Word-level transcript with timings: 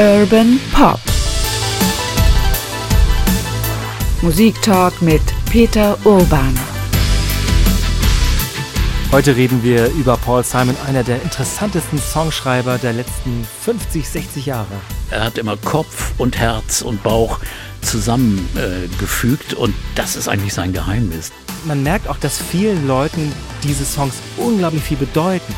Urban 0.00 0.60
Pop. 0.72 1.00
Musiktalk 4.22 5.02
mit 5.02 5.20
Peter 5.50 5.98
Urban. 6.04 6.56
Heute 9.10 9.34
reden 9.34 9.64
wir 9.64 9.88
über 9.88 10.16
Paul 10.16 10.44
Simon, 10.44 10.76
einer 10.86 11.02
der 11.02 11.20
interessantesten 11.22 11.98
Songschreiber 11.98 12.78
der 12.78 12.92
letzten 12.92 13.44
50, 13.64 14.08
60 14.08 14.46
Jahre. 14.46 14.68
Er 15.10 15.24
hat 15.24 15.36
immer 15.36 15.56
Kopf 15.56 16.12
und 16.16 16.38
Herz 16.38 16.80
und 16.80 17.02
Bauch 17.02 17.40
zusammengefügt 17.82 19.54
äh, 19.54 19.56
und 19.56 19.74
das 19.96 20.14
ist 20.14 20.28
eigentlich 20.28 20.54
sein 20.54 20.72
Geheimnis. 20.72 21.32
Man 21.64 21.82
merkt 21.82 22.06
auch, 22.06 22.18
dass 22.18 22.38
vielen 22.40 22.86
Leuten 22.86 23.32
diese 23.64 23.84
Songs 23.84 24.14
unglaublich 24.36 24.84
viel 24.84 24.98
bedeuten. 24.98 25.52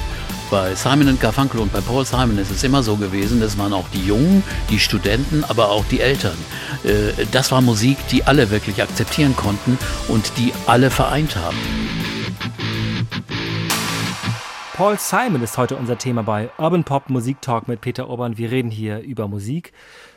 Bei 0.51 0.75
Simon 0.75 1.17
Garfunkel 1.17 1.61
und 1.61 1.73
bei 1.73 1.81
Paul 1.81 2.05
Simon 2.05 2.37
ist 2.37 2.51
es 2.51 2.65
immer 2.65 2.83
so 2.83 2.97
gewesen, 2.97 3.41
das 3.41 3.57
waren 3.57 3.73
auch 3.73 3.89
die 3.91 4.05
Jungen, 4.05 4.43
die 4.69 4.81
Studenten, 4.81 5.45
aber 5.45 5.69
auch 5.71 5.85
die 5.85 6.01
Eltern. 6.01 6.37
Äh, 6.83 7.25
das 7.31 7.53
war 7.53 7.61
Musik, 7.61 7.97
die 8.09 8.25
alle 8.25 8.51
wirklich 8.51 8.83
akzeptieren 8.83 9.37
konnten 9.37 9.79
und 10.09 10.33
die 10.39 10.53
alle 10.67 10.91
vereint 10.91 11.37
haben. 11.37 11.57
Paul 14.75 14.99
Simon 14.99 15.41
ist 15.41 15.57
heute 15.57 15.77
unser 15.77 15.99
Thema 15.99 16.25
bei 16.25 16.51
Urban 16.59 16.83
Pop 16.83 17.11
Musik 17.11 17.41
Talk 17.43 17.69
mit 17.69 17.81
Peter 17.81 18.09
Urban. 18.09 18.37
Wir 18.37 18.51
reden 18.51 18.73
hier 18.73 19.03
über 19.03 19.29
Musik 19.29 19.73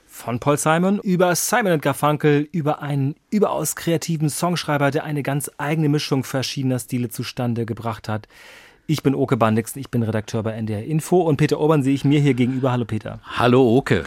von 0.07 0.39
Paul 0.39 0.57
Simon, 0.57 0.99
über 0.99 1.35
Simon 1.35 1.79
Garfunkel, 1.79 2.47
über 2.51 2.81
einen 2.81 3.15
überaus 3.29 3.75
kreativen 3.75 4.29
Songschreiber, 4.29 4.89
der 4.89 5.03
eine 5.03 5.21
ganz 5.21 5.51
eigene 5.59 5.89
Mischung 5.89 6.23
verschiedener 6.23 6.79
Stile 6.79 7.09
zustande 7.09 7.67
gebracht 7.67 8.09
hat. 8.09 8.27
Ich 8.85 9.01
bin 9.01 9.15
Oke 9.15 9.37
Bandixen, 9.37 9.79
ich 9.79 9.89
bin 9.89 10.03
Redakteur 10.03 10.43
bei 10.43 10.51
NDR 10.51 10.83
Info 10.83 11.21
und 11.21 11.37
Peter 11.37 11.57
Urban 11.57 11.83
sehe 11.83 11.93
ich 11.93 12.03
mir 12.03 12.19
hier 12.19 12.33
gegenüber. 12.33 12.73
Hallo 12.73 12.83
Peter. 12.83 13.21
Hallo 13.23 13.77
Oke. 13.77 14.03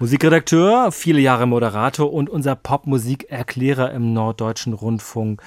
Musikredakteur, 0.00 0.92
viele 0.92 1.18
Jahre 1.18 1.46
Moderator 1.46 2.12
und 2.12 2.28
unser 2.28 2.54
Popmusikerklärer 2.54 3.90
im 3.90 4.12
Norddeutschen 4.12 4.74
Rundfunk. 4.74 5.40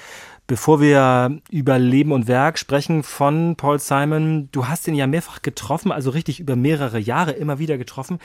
Bevor 0.48 0.80
wir 0.80 1.38
über 1.48 1.78
Leben 1.78 2.10
und 2.10 2.26
Werk 2.26 2.58
sprechen 2.58 3.04
von 3.04 3.54
Paul 3.54 3.78
Simon, 3.78 4.48
du 4.50 4.66
hast 4.66 4.88
ihn 4.88 4.96
ja 4.96 5.06
mehrfach 5.06 5.42
getroffen, 5.42 5.92
also 5.92 6.10
richtig 6.10 6.40
über 6.40 6.56
mehrere 6.56 6.98
Jahre 6.98 7.30
immer 7.30 7.60
wieder 7.60 7.78
getroffen. 7.78 8.18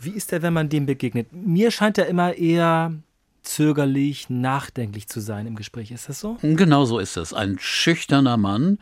Wie 0.00 0.10
ist 0.10 0.32
er, 0.32 0.42
wenn 0.42 0.52
man 0.52 0.68
dem 0.68 0.86
begegnet? 0.86 1.28
Mir 1.30 1.70
scheint 1.70 1.98
er 1.98 2.08
immer 2.08 2.34
eher 2.34 2.92
zögerlich, 3.42 4.28
nachdenklich 4.28 5.08
zu 5.08 5.20
sein 5.20 5.46
im 5.46 5.54
Gespräch. 5.54 5.92
Ist 5.92 6.08
das 6.08 6.18
so? 6.20 6.36
Genau 6.42 6.84
so 6.84 6.98
ist 6.98 7.16
es. 7.16 7.32
Ein 7.32 7.58
schüchterner 7.60 8.36
Mann, 8.36 8.78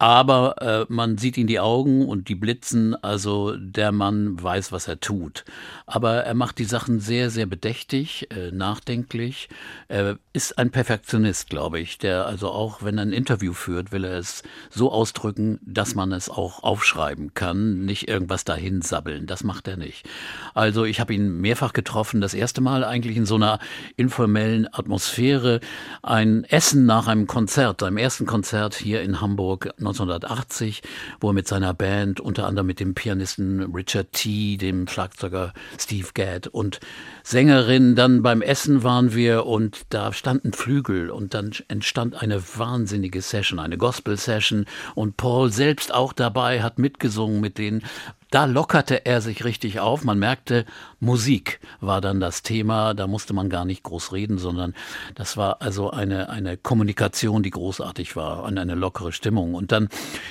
aber 0.00 0.54
äh, 0.62 0.86
man 0.88 1.18
sieht 1.18 1.36
ihn 1.36 1.46
die 1.46 1.60
Augen 1.60 2.08
und 2.08 2.30
die 2.30 2.34
blitzen, 2.34 2.94
also 3.04 3.54
der 3.54 3.92
Mann 3.92 4.42
weiß, 4.42 4.72
was 4.72 4.88
er 4.88 4.98
tut. 4.98 5.44
Aber 5.84 6.24
er 6.24 6.32
macht 6.32 6.58
die 6.58 6.64
Sachen 6.64 7.00
sehr, 7.00 7.28
sehr 7.28 7.44
bedächtig, 7.44 8.26
äh, 8.30 8.50
nachdenklich. 8.50 9.50
Er 9.88 10.16
ist 10.32 10.56
ein 10.56 10.70
Perfektionist, 10.70 11.50
glaube 11.50 11.80
ich, 11.80 11.98
der 11.98 12.24
also 12.24 12.48
auch, 12.48 12.82
wenn 12.82 12.96
er 12.96 13.02
ein 13.02 13.12
Interview 13.12 13.52
führt, 13.52 13.92
will 13.92 14.04
er 14.04 14.16
es 14.16 14.42
so 14.70 14.90
ausdrücken, 14.90 15.60
dass 15.62 15.94
man 15.94 16.12
es 16.12 16.30
auch 16.30 16.62
aufschreiben 16.62 17.34
kann, 17.34 17.84
nicht 17.84 18.08
irgendwas 18.08 18.44
dahin 18.44 18.80
sabbeln. 18.80 19.26
Das 19.26 19.44
macht 19.44 19.68
er 19.68 19.76
nicht. 19.76 20.08
Also 20.54 20.86
ich 20.86 21.00
habe 21.00 21.12
ihn 21.12 21.42
mehrfach 21.42 21.74
getroffen, 21.74 22.22
das 22.22 22.32
erste 22.32 22.62
Mal 22.62 22.84
eigentlich 22.84 23.18
in 23.18 23.26
so 23.26 23.34
einer 23.34 23.58
informellen 23.96 24.66
Atmosphäre. 24.72 25.60
Ein 26.00 26.44
Essen 26.44 26.86
nach 26.86 27.06
einem 27.06 27.26
Konzert, 27.26 27.80
seinem 27.80 27.98
ersten 27.98 28.24
Konzert 28.24 28.76
hier 28.76 29.02
in 29.02 29.20
Hamburg 29.20 29.74
1980, 29.90 30.82
wo 31.20 31.30
er 31.30 31.32
mit 31.32 31.48
seiner 31.48 31.74
Band, 31.74 32.20
unter 32.20 32.46
anderem 32.46 32.66
mit 32.66 32.80
dem 32.80 32.94
Pianisten 32.94 33.74
Richard 33.74 34.12
T., 34.12 34.56
dem 34.56 34.88
Schlagzeuger 34.88 35.52
Steve 35.78 36.08
Gadd 36.14 36.48
und 36.50 36.80
Sängerin, 37.22 37.94
dann 37.94 38.22
beim 38.22 38.42
Essen 38.42 38.82
waren 38.82 39.14
wir 39.14 39.46
und 39.46 39.82
da 39.90 40.12
standen 40.12 40.52
Flügel 40.52 41.10
und 41.10 41.34
dann 41.34 41.52
entstand 41.68 42.20
eine 42.20 42.42
wahnsinnige 42.56 43.22
Session, 43.22 43.58
eine 43.58 43.78
Gospel-Session 43.78 44.66
und 44.94 45.16
Paul 45.16 45.52
selbst 45.52 45.92
auch 45.92 46.12
dabei, 46.12 46.62
hat 46.62 46.78
mitgesungen 46.78 47.40
mit 47.40 47.58
denen 47.58 47.82
da 48.30 48.44
lockerte 48.44 49.06
er 49.06 49.20
sich 49.20 49.44
richtig 49.44 49.80
auf. 49.80 50.04
Man 50.04 50.18
merkte, 50.18 50.64
Musik 51.00 51.60
war 51.80 52.00
dann 52.00 52.20
das 52.20 52.42
Thema. 52.42 52.94
Da 52.94 53.06
musste 53.06 53.34
man 53.34 53.50
gar 53.50 53.64
nicht 53.64 53.82
groß 53.82 54.12
reden, 54.12 54.38
sondern 54.38 54.74
das 55.14 55.36
war 55.36 55.60
also 55.60 55.90
eine, 55.90 56.30
eine 56.30 56.56
Kommunikation, 56.56 57.42
die 57.42 57.50
großartig 57.50 58.14
war 58.14 58.44
und 58.44 58.56
eine 58.58 58.74
lockere 58.74 59.12
Stimmung. 59.12 59.54
Und 59.54 59.72
dann 59.72 59.88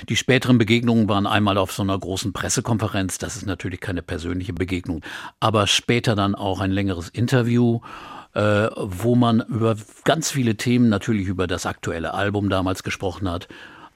die 0.08 0.16
späteren 0.16 0.58
Begegnungen 0.58 1.08
waren 1.08 1.26
einmal 1.26 1.58
auf 1.58 1.72
so 1.72 1.82
einer 1.82 1.98
großen 1.98 2.32
Pressekonferenz. 2.32 3.18
Das 3.18 3.36
ist 3.36 3.46
natürlich 3.46 3.80
keine 3.80 4.02
persönliche 4.02 4.54
Begegnung, 4.54 5.02
aber 5.38 5.66
später 5.66 6.16
dann 6.16 6.34
auch 6.34 6.60
ein 6.60 6.70
längeres 6.70 7.08
Interview. 7.08 7.80
Äh, 8.32 8.68
wo 8.76 9.16
man 9.16 9.40
über 9.40 9.74
ganz 10.04 10.30
viele 10.30 10.54
Themen, 10.54 10.88
natürlich 10.88 11.26
über 11.26 11.48
das 11.48 11.66
aktuelle 11.66 12.14
Album 12.14 12.48
damals 12.48 12.84
gesprochen 12.84 13.28
hat, 13.28 13.48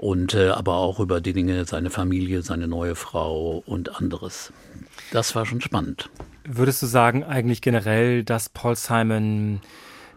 und 0.05 0.35
äh, 0.35 0.51
aber 0.51 0.75
auch 0.75 1.01
über 1.01 1.23
die 1.23 1.33
Dinge, 1.33 1.65
seine 1.65 1.89
Familie, 1.89 2.43
seine 2.43 2.69
neue 2.69 2.95
Frau 2.95 3.63
und 3.65 3.97
anderes. 3.99 4.53
Das 5.13 5.35
war 5.35 5.47
schon 5.47 5.63
spannend. 5.63 6.11
Würdest 6.45 6.83
du 6.83 6.87
sagen, 6.87 7.25
eigentlich 7.25 7.63
generell, 7.63 8.23
dass 8.23 8.51
Paul 8.51 8.77
Simon, 8.77 9.63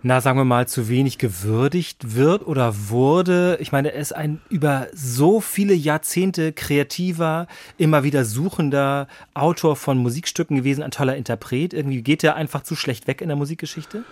na 0.03 0.19
sagen 0.19 0.37
wir 0.37 0.43
mal, 0.43 0.67
zu 0.67 0.89
wenig 0.89 1.19
gewürdigt 1.19 2.15
wird 2.15 2.45
oder 2.45 2.89
wurde? 2.89 3.59
Ich 3.61 3.71
meine, 3.71 3.93
er 3.93 4.01
ist 4.01 4.13
ein 4.13 4.41
über 4.49 4.87
so 4.93 5.39
viele 5.39 5.73
Jahrzehnte 5.73 6.51
kreativer, 6.51 7.47
immer 7.77 8.03
wieder 8.03 8.25
suchender 8.25 9.07
Autor 9.35 9.77
von 9.77 9.99
Musikstücken 9.99 10.57
gewesen, 10.57 10.83
ein 10.83 10.91
toller 10.91 11.15
Interpret. 11.15 11.73
Irgendwie 11.73 12.01
geht 12.01 12.25
er 12.25 12.35
einfach 12.35 12.63
zu 12.63 12.75
schlecht 12.75 13.07
weg 13.07 13.21
in 13.21 13.29
der 13.29 13.37
Musikgeschichte? 13.37 14.03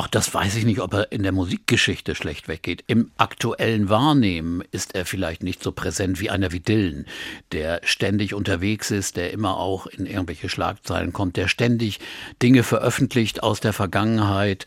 Ach, 0.00 0.06
das 0.06 0.32
weiß 0.32 0.54
ich 0.54 0.64
nicht, 0.64 0.78
ob 0.78 0.94
er 0.94 1.10
in 1.10 1.24
der 1.24 1.32
Musikgeschichte 1.32 2.14
schlecht 2.14 2.46
weggeht. 2.46 2.84
Im 2.86 3.10
aktuellen 3.16 3.88
Wahrnehmen 3.88 4.62
ist 4.70 4.94
er 4.94 5.04
vielleicht 5.04 5.42
nicht 5.42 5.60
so 5.60 5.72
präsent 5.72 6.20
wie 6.20 6.30
einer 6.30 6.52
wie 6.52 6.60
Dylan, 6.60 7.04
der 7.50 7.80
ständig 7.82 8.32
unterwegs 8.32 8.92
ist, 8.92 9.16
der 9.16 9.32
immer 9.32 9.56
auch 9.56 9.88
in 9.88 10.06
irgendwelche 10.06 10.48
Schlagzeilen 10.48 11.12
kommt, 11.12 11.36
der 11.36 11.48
ständig 11.48 11.98
Dinge 12.40 12.62
veröffentlicht 12.62 13.42
aus 13.42 13.58
der 13.58 13.72
Vergangenheit, 13.72 14.66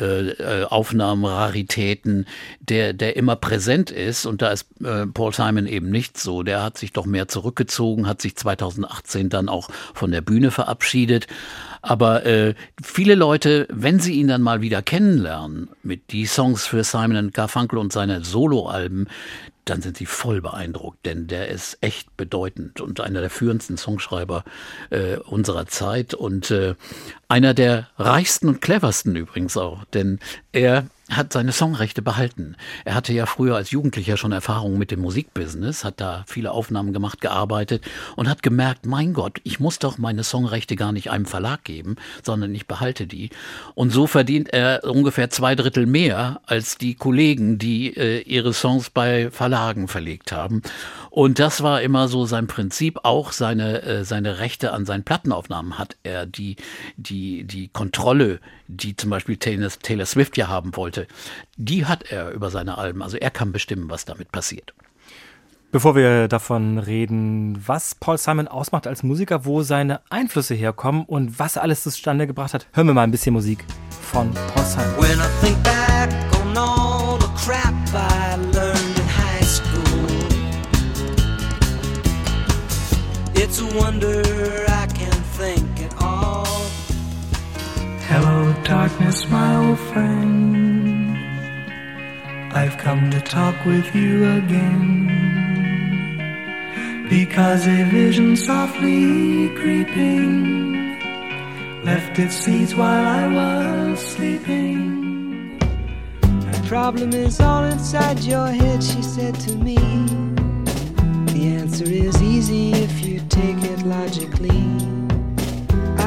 äh, 0.00 0.30
äh 0.30 0.64
Aufnahmen, 0.64 1.26
Raritäten, 1.26 2.24
der, 2.60 2.94
der 2.94 3.16
immer 3.16 3.36
präsent 3.36 3.90
ist. 3.90 4.24
Und 4.24 4.40
da 4.40 4.48
ist 4.48 4.66
äh, 4.82 5.06
Paul 5.06 5.34
Simon 5.34 5.66
eben 5.66 5.90
nicht 5.90 6.16
so. 6.16 6.42
Der 6.42 6.62
hat 6.62 6.78
sich 6.78 6.94
doch 6.94 7.04
mehr 7.04 7.28
zurückgezogen, 7.28 8.06
hat 8.06 8.22
sich 8.22 8.34
2018 8.34 9.28
dann 9.28 9.50
auch 9.50 9.68
von 9.92 10.10
der 10.10 10.22
Bühne 10.22 10.50
verabschiedet. 10.50 11.26
Aber 11.82 12.26
äh, 12.26 12.54
viele 12.82 13.14
Leute, 13.14 13.66
wenn 13.70 14.00
sie 14.00 14.14
ihn 14.14 14.28
dann 14.28 14.42
mal 14.42 14.60
wieder 14.60 14.82
kennenlernen, 14.82 15.68
mit 15.82 16.12
die 16.12 16.26
Songs 16.26 16.66
für 16.66 16.84
Simon 16.84 17.30
Garfunkel 17.30 17.78
und 17.78 17.92
seine 17.92 18.24
Soloalben, 18.24 19.08
dann 19.64 19.82
sind 19.82 19.96
sie 19.96 20.06
voll 20.06 20.40
beeindruckt, 20.40 21.06
denn 21.06 21.26
der 21.26 21.48
ist 21.48 21.78
echt 21.80 22.16
bedeutend 22.16 22.80
und 22.80 23.00
einer 23.00 23.20
der 23.20 23.30
führendsten 23.30 23.76
Songschreiber 23.76 24.44
äh, 24.90 25.16
unserer 25.16 25.66
Zeit 25.66 26.12
und 26.12 26.50
äh, 26.50 26.74
einer 27.28 27.54
der 27.54 27.88
reichsten 27.96 28.48
und 28.48 28.60
cleversten 28.60 29.14
übrigens 29.14 29.56
auch, 29.56 29.84
denn 29.92 30.18
er 30.52 30.86
hat 31.10 31.32
seine 31.32 31.52
Songrechte 31.52 32.02
behalten. 32.02 32.56
Er 32.84 32.94
hatte 32.94 33.12
ja 33.12 33.26
früher 33.26 33.56
als 33.56 33.70
Jugendlicher 33.70 34.16
schon 34.16 34.32
Erfahrungen 34.32 34.78
mit 34.78 34.90
dem 34.90 35.00
Musikbusiness, 35.00 35.84
hat 35.84 36.00
da 36.00 36.24
viele 36.26 36.52
Aufnahmen 36.52 36.92
gemacht, 36.92 37.20
gearbeitet 37.20 37.84
und 38.16 38.28
hat 38.28 38.42
gemerkt, 38.42 38.86
mein 38.86 39.12
Gott, 39.12 39.40
ich 39.44 39.60
muss 39.60 39.78
doch 39.78 39.98
meine 39.98 40.24
Songrechte 40.24 40.76
gar 40.76 40.92
nicht 40.92 41.10
einem 41.10 41.26
Verlag 41.26 41.64
geben, 41.64 41.96
sondern 42.22 42.54
ich 42.54 42.66
behalte 42.66 43.06
die. 43.06 43.30
Und 43.74 43.90
so 43.90 44.06
verdient 44.06 44.52
er 44.52 44.84
ungefähr 44.84 45.30
zwei 45.30 45.54
Drittel 45.54 45.86
mehr 45.86 46.40
als 46.46 46.78
die 46.78 46.94
Kollegen, 46.94 47.58
die 47.58 47.96
äh, 47.96 48.20
ihre 48.22 48.52
Songs 48.52 48.90
bei 48.90 49.30
Verlagen 49.30 49.88
verlegt 49.88 50.32
haben. 50.32 50.62
Und 51.10 51.38
das 51.38 51.62
war 51.62 51.82
immer 51.82 52.08
so 52.08 52.24
sein 52.24 52.46
Prinzip. 52.46 53.00
Auch 53.02 53.32
seine, 53.32 53.82
äh, 53.82 54.04
seine 54.04 54.38
Rechte 54.38 54.72
an 54.72 54.86
seinen 54.86 55.04
Plattenaufnahmen 55.04 55.78
hat 55.78 55.96
er 56.02 56.26
die, 56.26 56.56
die, 56.96 57.44
die 57.44 57.68
Kontrolle, 57.68 58.40
die 58.76 58.96
zum 58.96 59.10
Beispiel 59.10 59.36
Taylor, 59.36 59.70
Taylor 59.82 60.06
Swift 60.06 60.36
ja 60.36 60.48
haben 60.48 60.76
wollte, 60.76 61.06
die 61.56 61.86
hat 61.86 62.10
er 62.10 62.30
über 62.30 62.50
seine 62.50 62.78
Alben. 62.78 63.02
Also 63.02 63.16
er 63.16 63.30
kann 63.30 63.52
bestimmen, 63.52 63.90
was 63.90 64.04
damit 64.04 64.32
passiert. 64.32 64.74
Bevor 65.72 65.94
wir 65.94 66.26
davon 66.26 66.78
reden, 66.78 67.62
was 67.64 67.94
Paul 67.94 68.18
Simon 68.18 68.48
ausmacht 68.48 68.88
als 68.88 69.04
Musiker, 69.04 69.44
wo 69.44 69.62
seine 69.62 70.00
Einflüsse 70.10 70.54
herkommen 70.54 71.04
und 71.04 71.38
was 71.38 71.56
er 71.56 71.62
alles 71.62 71.84
zustande 71.84 72.26
gebracht 72.26 72.54
hat, 72.54 72.66
hören 72.72 72.88
wir 72.88 72.94
mal 72.94 73.04
ein 73.04 73.12
bisschen 73.12 73.34
Musik 73.34 73.64
von 74.02 74.32
Paul 74.54 74.64
Simon. 74.64 74.94
It's 83.42 83.60
a 83.60 83.66
wonder 83.74 84.22
I 84.68 84.86
can 84.86 85.12
think 85.38 85.80
at 85.80 85.94
all. 86.00 86.46
Hello, 88.06 88.49
darkness, 88.70 89.28
my 89.28 89.56
old 89.56 89.80
friend. 89.90 91.16
I've 92.52 92.78
come 92.78 93.10
to 93.10 93.20
talk 93.20 93.56
with 93.64 93.92
you 93.96 94.30
again. 94.38 95.08
Because 97.10 97.66
a 97.66 97.82
vision 97.90 98.36
softly 98.36 99.48
creeping 99.56 101.00
left 101.82 102.16
its 102.20 102.36
seeds 102.36 102.76
while 102.76 103.04
I 103.04 103.26
was 103.26 103.98
sleeping. 103.98 105.58
The 106.20 106.62
problem 106.68 107.12
is 107.12 107.40
all 107.40 107.64
inside 107.64 108.20
your 108.20 108.46
head, 108.46 108.84
she 108.84 109.02
said 109.02 109.34
to 109.46 109.56
me. 109.56 109.78
The 111.34 111.56
answer 111.60 111.90
is 111.90 112.22
easy 112.22 112.70
if 112.74 113.04
you 113.04 113.18
take 113.28 113.64
it 113.64 113.82
logically. 113.82 114.99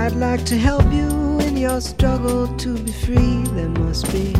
I'd 0.03 0.15
like 0.15 0.43
to 0.47 0.57
help 0.57 0.83
you 0.91 1.39
in 1.47 1.55
your 1.55 1.79
struggle 1.79 2.45
to 2.57 2.77
be 2.77 2.91
free. 2.91 3.43
There 3.55 3.69
must 3.69 4.11
be 4.11 4.35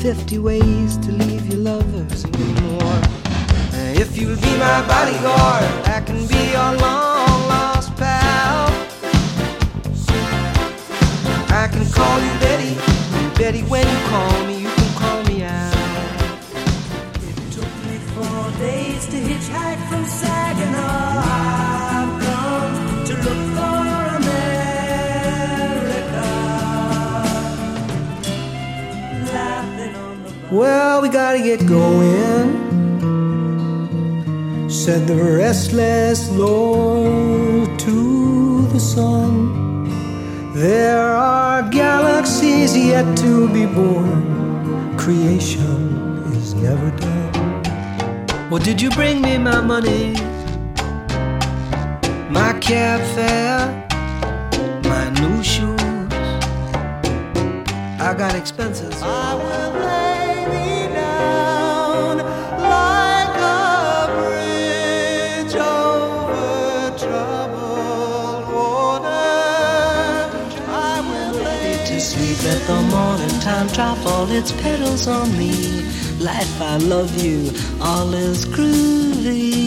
50 0.00 0.38
ways 0.38 0.96
to 1.04 1.12
leave 1.12 1.46
your 1.52 1.58
lovers 1.58 2.24
and 2.24 2.62
more. 2.62 3.00
If 4.00 4.16
you'll 4.16 4.40
be 4.40 4.56
my 4.56 4.80
bodyguard, 4.88 5.64
I 5.86 6.00
can 6.06 6.26
be 6.26 6.42
your 6.56 6.72
long 6.80 7.40
lost 7.52 7.94
pal. 7.96 8.68
I 11.60 11.68
can 11.70 11.84
call 11.92 12.18
you 12.24 12.32
Betty, 12.40 12.74
Betty, 13.36 13.62
when 13.64 13.86
you 13.86 13.98
call 14.08 14.46
me, 14.46 14.62
you 14.62 14.70
can 14.70 14.94
call 14.94 15.22
me 15.24 15.42
out. 15.42 15.76
It 17.28 17.36
took 17.52 17.72
me 17.84 17.98
four 18.14 18.50
days 18.58 19.04
to 19.08 19.18
hitchhike 19.20 19.88
from 19.90 20.06
Saginaw. 20.06 21.71
Well, 30.52 31.00
we 31.00 31.08
gotta 31.08 31.38
get 31.38 31.66
going 31.66 32.72
said 34.68 35.06
the 35.06 35.14
restless 35.14 36.30
Lord 36.30 37.78
to 37.78 38.66
the 38.68 38.80
sun. 38.80 40.52
There 40.54 41.14
are 41.14 41.62
galaxies 41.70 42.76
yet 42.76 43.16
to 43.18 43.48
be 43.52 43.64
born. 43.64 44.96
Creation 44.96 46.24
is 46.32 46.54
never 46.54 46.90
done. 46.98 48.50
Well, 48.50 48.62
did 48.62 48.82
you 48.82 48.90
bring 48.90 49.22
me 49.22 49.38
my 49.38 49.60
money? 49.60 50.14
My 52.28 52.58
cab 52.60 53.00
fare? 53.14 53.66
My 54.84 55.10
new 55.20 55.42
shoes? 55.44 55.78
I 58.00 58.14
got 58.18 58.34
expenses. 58.34 59.00
I 59.02 60.01
time 73.42 73.66
drop 73.74 73.98
its 74.30 74.52
petals 74.52 75.08
on 75.08 75.28
me. 75.36 75.82
Life, 76.20 76.60
I 76.60 76.76
love 76.76 77.10
you. 77.20 77.50
All 77.80 78.14
is 78.14 78.46
groovy. 78.46 79.64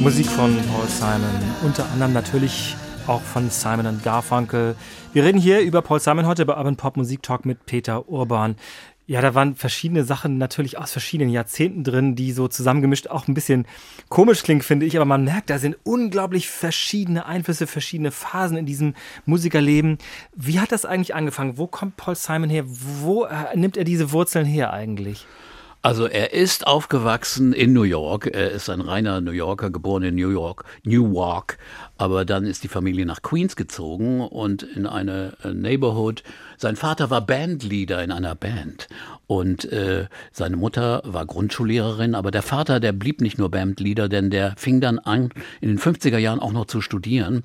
Musik 0.00 0.26
von 0.26 0.56
Paul 0.72 0.88
Simon, 0.88 1.30
unter 1.62 1.88
anderem 1.92 2.12
natürlich 2.14 2.74
auch 3.06 3.20
von 3.20 3.48
Simon 3.50 3.86
und 3.86 4.02
Garfunkel. 4.02 4.74
Wir 5.12 5.24
reden 5.24 5.38
hier 5.38 5.60
über 5.60 5.82
Paul 5.82 6.00
Simon 6.00 6.26
heute 6.26 6.44
bei 6.46 6.56
Urban 6.56 6.74
Pop 6.76 6.96
Musik 6.96 7.22
Talk 7.22 7.46
mit 7.46 7.64
Peter 7.64 8.08
Urban. 8.08 8.56
Ja, 9.08 9.22
da 9.22 9.34
waren 9.34 9.56
verschiedene 9.56 10.04
Sachen 10.04 10.36
natürlich 10.36 10.76
aus 10.76 10.92
verschiedenen 10.92 11.32
Jahrzehnten 11.32 11.82
drin, 11.82 12.14
die 12.14 12.30
so 12.32 12.46
zusammengemischt 12.46 13.06
auch 13.06 13.26
ein 13.26 13.32
bisschen 13.32 13.64
komisch 14.10 14.42
klingen, 14.42 14.60
finde 14.60 14.84
ich. 14.84 14.96
Aber 14.96 15.06
man 15.06 15.24
merkt, 15.24 15.48
da 15.48 15.58
sind 15.58 15.78
unglaublich 15.82 16.50
verschiedene 16.50 17.24
Einflüsse, 17.24 17.66
verschiedene 17.66 18.10
Phasen 18.10 18.58
in 18.58 18.66
diesem 18.66 18.92
Musikerleben. 19.24 19.96
Wie 20.36 20.60
hat 20.60 20.72
das 20.72 20.84
eigentlich 20.84 21.14
angefangen? 21.14 21.56
Wo 21.56 21.66
kommt 21.66 21.96
Paul 21.96 22.16
Simon 22.16 22.50
her? 22.50 22.64
Wo 22.66 23.24
äh, 23.24 23.56
nimmt 23.56 23.78
er 23.78 23.84
diese 23.84 24.12
Wurzeln 24.12 24.44
her 24.44 24.74
eigentlich? 24.74 25.26
Also 25.80 26.06
er 26.06 26.34
ist 26.34 26.66
aufgewachsen 26.66 27.54
in 27.54 27.72
New 27.72 27.84
York. 27.84 28.26
Er 28.26 28.50
ist 28.50 28.68
ein 28.68 28.82
reiner 28.82 29.22
New 29.22 29.30
Yorker, 29.30 29.70
geboren 29.70 30.02
in 30.02 30.16
New 30.16 30.30
York, 30.30 30.64
Newark. 30.82 31.56
Aber 31.96 32.24
dann 32.26 32.44
ist 32.44 32.62
die 32.62 32.68
Familie 32.68 33.06
nach 33.06 33.22
Queens 33.22 33.56
gezogen 33.56 34.20
und 34.20 34.64
in 34.64 34.86
eine 34.86 35.38
äh, 35.44 35.54
Neighborhood. 35.54 36.24
Sein 36.60 36.74
Vater 36.74 37.08
war 37.08 37.24
Bandleader 37.24 38.02
in 38.02 38.10
einer 38.10 38.34
Band 38.34 38.88
und 39.28 39.70
äh, 39.72 40.06
seine 40.32 40.56
Mutter 40.56 41.02
war 41.04 41.24
Grundschullehrerin. 41.24 42.16
Aber 42.16 42.32
der 42.32 42.42
Vater, 42.42 42.80
der 42.80 42.92
blieb 42.92 43.20
nicht 43.20 43.38
nur 43.38 43.48
Bandleader, 43.48 44.08
denn 44.08 44.30
der 44.30 44.54
fing 44.56 44.80
dann 44.80 44.98
an, 44.98 45.30
in 45.60 45.68
den 45.68 45.78
50er 45.78 46.18
Jahren 46.18 46.40
auch 46.40 46.52
noch 46.52 46.66
zu 46.66 46.80
studieren. 46.80 47.44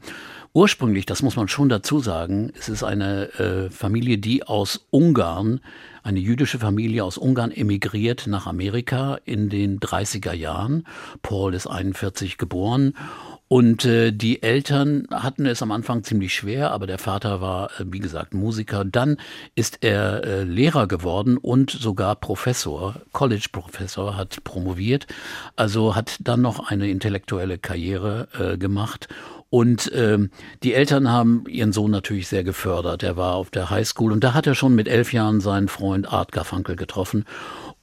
Ursprünglich, 0.51 1.06
das 1.06 1.21
muss 1.21 1.36
man 1.36 1.48
schon 1.48 1.69
dazu 1.69 2.00
sagen, 2.00 2.51
es 2.57 2.69
ist 2.69 2.83
eine 2.83 3.31
äh, 3.39 3.69
Familie, 3.69 4.18
die 4.18 4.44
aus 4.44 4.88
Ungarn 4.89 5.62
eine 6.04 6.19
jüdische 6.19 6.59
Familie 6.59 7.04
aus 7.04 7.18
Ungarn 7.18 7.51
emigriert 7.51 8.27
nach 8.27 8.45
Amerika 8.45 9.19
in 9.24 9.50
den 9.50 9.80
30er 9.80 10.33
Jahren. 10.33 10.86
Paul 11.21 11.54
ist 11.54 11.66
41 11.68 12.38
geboren. 12.38 12.94
Und 13.48 13.86
äh, 13.86 14.12
die 14.12 14.42
Eltern 14.42 15.07
hatten 15.12 15.45
es 15.45 15.62
am 15.62 15.72
Anfang 15.72 16.04
ziemlich 16.04 16.34
schwer, 16.34 16.72
aber 16.72 16.88
der 16.88 16.98
Vater 16.98 17.40
war, 17.40 17.69
äh, 17.80 17.86
wie 17.86 18.00
gesagt, 18.00 18.34
Musiker. 18.34 18.84
Dann 18.86 19.18
ist 19.54 19.80
er 19.81 20.24
äh, 20.24 20.44
Lehrer 20.44 20.88
geworden 20.88 21.38
und 21.38 21.69
sogar 21.69 22.16
Professor, 22.16 22.95
College-Professor, 23.12 24.18
hat 24.18 24.44
promoviert. 24.44 25.07
Also 25.56 25.95
hat 25.95 26.18
dann 26.22 26.42
noch 26.42 26.69
eine 26.69 26.90
intellektuelle 26.90 27.57
Karriere 27.60 28.28
äh, 28.40 28.57
gemacht 28.57 29.07
und 29.54 29.92
ähm, 29.94 30.31
die 30.63 30.74
Eltern 30.74 31.12
haben 31.12 31.44
ihren 31.48 31.74
Sohn 31.74 31.92
natürlich 31.92 32.28
sehr 32.28 32.44
gefördert. 32.44 33.04
Er 33.04 33.18
war 33.18 33.36
auf 33.36 33.51
der 33.51 33.69
Highschool 33.69 34.12
und 34.12 34.24
da 34.24 34.34
hat 34.34 34.48
er 34.48 34.56
schon 34.56 34.74
mit 34.74 34.88
elf 34.88 35.13
Jahren 35.13 35.42
seinen 35.42 35.68
Freund 35.68 36.12
Art 36.12 36.31
Garfunkel 36.31 36.75
getroffen. 36.75 37.25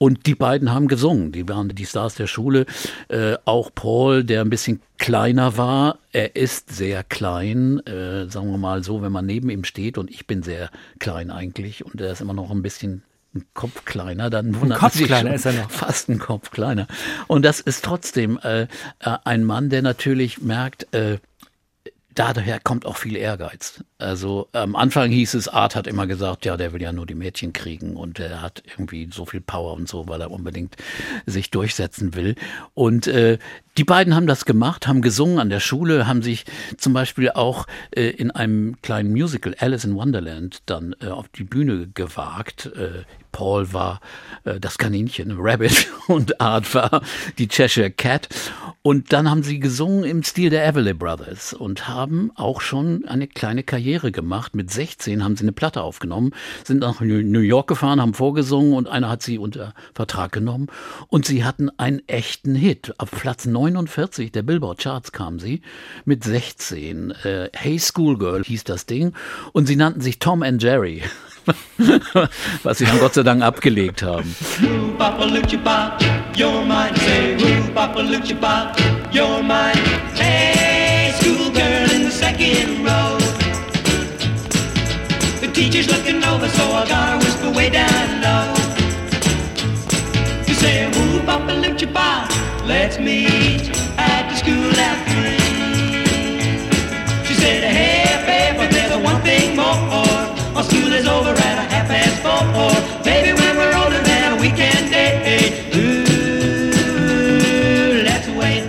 Und 0.03 0.25
die 0.25 0.35
beiden 0.35 0.73
haben 0.73 0.89
gesungen. 0.89 1.31
Die 1.31 1.47
waren 1.47 1.69
die 1.69 1.85
Stars 1.85 2.15
der 2.15 2.27
Schule. 2.27 2.65
Äh, 3.09 3.37
auch 3.45 3.71
Paul, 3.75 4.25
der 4.25 4.41
ein 4.41 4.49
bisschen 4.49 4.81
kleiner 4.97 5.59
war. 5.59 5.99
Er 6.13 6.37
ist 6.37 6.75
sehr 6.75 7.05
klein, 7.05 7.81
äh, 7.81 8.27
sagen 8.31 8.51
wir 8.51 8.57
mal 8.57 8.83
so, 8.83 9.03
wenn 9.03 9.13
man 9.13 9.27
neben 9.27 9.51
ihm 9.51 9.63
steht. 9.63 9.99
Und 9.99 10.11
ich 10.11 10.27
bin 10.27 10.43
sehr 10.43 10.71
klein 11.01 11.31
eigentlich. 11.31 11.85
Und 11.85 12.01
er 12.01 12.13
ist 12.13 12.23
immer 12.23 12.33
noch 12.33 12.51
ein 12.51 12.63
bisschen 12.63 13.03
ein 13.35 13.45
Kopf 13.53 13.85
kleiner, 13.85 14.31
dann 14.31 14.59
wundert 14.59 14.79
ein 14.79 14.81
Kopf 14.81 14.95
sich 14.95 15.07
kleiner 15.07 15.35
ist 15.35 15.45
er 15.45 15.53
noch. 15.53 15.71
Fast 15.71 16.09
ein 16.09 16.19
Kopf 16.19 16.51
kleiner. 16.51 16.87
Und 17.27 17.45
das 17.45 17.61
ist 17.61 17.85
trotzdem 17.85 18.39
äh, 18.43 18.63
äh 18.63 18.67
ein 19.25 19.45
Mann, 19.45 19.69
der 19.69 19.83
natürlich 19.83 20.41
merkt, 20.41 20.93
äh, 20.95 21.19
daher 22.15 22.59
kommt 22.59 22.87
auch 22.87 22.97
viel 22.97 23.17
Ehrgeiz. 23.17 23.85
Also 24.01 24.49
am 24.53 24.77
Anfang 24.77 25.11
hieß 25.11 25.35
es, 25.35 25.49
Art 25.49 25.77
hat 25.77 25.87
immer 25.87 26.07
gesagt, 26.07 26.45
ja, 26.45 26.57
der 26.57 26.73
will 26.73 26.83
ja 26.83 26.93
nur 26.93 27.07
die 27.07 27.15
Mädchen 27.15 27.53
kriegen 27.53 27.97
und 27.97 28.19
er 28.19 28.43
hat 28.43 28.63
irgendwie 28.67 29.09
so 29.13 29.27
viel 29.27 29.41
Power 29.41 29.75
und 29.75 29.89
so, 29.89 30.09
weil 30.09 30.21
er 30.21 30.31
unbedingt 30.31 30.77
sich 31.27 31.51
durchsetzen 31.51 32.15
will. 32.15 32.35
Und 32.75 33.07
äh, 33.07 33.39
die 33.77 33.85
beiden 33.85 34.15
haben 34.15 34.27
das 34.27 34.45
gemacht, 34.45 34.87
haben 34.87 35.01
gesungen 35.01 35.39
an 35.39 35.49
der 35.49 35.61
Schule, 35.61 36.07
haben 36.07 36.23
sich 36.23 36.45
zum 36.77 36.93
Beispiel 36.93 37.31
auch 37.31 37.67
äh, 37.93 38.09
in 38.11 38.31
einem 38.31 38.77
kleinen 38.83 39.11
Musical 39.11 39.55
Alice 39.59 39.85
in 39.85 39.95
Wonderland 39.95 40.63
dann 40.67 40.95
äh, 41.01 41.07
auf 41.07 41.29
die 41.29 41.45
Bühne 41.45 41.89
gewagt. 41.95 42.67
Äh, 42.67 43.05
Paul 43.33 43.73
war 43.73 44.01
äh, 44.45 44.59
das 44.61 44.79
Kaninchen, 44.79 45.37
Rabbit, 45.39 45.89
und 46.09 46.41
Art 46.41 46.75
war 46.75 47.03
die 47.39 47.49
Cheshire 47.49 47.91
Cat. 47.91 48.29
Und 48.83 49.13
dann 49.13 49.31
haben 49.31 49.43
sie 49.43 49.61
gesungen 49.61 50.05
im 50.05 50.23
Stil 50.23 50.51
der 50.51 50.67
Everly 50.67 50.95
Brothers 50.95 51.53
und 51.53 51.87
haben 51.87 52.33
auch 52.35 52.61
schon 52.61 53.05
eine 53.07 53.29
kleine 53.29 53.63
Karriere 53.63 53.90
gemacht. 53.99 54.55
Mit 54.55 54.71
16 54.71 55.25
haben 55.25 55.37
sie 55.37 55.45
eine 55.45 55.53
Platte 55.53 55.83
aufgenommen, 55.83 56.33
sind 56.65 56.79
nach 56.79 57.01
New 57.01 57.41
York 57.41 57.67
gefahren, 57.67 58.01
haben 58.01 58.15
vorgesungen 58.15 58.75
und 58.75 58.89
einer 58.89 59.09
hat 59.09 59.23
sie 59.23 59.39
unter 59.39 59.75
Vertrag 59.95 60.33
genommen. 60.33 60.69
Und 61.09 61.27
sie 61.27 61.45
hatten 61.45 61.71
einen 61.79 62.07
echten 62.09 62.55
Hit. 62.55 62.95
Auf 62.99 63.11
Platz 63.11 63.47
49 63.47 64.33
der 64.33 64.43
Billboard 64.43 64.79
Charts 64.79 65.13
kam 65.13 65.39
sie 65.39 65.63
mit 66.05 66.25
16. 66.25 67.11
Äh, 67.11 67.51
hey 67.53 67.79
Schoolgirl 67.79 68.45
hieß 68.45 68.65
das 68.65 68.87
Ding. 68.87 69.13
Und 69.53 69.67
sie 69.67 69.77
nannten 69.77 70.01
sich 70.01 70.19
Tom 70.19 70.43
and 70.43 70.63
Jerry. 70.63 71.03
Was 72.63 72.79
sie 72.79 72.85
dann 72.85 72.99
Gott 72.99 73.15
sei 73.15 73.23
Dank 73.23 73.43
abgelegt 73.43 74.03
haben. 74.03 74.35
Hey, 80.15 81.13
schoolgirl 81.21 81.91
in 81.93 82.05
the 82.05 82.11
second 82.11 82.80
teacher's 85.61 85.89
looking 85.91 86.25
over, 86.25 86.49
so 86.49 86.65
I 86.73 86.89
gotta 86.89 87.19
whisper 87.23 87.51
way 87.51 87.69
down 87.69 88.09
low. 88.25 88.47
You 90.49 90.55
say, 90.55 90.89
ooh, 90.89 91.21
Papa 91.29 91.53
Lucha 91.63 91.89
let's 92.67 92.99
meet 92.99 93.69
at 93.99 94.23
the 94.31 94.37
school 94.41 94.73
after. 94.91 95.21
She 97.27 97.35
said, 97.35 97.61
hey, 97.79 98.09
baby, 98.31 98.73
there's 98.73 98.97
one 99.05 99.21
thing 99.21 99.55
more. 99.55 100.01
Our 100.57 100.65
school 100.65 100.93
is 100.95 101.07
over 101.07 101.33
at 101.49 101.57
a 101.63 101.67
half 101.73 101.89
past 101.93 102.17
four. 102.25 102.73
Baby, 103.05 103.31
when 103.39 103.55
we're 103.61 103.77
older 103.83 104.03
than 104.11 104.39
a 104.39 104.41
weekend 104.41 104.91
day. 104.91 105.11
The 108.25 108.33
way. 108.33 108.65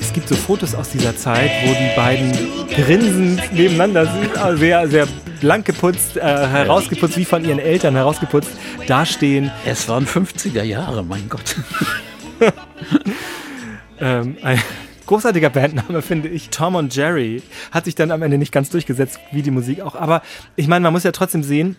Es 0.00 0.10
gibt 0.14 0.30
Fotos 0.30 0.74
aus 0.74 0.88
dieser 0.88 1.14
Zeit, 1.14 1.50
wo 1.64 1.74
die 1.74 1.94
beiden 1.94 2.32
grinsend 2.74 3.52
nebeneinander 3.52 4.06
sind, 4.06 4.38
also 4.38 4.56
sehr, 4.56 4.88
sehr 4.88 5.06
blank 5.44 5.66
geputzt, 5.66 6.16
äh, 6.16 6.20
herausgeputzt, 6.22 7.18
wie 7.18 7.26
von 7.26 7.44
ihren 7.44 7.58
Eltern 7.58 7.94
herausgeputzt, 7.94 8.48
dastehen. 8.86 9.50
Es 9.66 9.86
waren 9.90 10.06
50er 10.06 10.62
Jahre, 10.62 11.04
mein 11.04 11.28
Gott. 11.28 11.56
ähm, 14.00 14.38
ein 14.42 14.58
großartiger 15.04 15.50
Bandname, 15.50 16.00
finde 16.00 16.30
ich. 16.30 16.48
Tom 16.48 16.76
und 16.76 16.96
Jerry 16.96 17.42
hat 17.72 17.84
sich 17.84 17.94
dann 17.94 18.10
am 18.10 18.22
Ende 18.22 18.38
nicht 18.38 18.52
ganz 18.52 18.70
durchgesetzt, 18.70 19.20
wie 19.32 19.42
die 19.42 19.50
Musik 19.50 19.82
auch. 19.82 19.96
Aber 19.96 20.22
ich 20.56 20.66
meine, 20.66 20.82
man 20.82 20.94
muss 20.94 21.02
ja 21.04 21.12
trotzdem 21.12 21.42
sehen, 21.42 21.76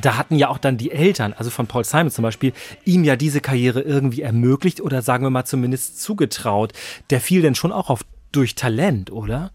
da 0.00 0.16
hatten 0.16 0.36
ja 0.36 0.48
auch 0.48 0.56
dann 0.56 0.78
die 0.78 0.90
Eltern, 0.90 1.34
also 1.34 1.50
von 1.50 1.66
Paul 1.66 1.84
Simon 1.84 2.10
zum 2.10 2.22
Beispiel, 2.22 2.54
ihm 2.86 3.04
ja 3.04 3.16
diese 3.16 3.42
Karriere 3.42 3.82
irgendwie 3.82 4.22
ermöglicht 4.22 4.80
oder 4.80 5.02
sagen 5.02 5.26
wir 5.26 5.30
mal 5.30 5.44
zumindest 5.44 6.00
zugetraut. 6.00 6.72
Der 7.10 7.20
fiel 7.20 7.42
denn 7.42 7.54
schon 7.54 7.70
auch 7.70 7.90
auf 7.90 8.00
durch 8.32 8.54
Talent, 8.54 9.12
oder? 9.12 9.52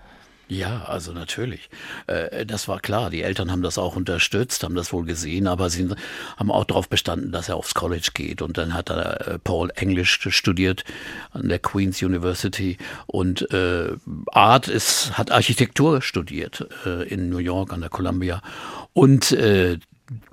Ja, 0.51 0.81
also 0.85 1.11
natürlich. 1.11 1.69
Äh, 2.07 2.43
das 2.43 2.67
war 2.67 2.79
klar. 2.79 3.11
Die 3.11 3.21
Eltern 3.21 3.51
haben 3.51 3.61
das 3.61 3.77
auch 3.77 3.95
unterstützt, 3.95 4.63
haben 4.63 4.73
das 4.73 4.91
wohl 4.91 5.05
gesehen, 5.05 5.45
aber 5.45 5.69
sie 5.69 5.87
haben 6.37 6.51
auch 6.51 6.65
darauf 6.65 6.89
bestanden, 6.89 7.31
dass 7.31 7.49
er 7.49 7.55
aufs 7.55 7.75
College 7.75 8.09
geht. 8.15 8.41
Und 8.41 8.57
dann 8.57 8.73
hat 8.73 8.89
er 8.89 9.27
äh, 9.27 9.39
Paul 9.39 9.69
Englisch 9.75 10.19
studiert 10.31 10.85
an 11.33 11.49
der 11.49 11.59
Queen's 11.59 12.01
University 12.01 12.77
und 13.05 13.51
äh, 13.53 13.91
Art 14.31 14.67
ist, 14.67 15.19
hat 15.19 15.29
Architektur 15.29 16.01
studiert 16.01 16.67
in 17.07 17.29
New 17.29 17.37
York 17.37 17.71
an 17.71 17.81
der 17.81 17.89
Columbia. 17.89 18.41
Und 18.93 19.35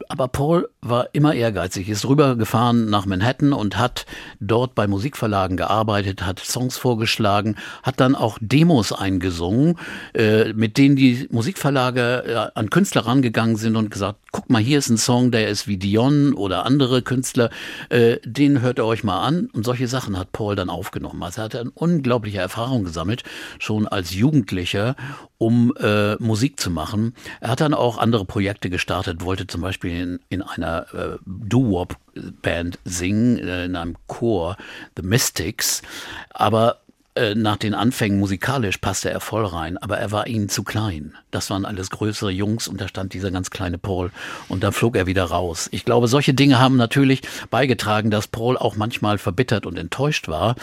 aber 0.09 0.28
Paul 0.28 0.68
war 0.80 1.09
immer 1.12 1.35
ehrgeizig, 1.35 1.88
ist 1.88 2.06
rübergefahren 2.06 2.88
nach 2.88 3.06
Manhattan 3.06 3.52
und 3.52 3.76
hat 3.76 4.06
dort 4.40 4.75
bei 4.75 4.87
Musikverlagen 4.87 5.56
gearbeitet, 5.56 6.25
hat 6.25 6.38
Songs 6.40 6.76
vorgeschlagen, 6.76 7.56
hat 7.83 8.00
dann 8.00 8.14
auch 8.14 8.38
Demos 8.40 8.92
eingesungen, 8.92 9.78
äh, 10.14 10.52
mit 10.52 10.78
denen 10.78 10.97
die 10.97 11.28
Musikverlage 11.30 12.25
äh, 12.26 12.59
an 12.59 12.71
Künstler 12.71 13.06
rangegangen 13.06 13.56
sind 13.56 13.76
und 13.76 13.90
gesagt, 13.90 14.21
guck 14.33 14.49
mal, 14.49 14.62
hier 14.62 14.78
ist 14.78 14.88
ein 14.88 14.99
Song, 14.99 15.30
der 15.30 15.49
ist 15.49 15.66
wie 15.66 15.76
Dion 15.76 16.35
oder 16.35 16.64
andere 16.64 17.02
Künstler, 17.02 17.50
äh, 17.88 18.18
den 18.25 18.61
hört 18.61 18.78
ihr 18.78 18.85
euch 18.85 19.04
mal 19.04 19.21
an. 19.21 19.49
Und 19.52 19.64
solche 19.64 19.88
Sachen 19.88 20.18
hat 20.18 20.33
Paul 20.33 20.56
dann 20.56 20.71
aufgenommen. 20.71 21.23
Also 21.23 21.40
er 21.40 21.45
hat 21.47 21.56
eine 21.56 21.71
unglaubliche 21.71 22.38
Erfahrung 22.38 22.85
gesammelt, 22.85 23.25
schon 23.59 23.87
als 23.87 24.14
Jugendlicher, 24.14 24.97
um 25.38 25.73
Musik 26.18 26.59
zu 26.59 26.71
machen. 26.71 27.14
Er 27.40 27.50
hat 27.50 27.61
dann 27.61 27.75
auch 27.75 27.99
andere 27.99 28.25
Projekte 28.25 28.71
gestartet, 28.71 29.23
wollte 29.23 29.47
zum 29.47 29.61
Beispiel 29.61 29.66
in, 29.83 30.21
in 30.29 30.43
einer 30.43 30.87
äh, 30.95 31.19
Doo-Wop-Band 31.27 32.79
singen, 32.85 33.39
äh, 33.39 33.65
in 33.65 33.77
einem 33.77 33.97
Chor, 34.07 34.57
The 34.97 35.03
Mystics. 35.03 35.83
Aber 36.31 36.81
äh, 37.17 37.35
nach 37.35 37.57
den 37.57 37.75
Anfängen 37.75 38.19
musikalisch 38.19 38.79
passte 38.79 39.11
er 39.11 39.21
voll 39.21 39.45
rein, 39.45 39.79
aber 39.79 39.99
er 39.99 40.13
war 40.13 40.27
ihnen 40.27 40.49
zu 40.49 40.63
klein. 40.63 41.15
Das 41.31 41.51
waren 41.51 41.65
alles 41.65 41.91
größere 41.91 42.31
Jungs 42.31 42.69
und 42.69 42.81
da 42.81 42.89
stand 42.89 43.15
dieser 43.15 43.31
ganz 43.31 43.51
kleine 43.51 43.79
Paul 43.79 44.11
und 44.49 44.63
dann 44.63 44.73
flog 44.73 44.97
er 44.97 45.07
wieder 45.07 45.25
raus. 45.25 45.69
Ich 45.73 45.85
glaube, 45.85 46.09
solche 46.09 46.35
Dinge 46.35 46.59
haben 46.59 46.77
natürlich 46.77 47.23
beigetragen, 47.51 48.11
dass 48.11 48.27
Paul 48.27 48.57
auch 48.57 48.77
manchmal 48.77 49.19
verbittert 49.19 49.67
und 49.67 49.79
enttäuscht 49.79 50.29
war, 50.29 50.57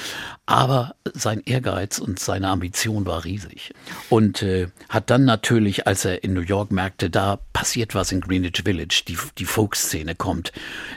aber 0.46 0.96
sein 1.14 1.42
Ehrgeiz 1.46 2.00
und 2.00 2.20
seine 2.20 2.50
Ambition 2.50 3.06
war 3.06 3.24
riesig. 3.24 3.74
Und 4.10 4.42
äh, 4.44 4.68
hat 4.90 5.10
dann 5.10 5.26
natürlich, 5.26 5.88
als 5.88 6.06
er 6.06 6.24
in 6.24 6.34
New 6.34 6.42
York 6.42 6.72
merkte, 6.72 7.10
da 7.10 7.40
passiert 7.54 7.96
was 7.96 8.12
in 8.12 8.22
Greenwich 8.22 8.62
Village, 8.64 9.04
die, 9.08 9.18
die 9.38 9.46
Folkszene 9.46 10.16
kommt, 10.16 10.52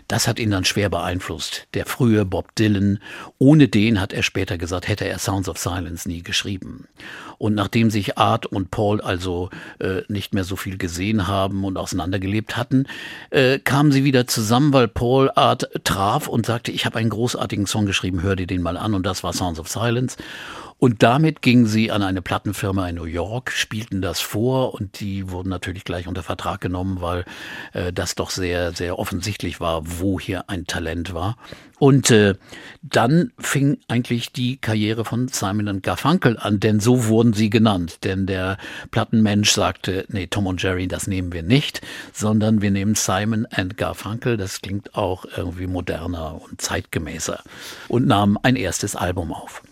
das 0.08 0.28
hat 0.28 0.38
ihn 0.38 0.50
dann 0.50 0.64
schwer 0.64 0.88
beeinflusst. 0.88 1.66
Der 1.74 1.86
frühe 1.86 2.24
Bob 2.24 2.54
Dylan, 2.56 2.98
ohne 3.38 3.68
den, 3.68 4.00
hat 4.00 4.12
er 4.12 4.22
später 4.22 4.58
gesagt, 4.58 4.88
hätte 4.88 5.06
er 5.06 5.18
Sounds 5.46 5.48
of 5.48 5.58
Silence 5.58 6.08
nie 6.08 6.22
geschrieben. 6.22 6.88
Und 7.38 7.54
nachdem 7.54 7.90
sich 7.90 8.18
Art 8.18 8.46
und 8.46 8.70
Paul 8.70 9.00
also 9.00 9.50
äh, 9.78 10.02
nicht 10.08 10.34
mehr 10.34 10.44
so 10.44 10.56
viel 10.56 10.78
gesehen 10.78 11.26
haben 11.26 11.64
und 11.64 11.76
auseinandergelebt 11.76 12.56
hatten, 12.56 12.86
äh, 13.30 13.58
kamen 13.58 13.92
sie 13.92 14.04
wieder 14.04 14.26
zusammen, 14.26 14.72
weil 14.72 14.88
Paul 14.88 15.30
Art 15.34 15.68
traf 15.84 16.28
und 16.28 16.46
sagte, 16.46 16.72
ich 16.72 16.86
habe 16.86 16.98
einen 16.98 17.10
großartigen 17.10 17.66
Song 17.66 17.86
geschrieben, 17.86 18.22
hör 18.22 18.36
dir 18.36 18.46
den 18.46 18.62
mal 18.62 18.76
an. 18.76 18.94
Und 18.94 19.04
das 19.04 19.22
war 19.22 19.32
Sounds 19.32 19.60
of 19.60 19.68
Silence. 19.68 20.16
Und 20.86 21.02
damit 21.02 21.42
gingen 21.42 21.66
sie 21.66 21.90
an 21.90 22.04
eine 22.04 22.22
Plattenfirma 22.22 22.88
in 22.88 22.94
New 22.94 23.06
York, 23.06 23.50
spielten 23.50 24.00
das 24.02 24.20
vor 24.20 24.72
und 24.74 25.00
die 25.00 25.32
wurden 25.32 25.48
natürlich 25.48 25.82
gleich 25.82 26.06
unter 26.06 26.22
Vertrag 26.22 26.60
genommen, 26.60 27.00
weil 27.00 27.24
äh, 27.72 27.92
das 27.92 28.14
doch 28.14 28.30
sehr, 28.30 28.70
sehr 28.70 28.96
offensichtlich 28.96 29.58
war, 29.58 29.82
wo 29.84 30.20
hier 30.20 30.48
ein 30.48 30.64
Talent 30.68 31.12
war. 31.12 31.38
Und 31.80 32.12
äh, 32.12 32.36
dann 32.82 33.32
fing 33.36 33.78
eigentlich 33.88 34.30
die 34.30 34.58
Karriere 34.58 35.04
von 35.04 35.26
Simon 35.26 35.82
Garfunkel 35.82 36.38
an, 36.38 36.60
denn 36.60 36.78
so 36.78 37.06
wurden 37.06 37.32
sie 37.32 37.50
genannt. 37.50 38.04
Denn 38.04 38.26
der 38.26 38.56
Plattenmensch 38.92 39.50
sagte, 39.50 40.04
nee, 40.08 40.28
Tom 40.28 40.46
und 40.46 40.62
Jerry, 40.62 40.86
das 40.86 41.08
nehmen 41.08 41.32
wir 41.32 41.42
nicht, 41.42 41.80
sondern 42.12 42.62
wir 42.62 42.70
nehmen 42.70 42.94
Simon 42.94 43.44
and 43.50 43.76
Garfunkel. 43.76 44.36
Das 44.36 44.62
klingt 44.62 44.94
auch 44.94 45.24
irgendwie 45.36 45.66
moderner 45.66 46.40
und 46.40 46.60
zeitgemäßer. 46.60 47.42
Und 47.88 48.06
nahm 48.06 48.38
ein 48.40 48.54
erstes 48.54 48.94
Album 48.94 49.32
auf. 49.32 49.62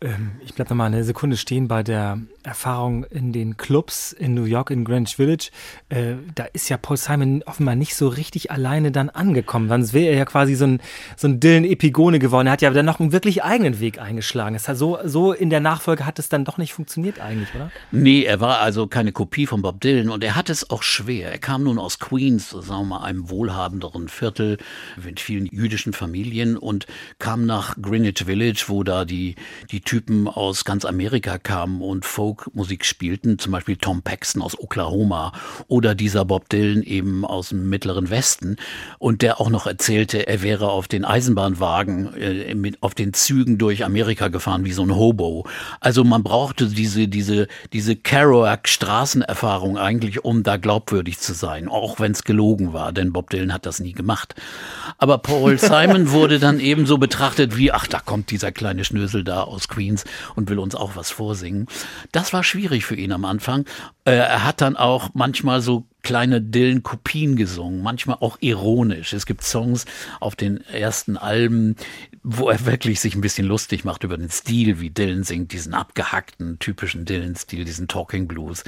Ähm, 0.00 0.32
ich 0.44 0.54
bleibe 0.54 0.70
noch 0.70 0.76
mal 0.76 0.86
eine 0.86 1.02
Sekunde 1.02 1.36
stehen 1.36 1.66
bei 1.66 1.82
der 1.82 2.20
Erfahrung 2.44 3.04
in 3.04 3.32
den 3.32 3.56
Clubs 3.56 4.12
in 4.12 4.34
New 4.34 4.44
York, 4.44 4.70
in 4.70 4.84
Greenwich 4.84 5.16
Village. 5.16 5.50
Äh, 5.88 6.14
da 6.34 6.44
ist 6.44 6.68
ja 6.68 6.76
Paul 6.76 6.96
Simon 6.96 7.42
offenbar 7.44 7.74
nicht 7.74 7.96
so 7.96 8.08
richtig 8.08 8.50
alleine 8.50 8.92
dann 8.92 9.10
angekommen. 9.10 9.68
Sonst 9.68 9.92
wäre 9.92 10.12
er 10.12 10.18
ja 10.18 10.24
quasi 10.24 10.54
so 10.54 10.66
ein, 10.66 10.80
so 11.16 11.26
ein 11.26 11.40
Dylan-Epigone 11.40 12.20
geworden. 12.20 12.46
Er 12.46 12.52
hat 12.52 12.62
ja 12.62 12.70
dann 12.70 12.86
noch 12.86 13.00
einen 13.00 13.12
wirklich 13.12 13.42
eigenen 13.42 13.80
Weg 13.80 14.00
eingeschlagen. 14.00 14.54
Es 14.54 14.68
hat 14.68 14.76
so, 14.76 14.98
so 15.04 15.32
in 15.32 15.50
der 15.50 15.60
Nachfolge 15.60 16.06
hat 16.06 16.18
es 16.18 16.28
dann 16.28 16.44
doch 16.44 16.58
nicht 16.58 16.74
funktioniert 16.74 17.20
eigentlich, 17.20 17.52
oder? 17.54 17.70
Nee, 17.90 18.22
er 18.22 18.40
war 18.40 18.60
also 18.60 18.86
keine 18.86 19.10
Kopie 19.10 19.46
von 19.46 19.62
Bob 19.62 19.80
Dylan 19.80 20.10
und 20.10 20.22
er 20.22 20.36
hat 20.36 20.48
es 20.48 20.70
auch 20.70 20.84
schwer. 20.84 21.32
Er 21.32 21.38
kam 21.38 21.64
nun 21.64 21.78
aus 21.78 21.98
Queens, 21.98 22.50
sagen 22.50 22.66
wir 22.66 22.84
mal, 22.84 23.02
einem 23.02 23.30
wohlhabenderen 23.30 24.08
Viertel 24.08 24.58
mit 25.02 25.18
vielen 25.18 25.46
jüdischen 25.46 25.92
Familien 25.92 26.56
und 26.56 26.86
kam 27.18 27.46
nach 27.46 27.76
Greenwich 27.82 28.24
Village, 28.24 28.64
wo 28.68 28.84
da 28.84 29.04
die, 29.04 29.34
die 29.70 29.80
Typen 29.88 30.28
aus 30.28 30.66
ganz 30.66 30.84
Amerika 30.84 31.38
kamen 31.38 31.80
und 31.80 32.04
Folkmusik 32.04 32.84
spielten, 32.84 33.38
zum 33.38 33.52
Beispiel 33.52 33.76
Tom 33.76 34.02
Paxton 34.02 34.42
aus 34.42 34.58
Oklahoma 34.58 35.32
oder 35.66 35.94
dieser 35.94 36.26
Bob 36.26 36.50
Dylan 36.50 36.82
eben 36.82 37.24
aus 37.24 37.48
dem 37.48 37.70
Mittleren 37.70 38.10
Westen 38.10 38.58
und 38.98 39.22
der 39.22 39.40
auch 39.40 39.48
noch 39.48 39.66
erzählte, 39.66 40.26
er 40.26 40.42
wäre 40.42 40.68
auf 40.68 40.88
den 40.88 41.06
Eisenbahnwagen, 41.06 42.12
äh, 42.18 42.54
mit, 42.54 42.82
auf 42.82 42.94
den 42.94 43.14
Zügen 43.14 43.56
durch 43.56 43.82
Amerika 43.82 44.28
gefahren 44.28 44.66
wie 44.66 44.72
so 44.72 44.82
ein 44.82 44.94
Hobo. 44.94 45.46
Also 45.80 46.04
man 46.04 46.22
brauchte 46.22 46.66
diese, 46.66 47.08
diese, 47.08 47.48
diese 47.72 47.96
Kerouac-Straßenerfahrung 47.96 49.78
eigentlich, 49.78 50.22
um 50.22 50.42
da 50.42 50.58
glaubwürdig 50.58 51.18
zu 51.18 51.32
sein, 51.32 51.66
auch 51.66 51.98
wenn 51.98 52.12
es 52.12 52.24
gelogen 52.24 52.74
war, 52.74 52.92
denn 52.92 53.14
Bob 53.14 53.30
Dylan 53.30 53.54
hat 53.54 53.64
das 53.64 53.80
nie 53.80 53.94
gemacht. 53.94 54.34
Aber 54.98 55.16
Paul 55.16 55.56
Simon 55.58 56.10
wurde 56.10 56.38
dann 56.38 56.60
ebenso 56.60 56.98
betrachtet 56.98 57.56
wie, 57.56 57.72
ach, 57.72 57.86
da 57.86 58.00
kommt 58.00 58.30
dieser 58.30 58.52
kleine 58.52 58.84
Schnösel 58.84 59.24
da 59.24 59.44
aus 59.44 59.66
Queens 59.78 60.04
und 60.34 60.50
will 60.50 60.58
uns 60.58 60.74
auch 60.74 60.96
was 60.96 61.10
vorsingen. 61.10 61.66
Das 62.10 62.32
war 62.32 62.42
schwierig 62.42 62.84
für 62.84 62.96
ihn 62.96 63.12
am 63.12 63.24
Anfang. 63.24 63.64
Äh, 64.04 64.16
er 64.16 64.44
hat 64.44 64.60
dann 64.60 64.76
auch 64.76 65.10
manchmal 65.14 65.60
so 65.60 65.86
kleine 66.02 66.40
Dylan-Kopien 66.40 67.36
gesungen, 67.36 67.82
manchmal 67.82 68.16
auch 68.20 68.38
ironisch. 68.40 69.12
Es 69.12 69.26
gibt 69.26 69.44
Songs 69.44 69.84
auf 70.20 70.34
den 70.34 70.64
ersten 70.66 71.16
Alben, 71.16 71.76
wo 72.22 72.48
er 72.50 72.66
wirklich 72.66 73.00
sich 73.00 73.14
ein 73.14 73.20
bisschen 73.20 73.46
lustig 73.46 73.84
macht 73.84 74.04
über 74.04 74.16
den 74.16 74.30
Stil, 74.30 74.80
wie 74.80 74.90
Dylan 74.90 75.24
singt, 75.24 75.52
diesen 75.52 75.74
abgehackten, 75.74 76.58
typischen 76.58 77.04
Dylan-Stil, 77.04 77.64
diesen 77.64 77.88
Talking 77.88 78.26
Blues. 78.26 78.64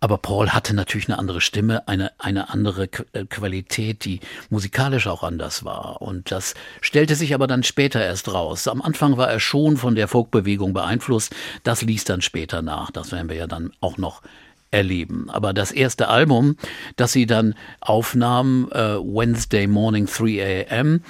Aber 0.00 0.18
Paul 0.18 0.50
hatte 0.50 0.74
natürlich 0.74 1.08
eine 1.08 1.18
andere 1.18 1.40
Stimme, 1.40 1.86
eine, 1.88 2.12
eine 2.18 2.50
andere 2.50 2.88
äh, 3.12 3.24
Qualität, 3.26 4.04
die 4.04 4.20
musikalisch 4.48 5.06
auch 5.06 5.22
anders 5.22 5.64
war. 5.64 6.02
Und 6.02 6.30
das 6.30 6.54
stellte 6.80 7.14
sich 7.14 7.34
aber 7.34 7.46
dann 7.46 7.62
später 7.62 8.04
erst 8.04 8.32
raus. 8.32 8.68
Am 8.68 8.82
Anfang 8.82 9.16
war 9.16 9.30
er 9.30 9.40
schon 9.40 9.76
von 9.76 9.94
der 9.94 10.08
Folkbewegung 10.08 10.72
beeinflusst. 10.72 11.34
Das 11.62 11.82
ließ 11.82 12.04
dann 12.04 12.22
später 12.22 12.62
nach. 12.62 12.90
Das 12.90 13.12
werden 13.12 13.28
wir 13.28 13.36
ja 13.36 13.46
dann 13.46 13.72
auch 13.80 13.98
noch 13.98 14.22
erleben. 14.70 15.28
Aber 15.30 15.52
das 15.52 15.72
erste 15.72 16.08
Album, 16.08 16.56
das 16.96 17.12
sie 17.12 17.26
dann 17.26 17.54
aufnahmen, 17.80 18.70
äh, 18.70 18.96
Wednesday 18.98 19.66
Morning 19.66 20.06
3 20.06 20.66
a.m., 20.70 21.02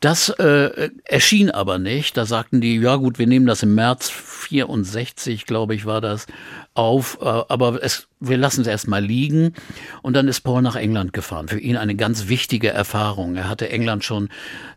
das 0.00 0.28
äh, 0.28 0.90
erschien 1.04 1.50
aber 1.50 1.78
nicht. 1.78 2.16
Da 2.16 2.26
sagten 2.26 2.60
die, 2.60 2.76
ja 2.76 2.96
gut, 2.96 3.18
wir 3.18 3.26
nehmen 3.26 3.46
das 3.46 3.62
im 3.62 3.74
März 3.74 4.10
64, 4.10 5.46
glaube 5.46 5.74
ich, 5.74 5.86
war 5.86 6.02
das, 6.02 6.26
auf, 6.74 7.18
äh, 7.22 7.24
aber 7.24 7.82
es, 7.82 8.06
wir 8.20 8.36
lassen 8.36 8.60
es 8.60 8.66
erstmal 8.66 9.02
liegen. 9.02 9.54
Und 10.02 10.14
dann 10.14 10.28
ist 10.28 10.42
Paul 10.42 10.60
nach 10.60 10.76
England 10.76 11.14
gefahren. 11.14 11.48
Für 11.48 11.58
ihn 11.58 11.78
eine 11.78 11.94
ganz 11.94 12.28
wichtige 12.28 12.68
Erfahrung. 12.68 13.36
Er 13.36 13.48
hatte 13.48 13.70
England 13.70 14.04
schon 14.04 14.28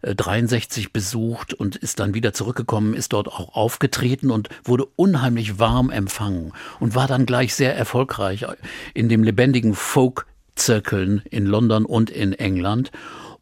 äh, 0.01 0.15
63 0.15 0.93
besucht 0.93 1.53
und 1.53 1.75
ist 1.75 1.99
dann 1.99 2.13
wieder 2.13 2.31
zurückgekommen, 2.31 2.93
ist 2.93 3.11
dort 3.11 3.27
auch 3.27 3.53
aufgetreten 3.55 4.31
und 4.31 4.47
wurde 4.63 4.85
unheimlich 4.95 5.59
warm 5.59 5.89
empfangen 5.89 6.53
und 6.79 6.95
war 6.95 7.07
dann 7.07 7.25
gleich 7.25 7.53
sehr 7.53 7.75
erfolgreich 7.75 8.45
in 8.93 9.09
dem 9.09 9.23
lebendigen 9.23 9.73
Folk-Zirkeln 9.73 11.23
in 11.29 11.45
London 11.45 11.83
und 11.83 12.09
in 12.09 12.31
England. 12.31 12.91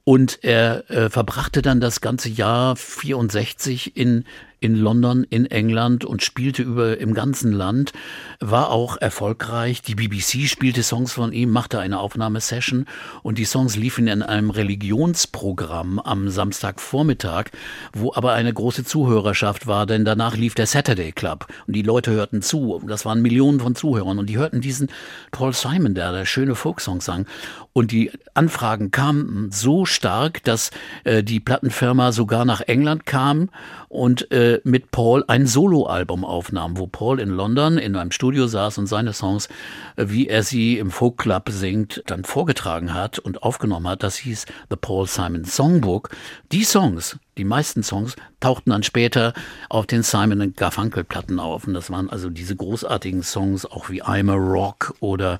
Und 0.08 0.40
er 0.42 0.90
äh, 0.90 1.10
verbrachte 1.10 1.62
dann 1.62 1.82
das 1.82 2.00
ganze 2.00 2.30
Jahr 2.30 2.78
64 2.78 3.98
in 3.98 4.24
in 4.60 4.76
London, 4.76 5.24
in 5.24 5.46
England 5.46 6.04
und 6.04 6.24
spielte 6.24 6.64
über 6.64 6.98
im 6.98 7.14
ganzen 7.14 7.52
Land, 7.52 7.94
war 8.40 8.72
auch 8.72 8.98
erfolgreich. 8.98 9.82
Die 9.82 9.96
BBC 9.96 10.48
spielte 10.48 10.84
Songs 10.84 11.14
von 11.14 11.32
ihm, 11.32 11.52
machte 11.52 11.80
eine 11.80 12.00
Aufnahmesession 12.00 12.86
und 13.22 13.38
die 13.38 13.46
Songs 13.46 13.76
liefen 13.76 14.08
in 14.08 14.24
einem 14.24 14.50
Religionsprogramm 14.50 16.00
am 16.00 16.30
Samstagvormittag, 16.30 17.46
wo 17.94 18.14
aber 18.14 18.34
eine 18.34 18.54
große 18.54 18.84
Zuhörerschaft 18.84 19.68
war, 19.68 19.86
denn 19.86 20.06
danach 20.06 20.36
lief 20.36 20.56
der 20.56 20.66
Saturday 20.66 21.12
Club 21.12 21.48
und 21.68 21.76
die 21.76 21.84
Leute 21.84 22.12
hörten 22.12 22.42
zu. 22.42 22.82
Das 22.88 23.06
waren 23.06 23.22
Millionen 23.22 23.60
von 23.60 23.76
Zuhörern 23.76 24.18
und 24.18 24.28
die 24.28 24.38
hörten 24.38 24.62
diesen 24.62 24.90
Paul 25.32 25.54
Simon, 25.54 25.94
der 25.94 26.12
da 26.12 26.26
schöne 26.26 26.56
Folksongs 26.56 27.06
sang. 27.06 27.26
Und 27.74 27.92
die 27.92 28.12
Anfragen 28.34 28.90
kamen 28.90 29.52
so 29.52 29.86
stark, 29.86 30.44
dass 30.44 30.72
äh, 31.04 31.24
die 31.24 31.40
Plattenfirma 31.40 32.12
sogar 32.12 32.44
nach 32.44 32.62
England 32.62 33.06
kam 33.06 33.52
und 33.88 34.32
äh, 34.32 34.47
mit 34.64 34.92
Paul 34.92 35.24
ein 35.28 35.48
Soloalbum 35.48 36.26
aufnahm, 36.26 36.78
wo 36.78 36.88
Paul 36.88 37.20
in 37.20 37.30
London 37.30 37.78
in 37.78 37.96
einem 37.96 38.12
Studio 38.12 38.48
saß 38.48 38.78
und 38.78 38.88
seine 38.88 39.14
Songs, 39.14 39.48
äh, 39.96 40.06
wie 40.08 40.28
er 40.28 40.44
sie 40.44 40.78
im 40.78 40.92
Folk 40.92 41.18
Club 41.18 41.50
singt, 41.50 42.04
dann 42.08 42.24
vorgetragen 42.24 42.94
hat 42.94 43.20
und 43.20 43.44
aufgenommen 43.44 43.88
hat. 43.88 44.04
Das 44.04 44.18
hieß 44.18 44.46
The 44.70 44.76
Paul 44.76 45.08
Simon 45.08 45.46
Songbook. 45.46 46.10
Die 46.52 46.64
Songs, 46.64 47.18
die 47.38 47.46
meisten 47.46 47.84
Songs 47.84 48.16
tauchten 48.40 48.72
dann 48.72 48.84
später 48.84 49.34
auf 49.70 49.88
den 49.88 50.04
Simon 50.04 50.54
Garfunkel 50.56 51.04
Platten 51.04 51.40
auf 51.40 51.68
und 51.68 51.74
das 51.74 51.90
waren 51.90 52.10
also 52.10 52.30
diese 52.30 52.56
großartigen 52.56 53.24
Songs 53.24 53.66
auch 53.66 53.90
wie 53.90 54.04
I'm 54.04 54.32
a 54.32 54.36
Rock 54.36 54.96
oder 55.00 55.40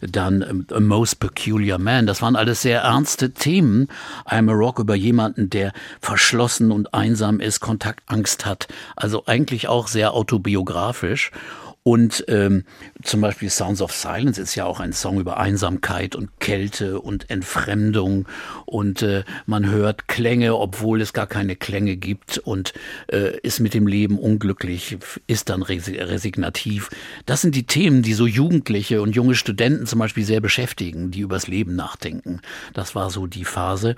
dann 0.00 0.66
A 0.72 0.80
Most 0.80 1.20
Peculiar 1.20 1.78
Man. 1.78 2.06
Das 2.06 2.22
waren 2.22 2.36
alles 2.36 2.62
sehr 2.62 2.82
ernste 2.82 3.32
Themen. 3.32 3.88
I'm 4.26 4.50
a 4.50 4.54
Rock 4.54 4.78
über 4.78 4.94
jemanden, 4.94 5.50
der 5.50 5.72
verschlossen 6.00 6.70
und 6.70 6.94
einsam 6.94 7.40
ist, 7.40 7.60
Kontaktangst 7.60 8.46
hat. 8.46 8.68
Also 8.94 9.24
eigentlich 9.26 9.68
auch 9.68 9.88
sehr 9.88 10.14
autobiografisch. 10.14 11.30
Und 11.86 12.24
ähm, 12.26 12.64
zum 13.04 13.20
Beispiel 13.20 13.48
Sounds 13.48 13.80
of 13.80 13.92
Silence 13.92 14.42
ist 14.42 14.56
ja 14.56 14.64
auch 14.64 14.80
ein 14.80 14.92
Song 14.92 15.20
über 15.20 15.36
Einsamkeit 15.36 16.16
und 16.16 16.40
Kälte 16.40 17.00
und 17.00 17.30
Entfremdung. 17.30 18.26
Und 18.64 19.02
äh, 19.02 19.22
man 19.46 19.70
hört 19.70 20.08
Klänge, 20.08 20.56
obwohl 20.56 21.00
es 21.00 21.12
gar 21.12 21.28
keine 21.28 21.54
Klänge 21.54 21.96
gibt 21.96 22.38
und 22.38 22.72
äh, 23.06 23.38
ist 23.38 23.60
mit 23.60 23.72
dem 23.72 23.86
Leben 23.86 24.18
unglücklich, 24.18 24.98
ist 25.28 25.48
dann 25.48 25.62
resignativ. 25.62 26.90
Das 27.24 27.42
sind 27.42 27.54
die 27.54 27.66
Themen, 27.66 28.02
die 28.02 28.14
so 28.14 28.26
Jugendliche 28.26 29.00
und 29.00 29.14
junge 29.14 29.36
Studenten 29.36 29.86
zum 29.86 30.00
Beispiel 30.00 30.24
sehr 30.24 30.40
beschäftigen, 30.40 31.12
die 31.12 31.20
übers 31.20 31.46
Leben 31.46 31.76
nachdenken. 31.76 32.40
Das 32.74 32.96
war 32.96 33.10
so 33.10 33.28
die 33.28 33.44
Phase. 33.44 33.94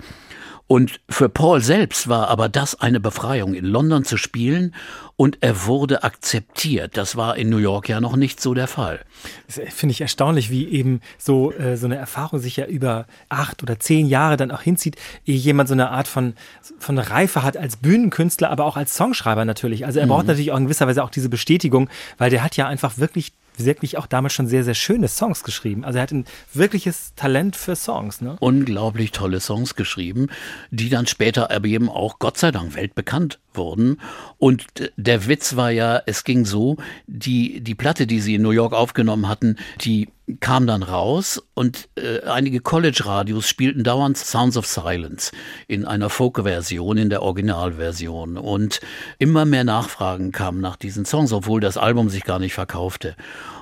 Und 0.69 1.01
für 1.09 1.31
Paul 1.31 1.63
selbst 1.63 2.09
war 2.09 2.29
aber 2.29 2.51
das 2.51 2.79
eine 2.79 3.01
Befreiung, 3.01 3.55
in 3.55 3.65
London 3.65 4.05
zu 4.05 4.19
spielen 4.19 4.75
und 5.17 5.39
er 5.41 5.65
wurde 5.65 6.05
akzeptiert. 6.05 6.99
Das 6.99 7.17
war 7.17 7.39
in 7.39 7.49
New 7.49 7.57
York 7.57 7.89
ja 7.89 8.03
noch 8.03 8.17
nicht 8.17 8.39
so 8.39 8.53
der 8.53 8.69
Fall. 8.69 9.01
Das 9.47 9.59
finde 9.75 9.93
ich 9.93 10.03
erstaunlich, 10.03 10.51
wie 10.51 10.69
eben 10.69 11.01
so, 11.17 11.53
äh, 11.53 11.79
so 11.79 11.87
eine 11.87 11.97
Erfahrung 11.97 12.39
sich 12.39 12.57
ja 12.57 12.67
über 12.67 13.07
acht 13.31 13.63
oder 13.63 13.81
zehn 13.81 14.07
Jahre 14.07 14.37
dann 14.37 14.51
auch 14.51 14.61
hinzieht, 14.61 14.97
ehe 15.25 15.37
jemand 15.37 15.71
so 15.71 15.75
eine 15.75 15.89
Art 15.89 16.07
von, 16.07 16.35
von 16.79 16.99
Reife 16.99 17.43
hat 17.43 17.57
als 17.57 17.77
Bühnenkünstler, 17.79 18.51
aber 18.51 18.67
auch 18.67 18.77
als 18.77 18.95
Songschreiber 18.95 19.47
natürlich. 19.47 19.87
Also 19.87 20.01
er 20.01 20.07
braucht 20.07 20.25
mhm. 20.25 20.29
natürlich 20.29 20.53
auch 20.53 20.59
in 20.59 20.65
gewisser 20.65 20.87
Weise 20.87 21.03
auch 21.03 21.11
diese 21.11 21.31
Bestätigung, 21.31 21.89
weil 22.19 22.29
der 22.29 22.45
hat 22.45 22.59
ja 22.59 22.69
einfach 22.69 22.99
wirklich 22.99 23.33
wirklich 23.65 23.99
auch 23.99 24.07
damals 24.07 24.33
schon 24.33 24.47
sehr, 24.47 24.65
sehr 24.65 24.75
schöne 24.75 25.09
Songs 25.09 25.45
geschrieben. 25.45 25.85
Also 25.85 25.99
er 25.99 26.03
hat 26.03 26.12
ein 26.12 26.25
wirkliches 26.53 27.12
Talent 27.17 27.57
für 27.57 27.77
Songs. 27.77 28.21
Ne? 28.21 28.37
Unglaublich 28.41 29.12
tolle 29.12 29.41
Songs 29.41 29.75
geschrieben, 29.75 30.29
die 30.71 30.88
dann 30.88 31.07
später 31.07 31.50
aber 31.50 31.67
eben 31.67 31.88
auch 31.88 32.19
Gott 32.19 32.38
sei 32.38 32.50
Dank 32.50 32.75
weltbekannt 32.75 33.38
wurden. 33.55 34.00
Und 34.38 34.67
der 34.97 35.27
Witz 35.27 35.57
war 35.57 35.71
ja, 35.71 36.00
es 36.07 36.25
ging 36.25 36.45
so, 36.45 36.77
die, 37.07 37.61
die 37.61 37.75
Platte, 37.75 38.07
die 38.07 38.21
sie 38.21 38.37
in 38.37 38.43
New 38.43 38.50
York 38.50 38.73
aufgenommen 38.73 39.29
hatten, 39.29 39.57
die 39.81 40.09
kam 40.41 40.67
dann 40.67 40.83
raus 40.83 41.43
und 41.55 41.88
äh, 41.97 42.21
einige 42.23 42.61
College-Radios 42.61 43.49
spielten 43.49 43.82
dauernd 43.82 44.17
Sounds 44.19 44.56
of 44.56 44.67
Silence 44.67 45.32
in 45.67 45.85
einer 45.85 46.11
Folk-Version, 46.11 46.99
in 46.99 47.11
der 47.11 47.23
Originalversion. 47.23 48.37
Und 48.37 48.80
immer 49.19 49.45
mehr 49.45 49.65
Nachfragen 49.65 50.32
kamen 50.32 50.61
nach 50.61 50.76
diesen 50.76 51.04
Songs, 51.04 51.32
obwohl 51.32 51.61
das 51.61 51.76
Album 51.76 52.11
sich 52.11 52.25
gar 52.25 52.39
nicht 52.39 52.54
verkaufte. 52.54 53.17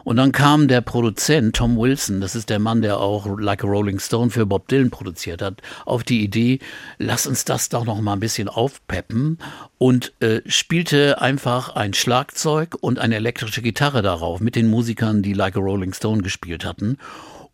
Und 0.06 0.18
dann 0.18 0.30
kam 0.30 0.68
der 0.68 0.82
Produzent, 0.82 1.56
Tom 1.56 1.76
Wilson, 1.76 2.20
das 2.20 2.36
ist 2.36 2.48
der 2.48 2.60
Mann, 2.60 2.80
der 2.80 3.00
auch 3.00 3.26
Like 3.40 3.64
a 3.64 3.66
Rolling 3.66 3.98
Stone 3.98 4.30
für 4.30 4.46
Bob 4.46 4.68
Dylan 4.68 4.88
produziert 4.88 5.42
hat, 5.42 5.60
auf 5.84 6.04
die 6.04 6.22
Idee, 6.22 6.60
lass 6.98 7.26
uns 7.26 7.44
das 7.44 7.70
doch 7.70 7.84
noch 7.84 8.00
mal 8.00 8.12
ein 8.12 8.20
bisschen 8.20 8.48
aufpeppen 8.48 9.38
und 9.78 10.12
äh, 10.20 10.42
spielte 10.46 11.20
einfach 11.20 11.74
ein 11.74 11.92
Schlagzeug 11.92 12.76
und 12.80 13.00
eine 13.00 13.16
elektrische 13.16 13.62
Gitarre 13.62 14.00
darauf 14.00 14.38
mit 14.38 14.54
den 14.54 14.70
Musikern, 14.70 15.22
die 15.22 15.32
Like 15.32 15.56
a 15.56 15.58
Rolling 15.58 15.92
Stone 15.92 16.22
gespielt 16.22 16.64
hatten. 16.64 16.98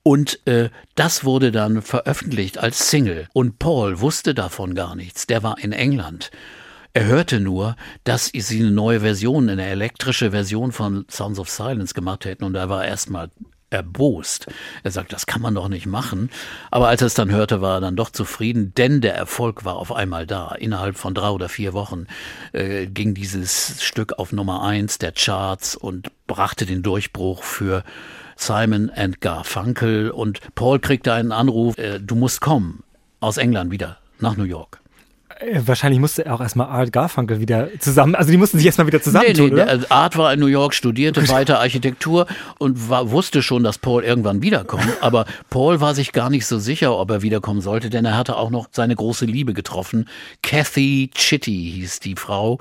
Und 0.02 0.46
äh, 0.46 0.68
das 0.94 1.24
wurde 1.24 1.52
dann 1.52 1.80
veröffentlicht 1.80 2.58
als 2.58 2.90
Single. 2.90 3.28
Und 3.32 3.60
Paul 3.60 4.00
wusste 4.00 4.34
davon 4.34 4.74
gar 4.74 4.94
nichts. 4.94 5.26
Der 5.26 5.42
war 5.42 5.58
in 5.58 5.72
England. 5.72 6.30
Er 6.94 7.06
hörte 7.06 7.40
nur, 7.40 7.76
dass 8.04 8.26
sie 8.26 8.60
eine 8.60 8.70
neue 8.70 9.00
Version, 9.00 9.48
eine 9.48 9.66
elektrische 9.66 10.30
Version 10.30 10.72
von 10.72 11.06
Sounds 11.10 11.38
of 11.38 11.48
Silence 11.48 11.94
gemacht 11.94 12.26
hätten 12.26 12.44
und 12.44 12.54
er 12.54 12.68
war 12.68 12.84
erstmal 12.84 13.30
erbost. 13.72 14.46
Er 14.82 14.90
sagt, 14.90 15.14
das 15.14 15.24
kann 15.24 15.40
man 15.40 15.54
doch 15.54 15.68
nicht 15.68 15.86
machen. 15.86 16.30
Aber 16.70 16.88
als 16.88 17.00
er 17.00 17.06
es 17.06 17.14
dann 17.14 17.30
hörte, 17.30 17.62
war 17.62 17.78
er 17.78 17.80
dann 17.80 17.96
doch 17.96 18.10
zufrieden, 18.10 18.74
denn 18.76 19.00
der 19.00 19.14
Erfolg 19.14 19.64
war 19.64 19.76
auf 19.76 19.90
einmal 19.92 20.26
da. 20.26 20.52
Innerhalb 20.52 20.98
von 20.98 21.14
drei 21.14 21.30
oder 21.30 21.48
vier 21.48 21.72
Wochen 21.72 22.06
äh, 22.52 22.86
ging 22.86 23.14
dieses 23.14 23.82
Stück 23.82 24.18
auf 24.18 24.32
Nummer 24.32 24.62
eins 24.62 24.98
der 24.98 25.12
Charts 25.12 25.74
und 25.74 26.10
brachte 26.26 26.66
den 26.66 26.82
Durchbruch 26.82 27.42
für 27.42 27.84
Simon 28.36 28.90
and 28.90 29.22
Garfunkel. 29.22 30.10
Und 30.10 30.40
Paul 30.54 30.78
kriegte 30.78 31.14
einen 31.14 31.32
Anruf, 31.32 31.78
äh, 31.78 31.98
du 31.98 32.14
musst 32.14 32.42
kommen 32.42 32.84
aus 33.20 33.38
England 33.38 33.70
wieder 33.70 33.98
nach 34.20 34.36
New 34.36 34.44
York. 34.44 34.81
Äh, 35.42 35.60
wahrscheinlich 35.66 36.00
musste 36.00 36.24
er 36.26 36.34
auch 36.34 36.40
erstmal 36.40 36.68
Art 36.68 36.92
Garfunkel 36.92 37.40
wieder 37.40 37.68
zusammen, 37.78 38.14
also 38.14 38.30
die 38.30 38.36
mussten 38.36 38.58
sich 38.58 38.66
erstmal 38.66 38.86
wieder 38.86 39.02
zusammentun, 39.02 39.50
nee, 39.50 39.54
nee, 39.54 39.62
oder? 39.62 39.90
Art 39.90 40.16
war 40.16 40.32
in 40.32 40.40
New 40.40 40.46
York, 40.46 40.74
studierte 40.74 41.28
weiter 41.28 41.60
Architektur 41.60 42.26
und 42.58 42.88
war, 42.88 43.10
wusste 43.10 43.42
schon, 43.42 43.64
dass 43.64 43.78
Paul 43.78 44.04
irgendwann 44.04 44.42
wiederkommt, 44.42 44.86
aber 45.00 45.26
Paul 45.50 45.80
war 45.80 45.94
sich 45.94 46.12
gar 46.12 46.30
nicht 46.30 46.46
so 46.46 46.58
sicher, 46.58 46.96
ob 46.96 47.10
er 47.10 47.22
wiederkommen 47.22 47.60
sollte, 47.60 47.90
denn 47.90 48.04
er 48.04 48.16
hatte 48.16 48.36
auch 48.36 48.50
noch 48.50 48.68
seine 48.70 48.94
große 48.94 49.24
Liebe 49.24 49.54
getroffen. 49.54 50.08
Kathy 50.42 51.10
Chitty 51.14 51.72
hieß 51.74 52.00
die 52.00 52.16
Frau, 52.16 52.58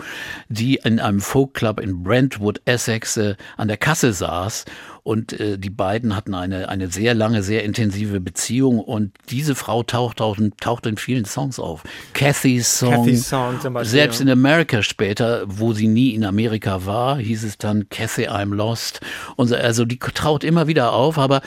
die 0.50 0.76
in 0.76 1.00
einem 1.00 1.22
Folkclub 1.22 1.80
in 1.80 2.04
Brentwood, 2.04 2.62
Essex 2.66 3.18
äh, 3.18 3.36
an 3.58 3.68
der 3.68 3.78
Kasse 3.78 4.14
saß 4.14 4.66
und 5.04 5.40
äh, 5.40 5.58
die 5.58 5.70
beiden 5.70 6.16
hatten 6.16 6.36
eine, 6.36 6.70
eine 6.70 6.88
sehr 6.88 7.14
lange, 7.14 7.42
sehr 7.44 7.64
intensive 7.64 8.20
Beziehung 8.20 8.80
und 8.80 9.12
diese 9.30 9.56
Frau 9.56 9.84
taucht, 9.84 10.18
taucht, 10.18 10.40
taucht 10.60 10.86
in 10.86 10.98
vielen 10.98 11.26
Songs 11.26 11.60
auf. 11.60 11.84
Cathy's 12.14 12.78
Song, 12.78 13.06
Cathy's 13.06 13.28
Song 13.28 13.58
Beispiel, 13.74 13.86
selbst 13.86 14.20
ja. 14.20 14.26
in 14.26 14.32
Amerika 14.32 14.84
später, 14.84 15.44
wo 15.48 15.74
sie 15.74 15.88
nie 15.88 16.14
in 16.14 16.24
Amerika 16.24 16.86
war, 16.86 17.18
hieß 17.18 17.44
es 17.44 17.58
dann 17.58 17.90
Cathy, 17.90 18.28
I'm 18.28 18.54
Lost. 18.54 19.02
Und 19.36 19.52
also 19.52 19.86
die 19.86 19.98
traut 19.98 20.44
immer 20.44 20.68
wieder 20.68 20.94
auf, 20.94 21.18
aber 21.18 21.42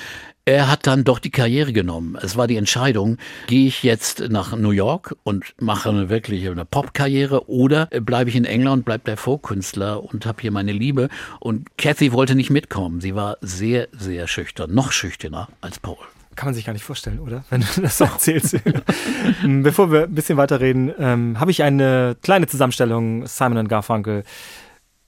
er 0.46 0.70
hat 0.70 0.86
dann 0.86 1.04
doch 1.04 1.18
die 1.18 1.30
Karriere 1.30 1.72
genommen. 1.72 2.18
Es 2.20 2.36
war 2.36 2.46
die 2.46 2.56
Entscheidung, 2.56 3.16
gehe 3.46 3.66
ich 3.66 3.82
jetzt 3.82 4.28
nach 4.28 4.54
New 4.56 4.72
York 4.72 5.16
und 5.22 5.54
mache 5.58 5.88
eine 5.88 6.10
wirkliche 6.10 6.50
eine 6.50 6.64
Popkarriere 6.64 7.48
oder 7.48 7.86
bleibe 7.86 8.30
ich 8.30 8.36
in 8.36 8.44
England 8.44 8.84
bleibe 8.84 9.04
der 9.04 9.16
Folkkünstler 9.16 10.04
und 10.04 10.26
habe 10.26 10.42
hier 10.42 10.50
meine 10.50 10.72
Liebe. 10.72 11.08
Und 11.40 11.78
Kathy 11.78 12.12
wollte 12.12 12.34
nicht 12.34 12.50
mitkommen. 12.50 13.00
Sie 13.00 13.14
war 13.14 13.38
sehr, 13.40 13.88
sehr 13.92 14.28
schüchtern, 14.28 14.74
noch 14.74 14.92
schüchterner 14.92 15.48
als 15.60 15.78
Paul. 15.78 15.96
Kann 16.34 16.48
man 16.48 16.54
sich 16.54 16.66
gar 16.66 16.72
nicht 16.72 16.84
vorstellen, 16.84 17.20
oder? 17.20 17.44
Wenn 17.48 17.60
du 17.60 17.80
das 17.80 17.96
so 17.96 18.04
erzählst. 18.04 18.58
Bevor 19.44 19.92
wir 19.92 20.04
ein 20.04 20.14
bisschen 20.14 20.36
weiterreden, 20.36 20.92
ähm, 20.98 21.40
habe 21.40 21.52
ich 21.52 21.62
eine 21.62 22.16
kleine 22.22 22.46
Zusammenstellung 22.46 23.26
Simon 23.26 23.58
und 23.58 23.68
Garfunkel. 23.68 24.24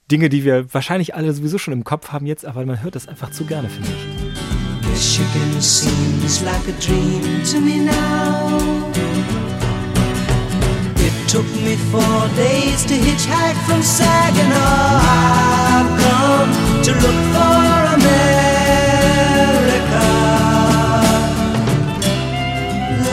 Dinge, 0.09 0.29
die 0.29 0.45
wir 0.45 0.73
wahrscheinlich 0.73 1.15
alle 1.15 1.33
sowieso 1.33 1.57
schon 1.57 1.73
im 1.73 1.83
Kopf 1.83 2.13
haben 2.13 2.25
jetzt, 2.25 2.45
aber 2.45 2.65
man 2.65 2.81
hört 2.81 2.95
das 2.95 3.09
einfach 3.09 3.29
zu 3.31 3.45
gerne, 3.45 3.69
finde 3.69 3.89
ich. 3.89 4.26
Michigan 4.97 5.61
seems 5.61 6.41
like 6.41 6.67
a 6.67 6.71
dream 6.81 7.43
to 7.43 7.61
me 7.61 7.77
now. 7.77 8.47
It 10.95 11.13
took 11.29 11.45
me 11.65 11.75
four 11.91 12.21
days 12.35 12.83
to 12.85 12.95
hitchhike 12.95 13.59
from 13.67 13.83
Saginaw. 13.83 14.57
I've 14.57 15.91
come 16.01 16.51
to 16.81 16.91
look 17.03 17.19
for 17.35 17.61
America. 17.97 18.25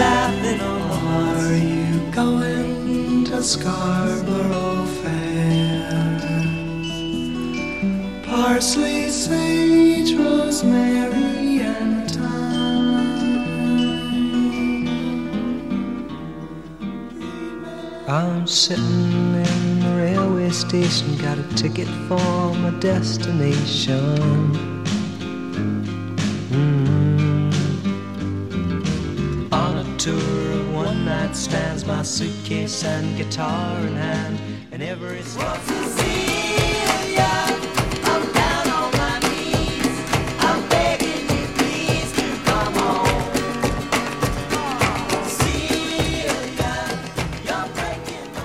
Laughing 0.01 0.61
are 0.63 1.53
you 1.53 1.93
going 2.13 3.25
to 3.27 3.43
Scarborough 3.43 4.87
Fair? 5.03 6.17
Parsley, 8.25 9.11
sage, 9.11 10.15
rosemary. 10.15 11.14
I'm 18.07 18.47
sitting 18.47 18.85
in 18.85 19.81
the 19.81 19.95
railway 19.97 20.51
station, 20.51 21.17
got 21.17 21.39
a 21.39 21.43
ticket 21.55 21.89
for 22.07 22.55
my 22.57 22.71
destination. 22.79 24.19
Mm. 26.51 27.53
On 29.51 29.79
a 29.79 29.97
tour 29.97 30.17
of 30.53 30.75
one 30.75 31.07
night 31.07 31.35
stands, 31.35 31.87
my 31.87 32.03
suitcase 32.03 32.85
and 32.85 33.17
guitar 33.17 33.79
in 33.81 33.97
hand, 33.97 34.39
and 34.71 34.83
every 34.83 35.23
stop. 35.23 36.44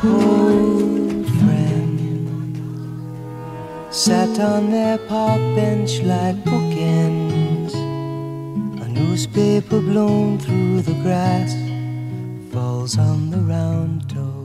Old 0.03 1.25
friend 1.39 1.99
sat 3.91 4.39
on 4.39 4.71
their 4.71 4.97
park 4.97 5.39
bench 5.55 6.01
like 6.03 6.35
bookends. 6.45 7.73
A 8.81 8.87
newspaper 8.87 9.81
blown 9.81 10.39
through 10.39 10.81
the 10.83 10.93
grass 11.03 11.53
falls 12.51 12.97
on 12.97 13.29
the 13.29 13.39
round 13.39 14.09
toes. 14.09 14.39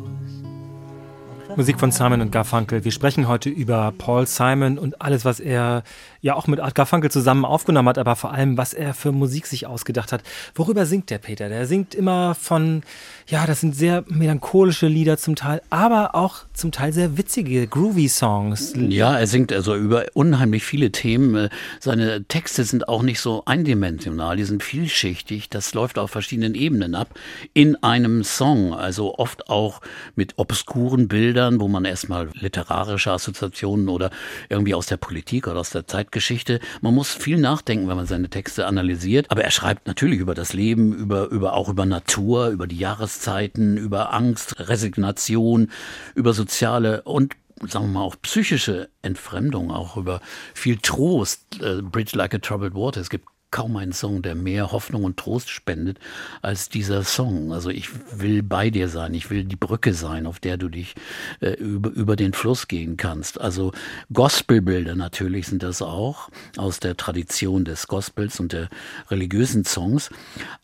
Musik 1.56 1.78
von 1.78 1.92
Simon 1.92 2.20
und 2.20 2.32
Garfunkel. 2.32 2.84
Wir 2.84 2.90
sprechen 2.90 3.28
heute 3.28 3.48
über 3.48 3.92
Paul 3.96 4.26
Simon 4.26 4.76
und 4.76 5.00
alles, 5.00 5.24
was 5.24 5.38
er 5.38 5.84
ja 6.24 6.34
auch 6.36 6.46
mit 6.46 6.58
Art 6.58 6.74
Garfunkel 6.74 7.10
zusammen 7.10 7.44
aufgenommen 7.44 7.86
hat, 7.90 7.98
aber 7.98 8.16
vor 8.16 8.32
allem, 8.32 8.56
was 8.56 8.72
er 8.72 8.94
für 8.94 9.12
Musik 9.12 9.46
sich 9.46 9.66
ausgedacht 9.66 10.10
hat. 10.10 10.22
Worüber 10.54 10.86
singt 10.86 11.10
der 11.10 11.18
Peter? 11.18 11.50
Der 11.50 11.66
singt 11.66 11.94
immer 11.94 12.34
von, 12.34 12.82
ja, 13.26 13.46
das 13.46 13.60
sind 13.60 13.76
sehr 13.76 14.04
melancholische 14.08 14.86
Lieder 14.86 15.18
zum 15.18 15.36
Teil, 15.36 15.60
aber 15.68 16.14
auch 16.14 16.46
zum 16.54 16.72
Teil 16.72 16.94
sehr 16.94 17.18
witzige, 17.18 17.66
groovy 17.66 18.08
Songs. 18.08 18.72
Ja, 18.74 19.18
er 19.18 19.26
singt 19.26 19.52
also 19.52 19.76
über 19.76 20.06
unheimlich 20.14 20.64
viele 20.64 20.90
Themen. 20.92 21.50
Seine 21.78 22.24
Texte 22.24 22.64
sind 22.64 22.88
auch 22.88 23.02
nicht 23.02 23.20
so 23.20 23.42
eindimensional, 23.44 24.38
die 24.38 24.44
sind 24.44 24.62
vielschichtig. 24.62 25.50
Das 25.50 25.74
läuft 25.74 25.98
auf 25.98 26.10
verschiedenen 26.10 26.54
Ebenen 26.54 26.94
ab 26.94 27.10
in 27.52 27.76
einem 27.82 28.24
Song, 28.24 28.72
also 28.72 29.18
oft 29.18 29.50
auch 29.50 29.82
mit 30.16 30.38
obskuren 30.38 31.06
Bildern, 31.06 31.60
wo 31.60 31.68
man 31.68 31.84
erstmal 31.84 32.30
literarische 32.32 33.10
Assoziationen 33.12 33.90
oder 33.90 34.08
irgendwie 34.48 34.74
aus 34.74 34.86
der 34.86 34.96
Politik 34.96 35.48
oder 35.48 35.60
aus 35.60 35.68
der 35.68 35.86
Zeit 35.86 36.12
Geschichte. 36.14 36.60
Man 36.80 36.94
muss 36.94 37.12
viel 37.12 37.36
nachdenken, 37.36 37.86
wenn 37.88 37.96
man 37.96 38.06
seine 38.06 38.30
Texte 38.30 38.66
analysiert. 38.66 39.30
Aber 39.30 39.44
er 39.44 39.50
schreibt 39.50 39.86
natürlich 39.86 40.20
über 40.20 40.34
das 40.34 40.54
Leben, 40.54 40.94
über, 40.94 41.26
über 41.26 41.52
auch 41.52 41.68
über 41.68 41.84
Natur, 41.84 42.48
über 42.48 42.66
die 42.66 42.78
Jahreszeiten, 42.78 43.76
über 43.76 44.14
Angst, 44.14 44.58
Resignation, 44.70 45.70
über 46.14 46.32
soziale 46.32 47.02
und 47.02 47.34
sagen 47.68 47.86
wir 47.86 48.00
mal, 48.00 48.02
auch 48.02 48.16
psychische 48.22 48.88
Entfremdung, 49.02 49.70
auch 49.70 49.96
über 49.96 50.20
viel 50.54 50.78
Trost, 50.78 51.60
äh, 51.60 51.82
Bridge 51.82 52.16
Like 52.16 52.34
a 52.34 52.38
Troubled 52.38 52.74
Water. 52.74 53.00
Es 53.00 53.10
gibt 53.10 53.28
kaum 53.54 53.76
einen 53.76 53.92
Song, 53.92 54.20
der 54.20 54.34
mehr 54.34 54.72
Hoffnung 54.72 55.04
und 55.04 55.16
Trost 55.16 55.48
spendet 55.48 56.00
als 56.42 56.68
dieser 56.68 57.04
Song. 57.04 57.52
Also 57.52 57.70
ich 57.70 57.88
will 58.12 58.42
bei 58.42 58.68
dir 58.68 58.88
sein, 58.88 59.14
ich 59.14 59.30
will 59.30 59.44
die 59.44 59.54
Brücke 59.54 59.94
sein, 59.94 60.26
auf 60.26 60.40
der 60.40 60.56
du 60.56 60.68
dich 60.68 60.96
äh, 61.38 61.52
über, 61.52 61.90
über 61.90 62.16
den 62.16 62.32
Fluss 62.32 62.66
gehen 62.66 62.96
kannst. 62.96 63.40
Also 63.40 63.70
Gospelbilder 64.12 64.96
natürlich 64.96 65.46
sind 65.46 65.62
das 65.62 65.82
auch 65.82 66.30
aus 66.56 66.80
der 66.80 66.96
Tradition 66.96 67.64
des 67.64 67.86
Gospels 67.86 68.40
und 68.40 68.52
der 68.52 68.68
religiösen 69.08 69.64
Songs. 69.64 70.10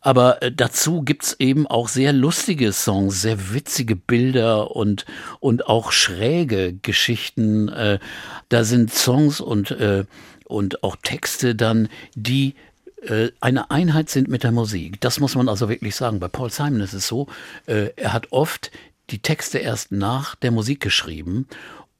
Aber 0.00 0.42
äh, 0.42 0.50
dazu 0.50 1.02
gibt's 1.02 1.36
eben 1.38 1.68
auch 1.68 1.86
sehr 1.86 2.12
lustige 2.12 2.72
Songs, 2.72 3.22
sehr 3.22 3.54
witzige 3.54 3.94
Bilder 3.94 4.74
und, 4.74 5.06
und 5.38 5.68
auch 5.68 5.92
schräge 5.92 6.72
Geschichten. 6.82 7.68
Äh, 7.68 8.00
da 8.48 8.64
sind 8.64 8.92
Songs 8.92 9.40
und 9.40 9.70
äh, 9.70 10.06
und 10.50 10.82
auch 10.82 10.96
Texte 10.96 11.54
dann, 11.54 11.88
die 12.16 12.54
eine 13.40 13.70
Einheit 13.70 14.10
sind 14.10 14.28
mit 14.28 14.42
der 14.42 14.52
Musik. 14.52 15.00
Das 15.00 15.20
muss 15.20 15.34
man 15.34 15.48
also 15.48 15.68
wirklich 15.68 15.94
sagen. 15.96 16.20
Bei 16.20 16.28
Paul 16.28 16.50
Simon 16.50 16.80
ist 16.80 16.92
es 16.92 17.06
so, 17.06 17.26
äh, 17.66 17.90
er 17.96 18.12
hat 18.12 18.28
oft 18.30 18.70
die 19.10 19.20
Texte 19.20 19.58
erst 19.58 19.90
nach 19.90 20.34
der 20.36 20.50
Musik 20.50 20.80
geschrieben 20.80 21.46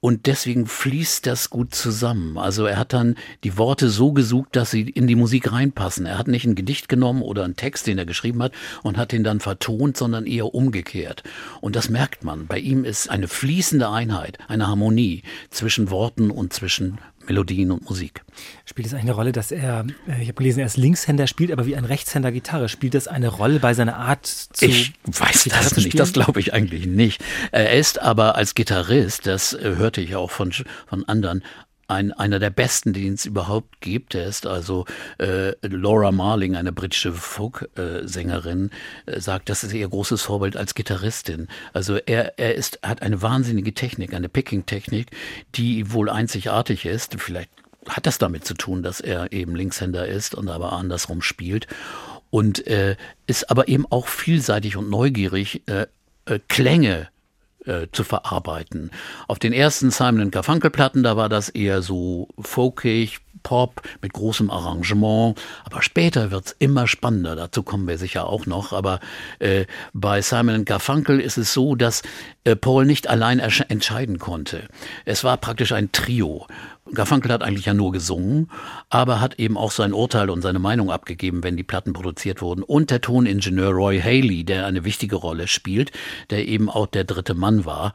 und 0.01 0.27
deswegen 0.27 0.67
fließt 0.67 1.27
das 1.27 1.51
gut 1.51 1.75
zusammen. 1.75 2.39
Also 2.39 2.65
er 2.65 2.79
hat 2.79 2.95
dann 2.95 3.17
die 3.45 3.59
Worte 3.59 3.91
so 3.91 4.13
gesucht, 4.13 4.57
dass 4.57 4.71
sie 4.71 4.83
in 4.83 5.07
die 5.07 5.15
Musik 5.15 5.53
reinpassen. 5.53 6.07
Er 6.07 6.17
hat 6.17 6.27
nicht 6.27 6.47
ein 6.47 6.55
Gedicht 6.55 6.89
genommen 6.89 7.21
oder 7.21 7.45
einen 7.45 7.57
Text, 7.57 7.87
den 7.87 7.99
er 7.99 8.07
geschrieben 8.07 8.43
hat, 8.43 8.53
und 8.83 8.97
hat 8.97 9.13
den 9.13 9.25
dann 9.25 9.41
vertont, 9.41 9.99
sondern 9.99 10.27
eher 10.27 10.55
umgekehrt. 10.55 11.23
Und 11.61 11.77
das 11.77 11.91
merkt 11.91 12.25
man. 12.25 12.47
Bei 12.47 12.59
ihm 12.59 12.85
ist 12.85 13.11
eine 13.11 13.29
fließende 13.29 13.91
Einheit, 13.91 14.39
eine 14.49 14.69
Harmonie 14.69 15.23
zwischen 15.51 15.91
Worten 15.91 16.31
und 16.31 16.55
zwischen 16.55 16.99
Melodien 17.27 17.71
und 17.71 17.89
Musik. 17.89 18.23
Spielt 18.65 18.87
es 18.87 18.95
eine 18.95 19.13
Rolle, 19.13 19.33
dass 19.33 19.53
er, 19.53 19.87
äh, 20.09 20.23
ich 20.23 20.29
habe 20.29 20.35
gelesen, 20.35 20.61
er 20.61 20.67
ist 20.67 20.77
Linkshänder, 20.77 21.27
spielt 21.27 21.53
aber 21.53 21.67
wie 21.67 21.77
ein 21.77 21.85
Rechtshänder 21.85 22.33
Gitarre. 22.33 22.69
Spielt 22.69 22.95
das 22.95 23.09
eine 23.09 23.29
Rolle 23.29 23.61
bei 23.61 23.75
seiner 23.75 23.97
Art 23.97 24.27
zu 24.27 24.65
Ich 24.65 24.93
weiß 25.07 25.45
Gitarre 25.45 25.65
das 25.65 25.77
nicht, 25.77 25.99
das 25.99 26.13
glaube 26.13 26.41
ich 26.41 26.53
eigentlich 26.55 26.87
nicht. 26.87 27.23
Er 27.53 27.73
ist 27.73 28.01
aber 28.01 28.37
als 28.37 28.55
Gitarrist, 28.55 29.27
das 29.27 29.53
äh, 29.53 29.77
hörte 29.77 30.01
ich 30.01 30.17
auch 30.17 30.31
von, 30.31 30.53
von 30.87 31.05
anderen, 31.07 31.43
ein, 31.91 32.13
einer 32.13 32.39
der 32.39 32.51
besten, 32.51 32.93
den 32.93 33.15
es 33.15 33.27
überhaupt 33.27 33.81
gibt. 33.81 34.15
Er 34.15 34.27
ist 34.27 34.47
also 34.47 34.87
äh, 35.19 35.53
Laura 35.67 36.13
Marling, 36.13 36.57
eine 36.57 36.73
britische 36.73 37.13
Folk-Sängerin, 37.13 38.71
äh, 39.07 39.21
sagt, 39.21 39.49
das 39.49 39.65
ist 39.65 39.73
ihr 39.73 39.89
großes 39.89 40.23
Vorbild 40.23 40.57
als 40.57 40.75
Gitarristin. 40.75 41.49
Also 41.73 41.97
er, 41.97 42.39
er 42.39 42.55
ist, 42.55 42.81
hat 42.83 43.03
eine 43.03 43.21
wahnsinnige 43.23 43.75
Technik, 43.75 44.15
eine 44.15 44.29
Picking-Technik, 44.29 45.09
die 45.55 45.93
wohl 45.93 46.09
einzigartig 46.09 46.87
ist. 46.87 47.17
Vielleicht 47.21 47.51
hat 47.89 48.07
das 48.07 48.19
damit 48.19 48.45
zu 48.45 48.55
tun, 48.55 48.83
dass 48.83 49.01
er 49.01 49.33
eben 49.33 49.57
Linkshänder 49.57 50.07
ist 50.07 50.35
und 50.35 50.49
aber 50.49 50.73
andersrum 50.73 51.23
spielt. 51.23 51.67
Und 52.31 52.67
äh, 52.69 52.97
ist 53.27 53.51
aber 53.51 53.67
eben 53.69 53.87
auch 53.91 54.07
vielseitig 54.07 54.77
und 54.77 54.89
neugierig, 54.89 55.63
äh, 55.67 55.87
äh, 56.27 56.39
Klänge 56.49 57.09
äh, 57.71 57.87
zu 57.93 58.05
verarbeiten. 58.05 58.91
Auf 59.29 59.39
den 59.39 59.53
ersten 59.53 59.91
Simon 59.91 60.31
Garfunkel 60.31 60.71
Platten, 60.71 61.03
da 61.03 61.17
war 61.17 61.29
das 61.29 61.49
eher 61.49 61.83
so 61.83 62.29
folkig, 62.39 63.21
Pop 63.43 63.83
mit 64.03 64.13
großem 64.13 64.51
Arrangement. 64.51 65.41
Aber 65.65 65.83
später 65.83 66.31
wird's 66.31 66.55
immer 66.59 66.87
spannender. 66.87 67.37
Dazu 67.37 67.63
kommen 67.63 67.89
wir 67.89 67.99
sicher 67.99 68.27
auch 68.27 68.47
noch. 68.47 68.73
Aber 68.73 69.01
äh, 69.39 69.67
bei 69.93 70.23
Simon 70.23 70.65
Garfunkel 70.65 71.21
ist 71.21 71.39
es 71.39 71.53
so, 71.53 71.75
dass 71.75 72.03
äh, 72.45 72.57
Paul 72.57 72.87
nicht 72.87 73.09
allein 73.09 73.39
entscheiden 73.39 74.19
konnte. 74.19 74.69
Es 75.05 75.25
war 75.25 75.37
praktisch 75.37 75.73
ein 75.73 75.93
Trio. 75.93 76.47
Garfunkel 76.93 77.33
hat 77.33 77.43
eigentlich 77.43 77.67
ja 77.67 77.75
nur 77.75 77.93
gesungen, 77.93 78.51
aber 78.89 79.21
hat 79.21 79.39
eben 79.39 79.57
auch 79.57 79.71
sein 79.71 79.93
Urteil 79.93 80.31
und 80.31 80.43
seine 80.43 80.59
Meinung 80.59 80.91
abgegeben, 80.91 81.43
wenn 81.45 81.57
die 81.57 81.63
Platten 81.63 81.93
produziert 81.93 82.43
wurden. 82.43 82.63
Und 82.63 82.91
der 82.91 83.01
Toningenieur 83.01 83.71
Roy 83.71 84.01
Haley, 84.01 84.45
der 84.45 84.67
eine 84.67 84.85
wichtige 84.85 85.17
Rolle 85.17 85.49
spielt, 85.49 85.93
der 86.31 86.47
eben 86.49 86.69
auch 86.69 86.87
der 86.87 87.05
dritte 87.05 87.35
Mann 87.35 87.65
war. 87.65 87.93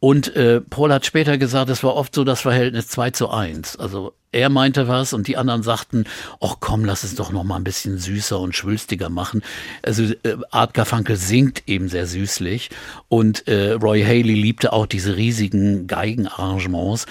Und 0.00 0.36
äh, 0.36 0.60
Paul 0.60 0.92
hat 0.92 1.06
später 1.06 1.38
gesagt, 1.38 1.70
es 1.70 1.82
war 1.82 1.94
oft 1.94 2.14
so 2.14 2.24
das 2.24 2.42
Verhältnis 2.42 2.88
2 2.88 3.10
zu 3.12 3.30
1. 3.30 3.76
Also 3.76 4.12
er 4.32 4.50
meinte 4.50 4.88
was 4.88 5.12
und 5.12 5.28
die 5.28 5.36
anderen 5.36 5.62
sagten, 5.62 6.04
ach 6.40 6.56
komm, 6.60 6.84
lass 6.84 7.04
es 7.04 7.14
doch 7.14 7.32
noch 7.32 7.44
mal 7.44 7.56
ein 7.56 7.64
bisschen 7.64 7.96
süßer 7.96 8.38
und 8.38 8.54
schwülstiger 8.54 9.08
machen. 9.08 9.42
Also 9.82 10.02
äh, 10.02 10.36
Art 10.50 10.74
Garfunkel 10.74 11.16
singt 11.16 11.62
eben 11.68 11.88
sehr 11.88 12.06
süßlich 12.06 12.68
und 13.08 13.48
äh, 13.48 13.72
Roy 13.72 14.02
Haley 14.02 14.34
liebte 14.34 14.72
auch 14.72 14.86
diese 14.86 15.16
riesigen 15.16 15.86
Geigenarrangements 15.86 17.06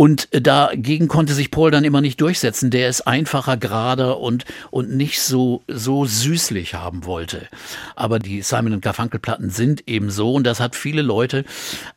und 0.00 0.32
äh, 0.32 0.40
dagegen 0.40 1.08
konnte 1.08 1.34
sich 1.34 1.50
Paul 1.50 1.70
dann 1.70 1.84
immer 1.84 2.00
nicht 2.00 2.22
durchsetzen. 2.22 2.70
Der 2.70 2.88
es 2.88 3.02
einfacher, 3.02 3.58
gerader 3.58 4.18
und, 4.18 4.46
und 4.70 4.96
nicht 4.96 5.20
so, 5.20 5.62
so 5.68 6.06
süßlich 6.06 6.72
haben 6.72 7.04
wollte. 7.04 7.48
Aber 7.96 8.18
die 8.18 8.40
Simon 8.40 8.80
Garfunkel 8.80 9.20
Platten 9.20 9.50
sind 9.50 9.86
eben 9.90 10.10
so 10.10 10.32
und 10.32 10.44
das 10.44 10.58
hat 10.58 10.74
viele 10.74 11.02
Leute 11.02 11.44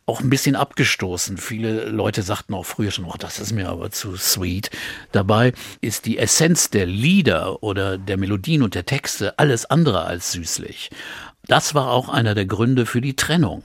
auch 0.05 0.19
ein 0.19 0.29
bisschen 0.29 0.57
abgestoßen. 0.57 1.37
Viele 1.37 1.85
Leute 1.85 2.23
sagten 2.23 2.55
auch 2.55 2.65
früher 2.65 2.91
schon, 2.91 3.05
oh, 3.05 3.15
das 3.17 3.39
ist 3.39 3.53
mir 3.53 3.69
aber 3.69 3.89
zu 3.89 4.17
sweet. 4.17 4.69
Dabei 5.13 5.53
ist 5.79 6.05
die 6.05 6.17
Essenz 6.17 6.69
der 6.69 6.85
Lieder 6.85 7.63
oder 7.63 7.97
der 7.97 8.17
Melodien 8.17 8.63
und 8.63 8.75
der 8.75 8.85
Texte 8.85 9.39
alles 9.39 9.65
andere 9.65 10.03
als 10.03 10.33
süßlich. 10.33 10.89
Das 11.47 11.75
war 11.75 11.91
auch 11.91 12.07
einer 12.07 12.35
der 12.35 12.45
Gründe 12.45 12.85
für 12.85 13.01
die 13.01 13.17
Trennung. 13.17 13.63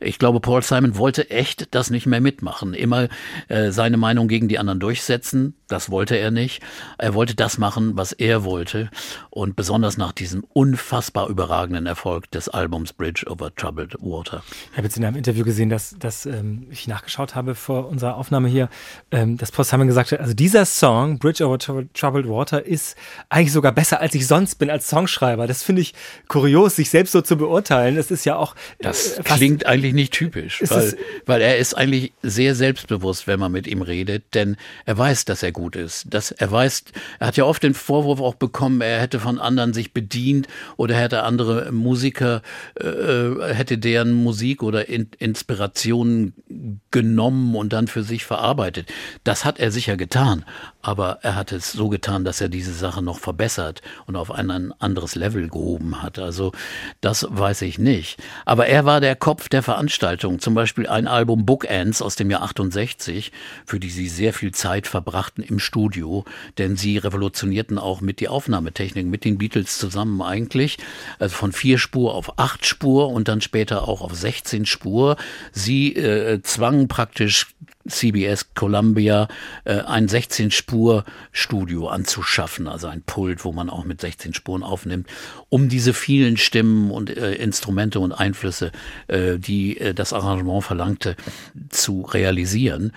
Ich 0.00 0.18
glaube, 0.18 0.40
Paul 0.40 0.62
Simon 0.62 0.96
wollte 0.96 1.30
echt 1.30 1.74
das 1.76 1.88
nicht 1.88 2.06
mehr 2.06 2.20
mitmachen. 2.20 2.74
Immer 2.74 3.08
äh, 3.46 3.70
seine 3.70 3.98
Meinung 3.98 4.26
gegen 4.26 4.48
die 4.48 4.58
anderen 4.58 4.80
durchsetzen. 4.80 5.54
Das 5.68 5.90
wollte 5.90 6.16
er 6.16 6.32
nicht. 6.32 6.60
Er 6.98 7.14
wollte 7.14 7.36
das 7.36 7.56
machen, 7.56 7.96
was 7.96 8.10
er 8.12 8.42
wollte. 8.42 8.90
Und 9.30 9.54
besonders 9.54 9.96
nach 9.96 10.10
diesem 10.10 10.44
unfassbar 10.52 11.28
überragenden 11.28 11.86
Erfolg 11.86 12.28
des 12.32 12.48
Albums 12.48 12.92
Bridge 12.92 13.24
over 13.28 13.54
Troubled 13.54 13.94
Water. 14.00 14.42
Ich 14.72 14.76
habe 14.76 14.88
jetzt 14.88 14.96
in 14.96 15.04
einem 15.04 15.16
Interview 15.16 15.44
gesehen, 15.44 15.68
dass, 15.68 15.94
dass 16.00 16.26
ähm, 16.26 16.66
ich 16.70 16.88
nachgeschaut 16.88 17.36
habe 17.36 17.54
vor 17.54 17.88
unserer 17.88 18.16
Aufnahme 18.16 18.48
hier, 18.48 18.68
ähm, 19.12 19.36
dass 19.36 19.52
Paul 19.52 19.64
Simon 19.64 19.86
gesagt 19.86 20.10
hat, 20.10 20.18
also 20.18 20.34
dieser 20.34 20.64
Song, 20.64 21.20
Bridge 21.20 21.46
over 21.46 21.58
Troubled 21.94 22.28
Water, 22.28 22.66
ist 22.66 22.96
eigentlich 23.28 23.52
sogar 23.52 23.70
besser, 23.70 24.00
als 24.00 24.16
ich 24.16 24.26
sonst 24.26 24.56
bin 24.56 24.68
als 24.68 24.88
Songschreiber. 24.88 25.46
Das 25.46 25.62
finde 25.62 25.82
ich 25.82 25.94
kurios, 26.26 26.74
sich 26.74 26.90
selbst 26.90 27.12
so 27.12 27.19
so 27.20 27.34
zu 27.34 27.36
beurteilen. 27.36 27.96
Es 27.96 28.10
ist 28.10 28.24
ja 28.24 28.36
auch. 28.36 28.54
Das 28.80 29.18
äh, 29.18 29.22
klingt 29.22 29.66
eigentlich 29.66 29.94
nicht 29.94 30.12
typisch, 30.12 30.62
weil, 30.68 30.96
weil 31.26 31.40
er 31.40 31.58
ist 31.58 31.74
eigentlich 31.74 32.12
sehr 32.22 32.54
selbstbewusst, 32.54 33.26
wenn 33.26 33.38
man 33.38 33.52
mit 33.52 33.66
ihm 33.66 33.82
redet, 33.82 34.34
denn 34.34 34.56
er 34.86 34.98
weiß, 34.98 35.24
dass 35.24 35.42
er 35.42 35.52
gut 35.52 35.76
ist. 35.76 36.06
Dass 36.12 36.30
er 36.30 36.50
weiß, 36.50 36.84
er 37.18 37.26
hat 37.28 37.36
ja 37.36 37.44
oft 37.44 37.62
den 37.62 37.74
Vorwurf 37.74 38.20
auch 38.20 38.34
bekommen, 38.34 38.80
er 38.80 39.00
hätte 39.00 39.20
von 39.20 39.38
anderen 39.38 39.72
sich 39.72 39.92
bedient 39.92 40.48
oder 40.76 40.94
hätte 40.96 41.22
andere 41.22 41.72
Musiker, 41.72 42.42
äh, 42.74 43.52
hätte 43.52 43.78
deren 43.78 44.12
Musik 44.12 44.62
oder 44.62 44.88
in, 44.88 45.08
Inspirationen 45.18 46.34
genommen 46.90 47.54
und 47.54 47.72
dann 47.72 47.86
für 47.86 48.02
sich 48.02 48.24
verarbeitet. 48.24 48.90
Das 49.24 49.44
hat 49.44 49.58
er 49.58 49.70
sicher 49.70 49.96
getan, 49.96 50.44
aber 50.82 51.18
er 51.22 51.36
hat 51.36 51.52
es 51.52 51.72
so 51.72 51.88
getan, 51.88 52.24
dass 52.24 52.40
er 52.40 52.48
diese 52.48 52.72
Sache 52.72 53.02
noch 53.02 53.18
verbessert 53.18 53.82
und 54.06 54.16
auf 54.16 54.30
ein 54.30 54.72
anderes 54.78 55.14
Level 55.14 55.48
gehoben 55.48 56.02
hat. 56.02 56.18
Also 56.18 56.52
das 57.10 57.26
weiß 57.28 57.62
ich 57.62 57.80
nicht. 57.80 58.22
Aber 58.44 58.66
er 58.66 58.84
war 58.84 59.00
der 59.00 59.16
Kopf 59.16 59.48
der 59.48 59.64
Veranstaltung. 59.64 60.38
Zum 60.38 60.54
Beispiel 60.54 60.86
ein 60.86 61.08
Album 61.08 61.44
Bookends 61.44 62.02
aus 62.02 62.14
dem 62.14 62.30
Jahr 62.30 62.42
68, 62.42 63.32
für 63.66 63.80
die 63.80 63.90
sie 63.90 64.06
sehr 64.06 64.32
viel 64.32 64.52
Zeit 64.52 64.86
verbrachten 64.86 65.42
im 65.42 65.58
Studio, 65.58 66.24
denn 66.58 66.76
sie 66.76 66.98
revolutionierten 66.98 67.78
auch 67.78 68.00
mit 68.00 68.20
die 68.20 68.28
Aufnahmetechnik, 68.28 69.06
mit 69.06 69.24
den 69.24 69.38
Beatles 69.38 69.76
zusammen 69.76 70.22
eigentlich. 70.22 70.78
Also 71.18 71.34
von 71.34 71.50
vier 71.50 71.78
Spur 71.78 72.14
auf 72.14 72.38
acht 72.38 72.64
Spur 72.64 73.08
und 73.08 73.26
dann 73.26 73.40
später 73.40 73.88
auch 73.88 74.02
auf 74.02 74.14
16 74.14 74.64
Spur. 74.64 75.16
Sie 75.50 75.96
äh, 75.96 76.40
zwangen 76.42 76.86
praktisch 76.86 77.48
CBS 77.88 78.54
Columbia 78.54 79.28
äh, 79.64 79.80
ein 79.80 80.06
16-Spur-Studio 80.06 81.88
anzuschaffen, 81.88 82.68
also 82.68 82.88
ein 82.88 83.02
Pult, 83.02 83.44
wo 83.44 83.52
man 83.52 83.70
auch 83.70 83.84
mit 83.84 84.00
16 84.00 84.34
Spuren 84.34 84.62
aufnimmt, 84.62 85.06
um 85.48 85.68
diese 85.68 85.94
vielen 85.94 86.36
Stimmen 86.36 86.90
und 86.90 87.16
äh, 87.16 87.34
Instrumente 87.34 88.00
und 88.00 88.12
Einflüsse, 88.12 88.72
äh, 89.08 89.38
die 89.38 89.78
äh, 89.78 89.94
das 89.94 90.12
Arrangement 90.12 90.62
verlangte, 90.62 91.16
zu 91.70 92.02
realisieren. 92.02 92.92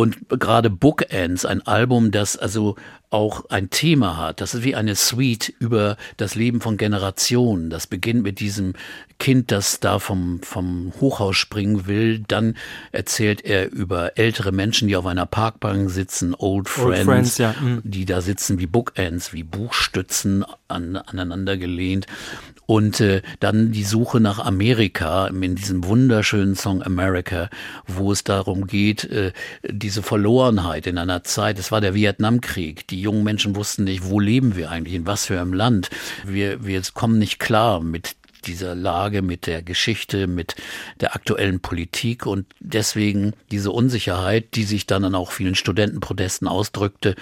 Und 0.00 0.30
gerade 0.30 0.70
Bookends, 0.70 1.44
ein 1.44 1.60
Album, 1.66 2.10
das 2.10 2.38
also 2.38 2.76
auch 3.10 3.50
ein 3.50 3.68
Thema 3.68 4.16
hat, 4.16 4.40
das 4.40 4.54
ist 4.54 4.64
wie 4.64 4.74
eine 4.74 4.94
Suite 4.94 5.52
über 5.58 5.98
das 6.16 6.36
Leben 6.36 6.62
von 6.62 6.78
Generationen. 6.78 7.68
Das 7.68 7.86
beginnt 7.86 8.22
mit 8.22 8.40
diesem 8.40 8.72
Kind, 9.18 9.50
das 9.50 9.78
da 9.78 9.98
vom, 9.98 10.40
vom 10.42 10.94
Hochhaus 11.02 11.36
springen 11.36 11.86
will. 11.86 12.20
Dann 12.26 12.56
erzählt 12.92 13.44
er 13.44 13.70
über 13.70 14.16
ältere 14.16 14.52
Menschen, 14.52 14.88
die 14.88 14.96
auf 14.96 15.04
einer 15.04 15.26
Parkbank 15.26 15.90
sitzen, 15.90 16.34
Old 16.38 16.70
Friends, 16.70 17.04
Friends, 17.04 17.38
ja, 17.38 17.52
mm. 17.52 17.82
die 17.84 18.06
da 18.06 18.22
sitzen 18.22 18.58
wie 18.58 18.66
Bookends, 18.66 19.34
wie 19.34 19.42
Buchstützen 19.42 20.46
an, 20.68 20.96
aneinander 20.96 21.58
gelehnt. 21.58 22.06
Und 22.64 23.00
äh, 23.00 23.20
dann 23.40 23.72
die 23.72 23.82
Suche 23.82 24.20
nach 24.20 24.38
Amerika 24.38 25.26
in 25.26 25.56
diesem 25.56 25.84
wunderschönen 25.84 26.54
Song 26.54 26.84
America, 26.84 27.50
wo 27.88 28.12
es 28.12 28.22
darum 28.22 28.68
geht, 28.68 29.02
äh, 29.04 29.32
diese 29.90 30.04
Verlorenheit 30.04 30.86
in 30.86 30.98
einer 30.98 31.24
Zeit, 31.24 31.58
es 31.58 31.72
war 31.72 31.80
der 31.80 31.94
Vietnamkrieg, 31.94 32.86
die 32.86 33.00
jungen 33.00 33.24
Menschen 33.24 33.56
wussten 33.56 33.82
nicht, 33.82 34.04
wo 34.04 34.20
leben 34.20 34.54
wir 34.54 34.70
eigentlich, 34.70 34.94
in 34.94 35.04
was 35.04 35.26
für 35.26 35.40
einem 35.40 35.52
Land. 35.52 35.90
Wir, 36.24 36.64
wir 36.64 36.80
kommen 36.94 37.18
nicht 37.18 37.40
klar 37.40 37.80
mit 37.80 38.14
dieser 38.44 38.76
Lage, 38.76 39.20
mit 39.20 39.48
der 39.48 39.62
Geschichte, 39.62 40.28
mit 40.28 40.54
der 41.00 41.16
aktuellen 41.16 41.58
Politik 41.58 42.24
und 42.24 42.46
deswegen 42.60 43.32
diese 43.50 43.72
Unsicherheit, 43.72 44.54
die 44.54 44.62
sich 44.62 44.86
dann 44.86 45.04
an 45.04 45.16
auch 45.16 45.32
vielen 45.32 45.56
Studentenprotesten 45.56 46.46
ausdrückte. 46.46 47.16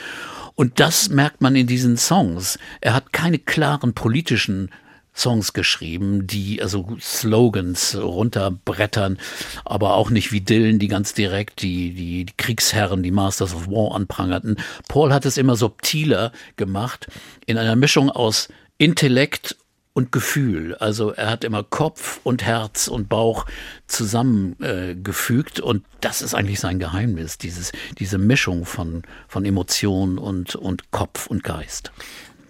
Und 0.54 0.78
das 0.78 1.08
merkt 1.08 1.40
man 1.40 1.56
in 1.56 1.66
diesen 1.66 1.96
Songs. 1.96 2.58
Er 2.82 2.92
hat 2.92 3.14
keine 3.14 3.38
klaren 3.38 3.94
politischen 3.94 4.70
Songs 5.18 5.52
geschrieben, 5.52 6.26
die 6.26 6.62
also 6.62 6.96
Slogans 7.00 7.96
runterbrettern, 7.96 9.18
aber 9.64 9.94
auch 9.94 10.10
nicht 10.10 10.32
wie 10.32 10.40
Dylan, 10.40 10.78
die 10.78 10.88
ganz 10.88 11.14
direkt 11.14 11.62
die, 11.62 11.92
die, 11.92 12.24
die 12.24 12.34
Kriegsherren, 12.36 13.02
die 13.02 13.10
Masters 13.10 13.54
of 13.54 13.66
War 13.68 13.94
anprangerten. 13.94 14.56
Paul 14.88 15.12
hat 15.12 15.26
es 15.26 15.36
immer 15.36 15.56
subtiler 15.56 16.32
gemacht, 16.56 17.08
in 17.46 17.58
einer 17.58 17.76
Mischung 17.76 18.10
aus 18.10 18.48
Intellekt 18.78 19.56
und 19.98 20.12
Gefühl. 20.12 20.76
Also 20.76 21.10
er 21.10 21.28
hat 21.28 21.42
immer 21.42 21.64
Kopf 21.64 22.20
und 22.22 22.44
Herz 22.44 22.86
und 22.86 23.08
Bauch 23.08 23.46
zusammengefügt 23.88 25.58
äh, 25.58 25.62
und 25.62 25.84
das 26.00 26.22
ist 26.22 26.34
eigentlich 26.34 26.60
sein 26.60 26.78
Geheimnis, 26.78 27.36
dieses, 27.36 27.72
diese 27.98 28.16
Mischung 28.16 28.64
von, 28.64 29.02
von 29.26 29.44
Emotion 29.44 30.18
und, 30.18 30.54
und 30.54 30.92
Kopf 30.92 31.26
und 31.26 31.42
Geist. 31.42 31.90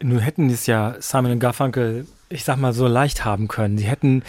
Nun 0.03 0.19
hätten 0.19 0.51
es 0.51 0.67
ja 0.67 0.97
Simon 1.01 1.33
und 1.33 1.41
Garfunkel, 1.41 2.07
ich 2.31 2.45
sag 2.45 2.57
mal, 2.59 2.73
so 2.73 2.87
leicht 2.87 3.25
haben 3.25 3.49
können. 3.49 3.79
Sie 3.79 3.85
hätten 3.87 4.23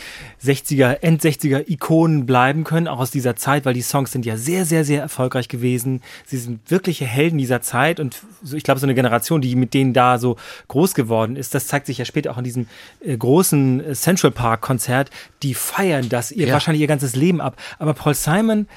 60er, 0.44 1.02
End-60er 1.02 1.70
Ikonen 1.70 2.26
bleiben 2.26 2.64
können, 2.64 2.88
auch 2.88 3.00
aus 3.00 3.12
dieser 3.12 3.36
Zeit, 3.36 3.66
weil 3.66 3.74
die 3.74 3.82
Songs 3.82 4.12
sind 4.12 4.26
ja 4.26 4.38
sehr, 4.38 4.64
sehr, 4.66 4.86
sehr 4.86 5.02
erfolgreich 5.02 5.48
gewesen. 5.50 6.02
Sie 6.26 6.38
sind 6.38 6.60
wirkliche 6.72 7.06
Helden 7.06 7.38
dieser 7.38 7.62
Zeit 7.62 8.00
und 8.00 8.22
so, 8.42 8.56
ich 8.56 8.64
glaube, 8.64 8.80
so 8.80 8.86
eine 8.86 8.96
Generation, 8.96 9.42
die 9.42 9.56
mit 9.56 9.74
denen 9.74 9.94
da 9.94 10.18
so 10.18 10.38
groß 10.70 10.94
geworden 10.94 11.36
ist, 11.36 11.54
das 11.54 11.68
zeigt 11.68 11.88
sich 11.88 11.98
ja 11.98 12.06
später 12.06 12.32
auch 12.32 12.38
in 12.38 12.44
diesem 12.46 12.68
äh, 13.04 13.18
großen 13.18 13.84
äh, 13.84 13.94
Central 13.96 14.32
Park 14.32 14.62
Konzert. 14.62 15.10
Die 15.44 15.54
feiern 15.54 16.08
das 16.10 16.32
ihr 16.32 16.48
Ja. 16.48 16.54
wahrscheinlich 16.54 16.82
ihr 16.82 16.88
ganzes 16.88 17.16
Leben 17.16 17.42
ab. 17.42 17.58
Aber 17.80 17.94
Paul 17.94 18.14
Simon, 18.14 18.68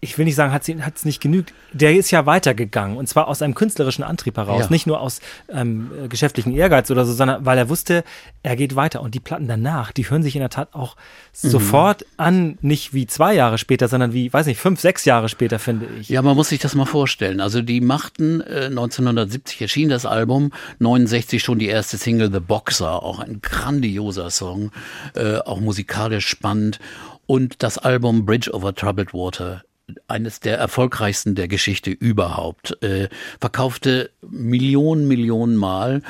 ich 0.00 0.16
will 0.16 0.24
nicht 0.26 0.36
sagen, 0.36 0.52
hat 0.52 0.68
es 0.68 1.04
nicht 1.04 1.20
genügt. 1.20 1.52
Der 1.72 1.96
ist 1.96 2.10
ja 2.12 2.24
weitergegangen 2.24 2.96
und 2.96 3.08
zwar 3.08 3.26
aus 3.26 3.42
einem 3.42 3.54
künstlerischen 3.54 4.04
Antrieb 4.04 4.36
heraus, 4.36 4.64
Ja. 4.64 4.70
nicht 4.70 4.86
nur 4.86 5.00
aus 5.00 5.20
ähm, 5.48 5.90
äh, 6.04 6.08
geschäftlichen 6.08 6.54
Ehrgeiz 6.54 6.90
oder 6.90 7.04
so, 7.04 7.12
sondern 7.12 7.44
weil 7.44 7.58
er 7.58 7.68
wusste, 7.68 8.04
er 8.44 8.54
geht 8.54 8.76
weiter. 8.76 9.00
Und 9.02 9.14
die 9.14 9.20
Platten 9.20 9.48
danach, 9.48 9.90
die 9.90 10.08
hören 10.08 10.22
sich 10.22 10.36
in 10.36 10.40
der 10.40 10.50
Tat 10.50 10.72
auch 10.74 10.94
Mhm. 11.42 11.48
sofort 11.50 12.06
an, 12.16 12.58
nicht 12.62 12.94
wie 12.94 13.06
zwei 13.06 13.34
Jahre 13.34 13.58
später, 13.58 13.86
sondern 13.88 14.12
wie, 14.12 14.32
weiß 14.32 14.46
nicht, 14.46 14.58
fünf, 14.60 14.80
sechs 14.80 15.04
Jahre 15.04 15.28
später, 15.28 15.58
finde 15.58 15.86
ich. 16.00 16.08
Ja, 16.08 16.22
man 16.22 16.34
muss 16.36 16.48
sich 16.48 16.58
das 16.60 16.74
mal 16.74 16.84
vorstellen. 16.86 17.40
Also 17.40 17.60
die 17.62 17.80
machten, 17.80 18.40
äh, 18.40 18.70
1970 18.70 19.60
erschien 19.60 19.88
das 19.88 20.06
Album, 20.06 20.52
69 20.78 21.42
schon 21.42 21.58
die 21.58 21.66
erste 21.68 21.96
Single 21.96 22.32
The 22.32 22.40
Boxer, 22.40 23.02
auch 23.02 23.18
ein 23.20 23.40
grandioser 23.42 24.30
Song, 24.30 24.70
äh, 25.14 25.38
auch 25.38 25.60
musikalisch 25.60 26.26
spannend. 26.28 26.78
Und 27.26 27.62
das 27.62 27.78
Album 27.78 28.24
Bridge 28.24 28.50
over 28.54 28.74
Troubled 28.74 29.12
Water, 29.12 29.62
eines 30.06 30.40
der 30.40 30.58
erfolgreichsten 30.58 31.34
der 31.34 31.48
Geschichte 31.48 31.90
überhaupt, 31.90 32.82
äh, 32.82 33.08
verkaufte 33.40 34.10
Millionen, 34.20 35.08
Millionen 35.08 35.56
Mal 35.56 36.02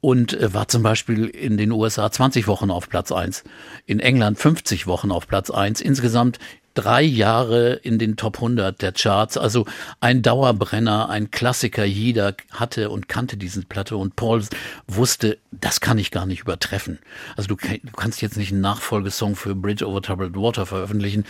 und 0.00 0.34
äh, 0.34 0.54
war 0.54 0.68
zum 0.68 0.82
Beispiel 0.82 1.26
in 1.26 1.56
den 1.56 1.72
USA 1.72 2.10
20 2.10 2.46
Wochen 2.48 2.70
auf 2.70 2.88
Platz 2.88 3.12
1, 3.12 3.44
in 3.86 4.00
England 4.00 4.38
50 4.38 4.86
Wochen 4.86 5.10
auf 5.10 5.26
Platz 5.26 5.50
1, 5.50 5.80
insgesamt 5.80 6.38
drei 6.76 7.02
Jahre 7.02 7.72
in 7.72 7.98
den 7.98 8.16
Top 8.16 8.36
100 8.36 8.80
der 8.80 8.92
Charts, 8.92 9.36
also 9.36 9.66
ein 10.00 10.22
Dauerbrenner, 10.22 11.08
ein 11.08 11.30
Klassiker, 11.30 11.84
jeder 11.84 12.34
hatte 12.50 12.90
und 12.90 13.08
kannte 13.08 13.36
diesen 13.36 13.64
Platte 13.64 13.96
und 13.96 14.14
Paul 14.14 14.44
wusste, 14.86 15.38
das 15.50 15.80
kann 15.80 15.98
ich 15.98 16.10
gar 16.10 16.26
nicht 16.26 16.42
übertreffen. 16.42 16.98
Also 17.36 17.48
du, 17.48 17.56
du 17.56 17.92
kannst 17.96 18.20
jetzt 18.20 18.36
nicht 18.36 18.52
einen 18.52 18.60
Nachfolgesong 18.60 19.34
für 19.34 19.54
Bridge 19.54 19.86
over 19.86 20.02
Troubled 20.02 20.36
Water 20.36 20.66
veröffentlichen, 20.66 21.24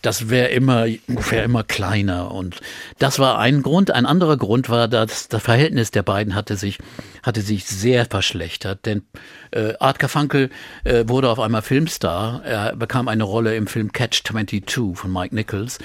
das 0.00 0.30
wäre 0.30 0.48
immer, 0.48 0.86
wäre 0.86 1.44
immer 1.44 1.64
kleiner 1.64 2.30
und 2.32 2.60
das 2.98 3.18
war 3.18 3.38
ein 3.38 3.62
Grund. 3.62 3.90
Ein 3.90 4.06
anderer 4.06 4.38
Grund 4.38 4.70
war, 4.70 4.88
dass 4.88 5.28
das 5.28 5.42
Verhältnis 5.42 5.90
der 5.90 6.02
beiden 6.02 6.34
hatte 6.34 6.56
sich, 6.56 6.78
hatte 7.22 7.42
sich 7.42 7.66
sehr 7.66 8.06
verschlechtert, 8.06 8.86
denn 8.86 9.02
äh, 9.50 9.74
Art 9.78 9.98
Garfunkel 9.98 10.50
äh, 10.84 11.04
wurde 11.06 11.28
auf 11.28 11.40
einmal 11.40 11.62
Filmstar. 11.62 12.42
Er 12.44 12.76
bekam 12.76 13.08
eine 13.08 13.24
Rolle 13.24 13.54
im 13.54 13.66
Film 13.66 13.92
Catch 13.92 14.22
22 14.24 14.64
von 14.94 15.12
Mike 15.12 15.34
Nichols. 15.34 15.78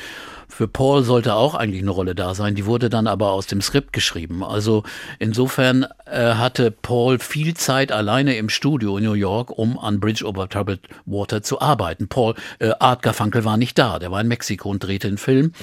Für 0.47 0.67
Paul 0.67 1.03
sollte 1.03 1.34
auch 1.34 1.56
eigentlich 1.56 1.82
eine 1.82 1.89
Rolle 1.89 2.13
da 2.13 2.36
sein, 2.36 2.53
die 2.53 2.67
wurde 2.67 2.89
dann 2.89 3.08
aber 3.08 3.32
aus 3.32 3.47
dem 3.47 3.60
Skript 3.60 3.91
geschrieben. 3.91 4.43
Also 4.43 4.84
insofern 5.17 5.88
äh, 6.06 6.36
hatte 6.36 6.69
Paul 6.69 7.17
viel 7.17 7.56
Zeit 7.56 7.91
alleine 7.91 8.38
im 8.38 8.49
Studio 8.49 8.97
in 8.97 9.03
New 9.03 9.13
York, 9.13 9.49
um 9.49 9.79
an 9.79 9.99
Bridge 9.99 10.23
over 10.23 10.47
Troubled 10.47 10.82
Water 11.08 11.41
zu 11.41 11.60
arbeiten. 11.60 12.08
Paul, 12.08 12.36
äh, 12.60 12.69
Art 12.79 13.01
Garfunkel 13.01 13.43
war 13.45 13.58
nicht 13.58 13.79
da, 13.79 13.97
der 13.97 14.12
war 14.12 14.21
in 14.21 14.27
Mexiko 14.27 14.69
und 14.69 14.84
drehte 14.84 15.08
einen 15.08 15.17
Film. 15.17 15.53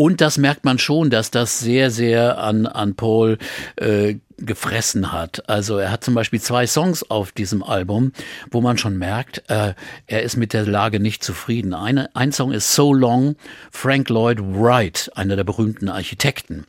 Und 0.00 0.22
das 0.22 0.38
merkt 0.38 0.64
man 0.64 0.78
schon, 0.78 1.10
dass 1.10 1.30
das 1.30 1.58
sehr, 1.58 1.90
sehr 1.90 2.38
an, 2.38 2.64
an 2.64 2.94
Paul 2.94 3.36
äh, 3.76 4.14
gefressen 4.38 5.12
hat. 5.12 5.46
Also 5.46 5.76
er 5.76 5.90
hat 5.90 6.02
zum 6.02 6.14
Beispiel 6.14 6.40
zwei 6.40 6.66
Songs 6.66 7.02
auf 7.10 7.32
diesem 7.32 7.62
Album, 7.62 8.12
wo 8.50 8.62
man 8.62 8.78
schon 8.78 8.96
merkt, 8.96 9.42
äh, 9.50 9.74
er 10.06 10.22
ist 10.22 10.38
mit 10.38 10.54
der 10.54 10.64
Lage 10.64 11.00
nicht 11.00 11.22
zufrieden. 11.22 11.74
Eine, 11.74 12.16
ein 12.16 12.32
Song 12.32 12.50
ist 12.50 12.74
So 12.74 12.94
Long, 12.94 13.36
Frank 13.70 14.08
Lloyd 14.08 14.38
Wright, 14.40 15.10
einer 15.16 15.36
der 15.36 15.44
berühmten 15.44 15.90
Architekten. 15.90 16.64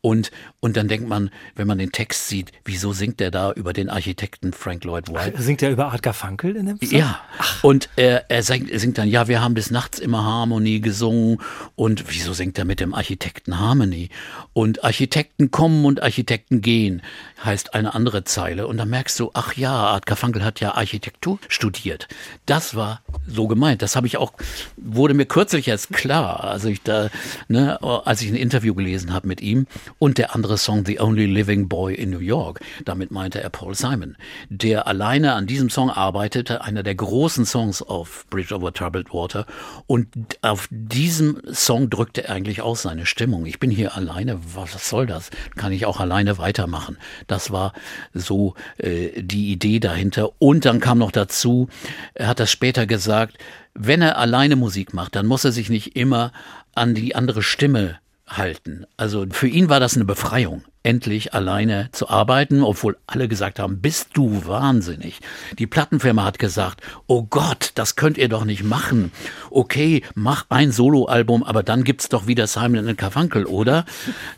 Und 0.00 0.32
Und 0.64 0.76
dann 0.76 0.86
denkt 0.86 1.08
man, 1.08 1.30
wenn 1.56 1.66
man 1.66 1.78
den 1.78 1.90
Text 1.90 2.28
sieht, 2.28 2.52
wieso 2.64 2.92
singt 2.92 3.20
er 3.20 3.32
da 3.32 3.50
über 3.50 3.72
den 3.72 3.90
Architekten 3.90 4.52
Frank 4.52 4.84
Lloyd 4.84 5.12
Wright? 5.12 5.34
Singt 5.36 5.60
er 5.60 5.72
über 5.72 5.90
Art 5.90 6.04
Garfunkel 6.04 6.54
in 6.54 6.66
dem 6.66 6.78
Song? 6.78 6.96
Ja, 6.96 7.20
und 7.62 7.88
er, 7.96 8.30
er, 8.30 8.44
singt, 8.44 8.70
singt 8.72 8.96
dann, 8.96 9.08
ja, 9.08 9.26
wir 9.26 9.42
haben 9.42 9.54
bis 9.54 9.72
nachts 9.72 9.98
immer 9.98 10.22
Harmonie 10.22 10.80
gesungen. 10.80 11.38
Und 11.74 12.04
wieso 12.10 12.32
singt 12.32 12.60
er 12.60 12.64
mit 12.64 12.78
dem 12.78 12.94
Architekten 12.94 13.58
Harmony? 13.58 14.10
Und 14.52 14.84
Architekten 14.84 15.50
kommen 15.50 15.84
und 15.84 16.00
Architekten 16.00 16.60
gehen, 16.60 17.02
heißt 17.44 17.74
eine 17.74 17.96
andere 17.96 18.22
Zeile. 18.22 18.68
Und 18.68 18.76
dann 18.76 18.88
merkst 18.88 19.18
du, 19.18 19.30
ach 19.34 19.54
ja, 19.54 19.72
Art 19.72 20.06
Garfunkel 20.06 20.44
hat 20.44 20.60
ja 20.60 20.76
Architektur 20.76 21.40
studiert. 21.48 22.06
Das 22.46 22.76
war 22.76 23.02
so 23.26 23.48
gemeint. 23.48 23.82
Das 23.82 23.96
habe 23.96 24.06
ich 24.06 24.16
auch, 24.16 24.32
wurde 24.76 25.14
mir 25.14 25.26
kürzlich 25.26 25.66
erst 25.66 25.92
klar, 25.92 26.44
also 26.44 26.68
ich 26.68 26.82
da, 26.82 27.10
ne, 27.48 27.82
als 27.82 28.22
ich 28.22 28.28
ein 28.28 28.36
Interview 28.36 28.74
gelesen 28.74 29.12
habe 29.12 29.26
mit 29.26 29.40
ihm. 29.40 29.66
Und 29.98 30.18
der 30.18 30.36
andere 30.36 30.51
Song, 30.56 30.84
The 30.86 31.00
Only 31.00 31.26
Living 31.26 31.68
Boy 31.68 31.94
in 31.94 32.10
New 32.10 32.18
York, 32.18 32.60
damit 32.84 33.10
meinte 33.10 33.42
er 33.42 33.50
Paul 33.50 33.74
Simon, 33.74 34.16
der 34.48 34.86
alleine 34.86 35.34
an 35.34 35.46
diesem 35.46 35.70
Song 35.70 35.90
arbeitete, 35.90 36.62
einer 36.62 36.82
der 36.82 36.94
großen 36.94 37.44
Songs 37.44 37.82
auf 37.82 38.26
Bridge 38.30 38.54
Over 38.54 38.72
Troubled 38.72 39.12
Water. 39.12 39.46
Und 39.86 40.08
auf 40.42 40.68
diesem 40.70 41.40
Song 41.52 41.90
drückte 41.90 42.24
er 42.24 42.34
eigentlich 42.34 42.62
aus 42.62 42.82
seine 42.82 43.06
Stimmung. 43.06 43.46
Ich 43.46 43.60
bin 43.60 43.70
hier 43.70 43.96
alleine, 43.96 44.38
was 44.54 44.88
soll 44.88 45.06
das? 45.06 45.30
Kann 45.56 45.72
ich 45.72 45.86
auch 45.86 46.00
alleine 46.00 46.38
weitermachen? 46.38 46.98
Das 47.26 47.50
war 47.50 47.72
so 48.14 48.54
äh, 48.78 49.22
die 49.22 49.52
Idee 49.52 49.80
dahinter. 49.80 50.30
Und 50.38 50.64
dann 50.64 50.80
kam 50.80 50.98
noch 50.98 51.12
dazu, 51.12 51.68
er 52.14 52.28
hat 52.28 52.40
das 52.40 52.50
später 52.50 52.86
gesagt, 52.86 53.38
wenn 53.74 54.02
er 54.02 54.18
alleine 54.18 54.56
Musik 54.56 54.92
macht, 54.92 55.16
dann 55.16 55.26
muss 55.26 55.44
er 55.44 55.52
sich 55.52 55.70
nicht 55.70 55.96
immer 55.96 56.32
an 56.74 56.94
die 56.94 57.14
andere 57.14 57.42
Stimme 57.42 57.98
halten. 58.36 58.86
Also 58.96 59.26
für 59.30 59.48
ihn 59.48 59.68
war 59.68 59.80
das 59.80 59.96
eine 59.96 60.04
Befreiung, 60.04 60.64
endlich 60.82 61.34
alleine 61.34 61.88
zu 61.92 62.08
arbeiten, 62.08 62.62
obwohl 62.62 62.96
alle 63.06 63.28
gesagt 63.28 63.58
haben, 63.58 63.80
bist 63.80 64.10
du 64.14 64.46
wahnsinnig. 64.46 65.20
Die 65.58 65.66
Plattenfirma 65.66 66.24
hat 66.24 66.38
gesagt, 66.38 66.80
oh 67.06 67.24
Gott, 67.24 67.72
das 67.74 67.96
könnt 67.96 68.18
ihr 68.18 68.28
doch 68.28 68.44
nicht 68.44 68.64
machen. 68.64 69.12
Okay, 69.50 70.02
mach 70.14 70.46
ein 70.48 70.72
Soloalbum, 70.72 71.42
aber 71.42 71.62
dann 71.62 71.84
gibt's 71.84 72.08
doch 72.08 72.26
wieder 72.26 72.46
Simon 72.46 72.96
Garfunkel, 72.96 73.46
oder? 73.46 73.84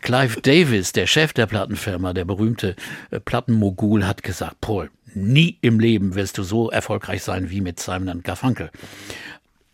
Clive 0.03 0.41
Davis, 0.41 0.93
der 0.93 1.07
Chef 1.07 1.33
der 1.33 1.47
Plattenfirma, 1.47 2.13
der 2.13 2.25
berühmte 2.25 2.77
äh, 3.11 3.21
Plattenmogul, 3.21 4.07
hat 4.07 4.23
gesagt, 4.23 4.61
Paul, 4.61 4.91
nie 5.15 5.59
im 5.61 5.81
Leben 5.81 6.15
wirst 6.15 6.39
du 6.39 6.43
so 6.43 6.71
erfolgreich 6.71 7.23
sein 7.23 7.51
wie 7.51 7.61
mit 7.61 7.81
Simon 7.81 8.23
Garfunkel. 8.23 8.71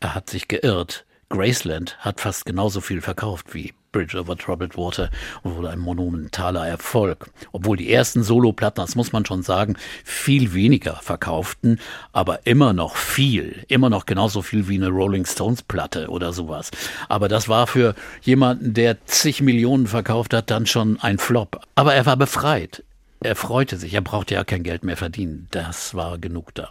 Er 0.01 0.15
hat 0.15 0.31
sich 0.31 0.49
geirrt. 0.49 1.05
Graceland 1.29 1.97
hat 2.01 2.21
fast 2.21 2.45
genauso 2.45 2.81
viel 2.81 3.01
verkauft 3.01 3.55
wie 3.55 3.73
Bridge 3.93 4.17
over 4.19 4.37
Troubled 4.37 4.77
Water 4.77 5.11
und 5.43 5.57
wurde 5.57 5.71
ein 5.71 5.81
monumentaler 5.81 6.67
Erfolg. 6.67 7.31
Obwohl 7.53 7.77
die 7.77 7.93
ersten 7.93 8.23
Soloplatten, 8.23 8.83
das 8.85 8.95
muss 8.95 9.13
man 9.13 9.27
schon 9.27 9.43
sagen, 9.43 9.77
viel 10.05 10.55
weniger 10.55 10.97
verkauften, 11.03 11.81
aber 12.13 12.47
immer 12.47 12.73
noch 12.73 12.97
viel, 12.97 13.65
immer 13.69 13.91
noch 13.91 14.07
genauso 14.07 14.43
viel 14.43 14.69
wie 14.69 14.77
eine 14.77 14.89
Rolling 14.89 15.27
Stones 15.27 15.63
Platte 15.63 16.09
oder 16.09 16.33
sowas. 16.33 16.71
Aber 17.09 17.29
das 17.29 17.49
war 17.49 17.67
für 17.67 17.95
jemanden, 18.23 18.75
der 18.75 19.05
zig 19.07 19.41
Millionen 19.43 19.87
verkauft 19.89 20.35
hat, 20.35 20.51
dann 20.51 20.67
schon 20.67 21.01
ein 21.01 21.19
Flop. 21.19 21.61
Aber 21.75 21.95
er 21.95 22.07
war 22.07 22.17
befreit. 22.17 22.85
Er 23.23 23.37
freute 23.37 23.77
sich, 23.77 23.93
er 23.93 24.01
brauchte 24.01 24.33
ja 24.33 24.45
kein 24.45 24.63
Geld 24.63 24.83
mehr 24.83 24.97
verdienen. 24.97 25.47
Das 25.51 25.95
war 25.95 26.17
genug 26.17 26.55
da. 26.55 26.71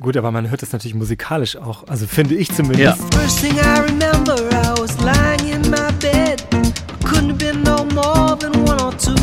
Gut, 0.00 0.16
aber 0.16 0.32
man 0.32 0.50
hört 0.50 0.60
das 0.60 0.72
natürlich 0.72 0.96
musikalisch 0.96 1.56
auch, 1.56 1.86
also 1.86 2.08
finde 2.08 2.34
ich 2.34 2.50
zumindest. 2.52 2.98
Ja. 2.98 3.20
First 3.20 3.38
thing 3.40 3.56
I 3.56 3.78
remember, 3.78 4.34
I 4.50 4.80
was 4.80 4.98
lying 4.98 5.52
in 5.52 5.70
my 5.70 5.92
bed. 6.00 6.53
Couldn't 7.04 7.30
have 7.30 7.38
been 7.38 7.62
no 7.62 7.84
more 7.86 8.36
than 8.36 8.64
one 8.64 8.80
or 8.80 8.92
two. 8.92 9.14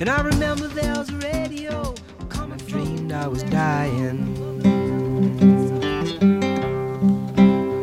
And 0.00 0.08
I 0.10 0.20
remember 0.22 0.68
there 0.68 0.94
was 0.96 1.08
a 1.10 1.16
radio. 1.16 1.94
I 2.30 2.56
dreamed 2.66 3.12
I 3.12 3.26
was 3.28 3.42
dying. 3.44 4.34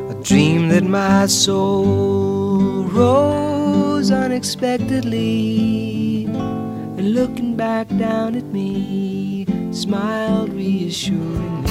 I 0.09 0.13
dreamed 0.23 0.71
that 0.71 0.83
my 0.83 1.27
soul 1.27 2.83
rose 2.83 4.11
unexpectedly. 4.11 6.25
And 6.25 7.13
looking 7.13 7.55
back 7.55 7.87
down 7.97 8.35
at 8.35 8.45
me, 8.45 9.45
smiled 9.71 10.53
reassuringly. 10.53 11.69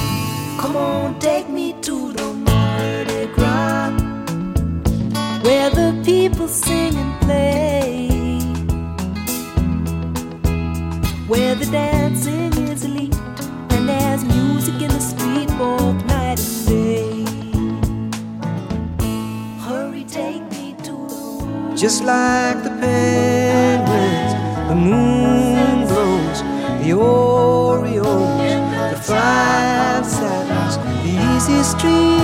Come 0.59 0.75
on, 0.77 1.19
take 1.19 1.49
me 1.49 1.72
where 5.63 5.91
the 5.91 6.03
people 6.03 6.47
sing 6.49 6.93
and 6.93 7.21
play, 7.21 8.09
where 11.25 11.55
the 11.55 11.65
dancing 11.67 12.51
is 12.67 12.83
elite, 12.83 13.15
and 13.69 13.87
there's 13.87 14.25
music 14.25 14.73
in 14.81 14.89
the 14.89 14.99
street 14.99 15.47
both 15.57 15.95
night 16.05 16.37
and 16.37 16.67
day. 16.67 17.23
Hurry, 19.65 20.03
take 20.03 20.43
me 20.51 20.75
to 20.83 20.91
the 20.91 21.75
just 21.77 22.03
like 22.03 22.61
the 22.63 22.71
penguins, 22.81 24.33
the 24.67 24.75
moon 24.75 25.87
glows, 25.87 26.39
the 26.83 26.91
Orioles, 26.91 28.53
the 28.91 28.99
five 29.01 30.05
satins, 30.05 30.75
the 31.03 31.13
easy 31.31 31.63
stream 31.63 32.22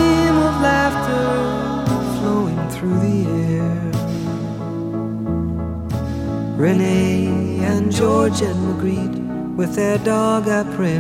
Renee 6.60 7.60
and 7.64 7.90
George 7.90 8.42
and 8.42 8.60
Magritte 8.68 9.56
with 9.56 9.76
their 9.76 9.98
dog 10.00 10.50
I 10.50 10.64
pray. 10.76 11.00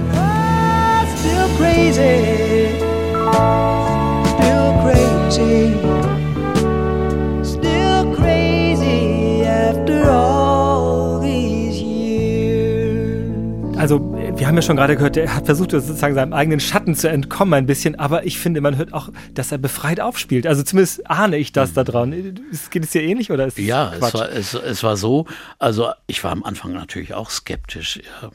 Still 1.17 1.49
crazy, 1.57 2.79
still 4.39 4.71
crazy. 4.81 5.88
Haben 14.49 14.55
ja 14.55 14.61
schon 14.61 14.75
gerade 14.75 14.95
gehört, 14.95 15.15
er 15.15 15.35
hat 15.35 15.45
versucht, 15.45 15.71
sozusagen 15.71 16.15
seinem 16.15 16.33
eigenen 16.33 16.59
Schatten 16.59 16.95
zu 16.95 17.07
entkommen 17.07 17.53
ein 17.53 17.65
bisschen, 17.65 17.97
aber 17.97 18.25
ich 18.25 18.39
finde, 18.39 18.61
man 18.61 18.77
hört 18.77 18.93
auch, 18.93 19.09
dass 19.33 19.51
er 19.51 19.59
befreit 19.59 19.99
aufspielt. 19.99 20.47
Also 20.47 20.63
zumindest 20.63 21.09
ahne 21.09 21.37
ich 21.37 21.51
das 21.51 21.73
da 21.73 21.83
dran. 21.83 22.11
Geht 22.71 22.83
es 22.83 22.91
dir 22.91 23.03
ähnlich 23.03 23.31
oder 23.31 23.47
Ja, 23.57 23.93
es 23.93 24.13
war, 24.13 24.31
es, 24.31 24.53
es 24.55 24.83
war 24.83 24.97
so, 24.97 25.25
also 25.59 25.91
ich 26.07 26.23
war 26.23 26.31
am 26.31 26.43
Anfang 26.43 26.73
natürlich 26.73 27.13
auch 27.13 27.29
skeptisch. 27.29 27.97
Ja, 27.97 28.31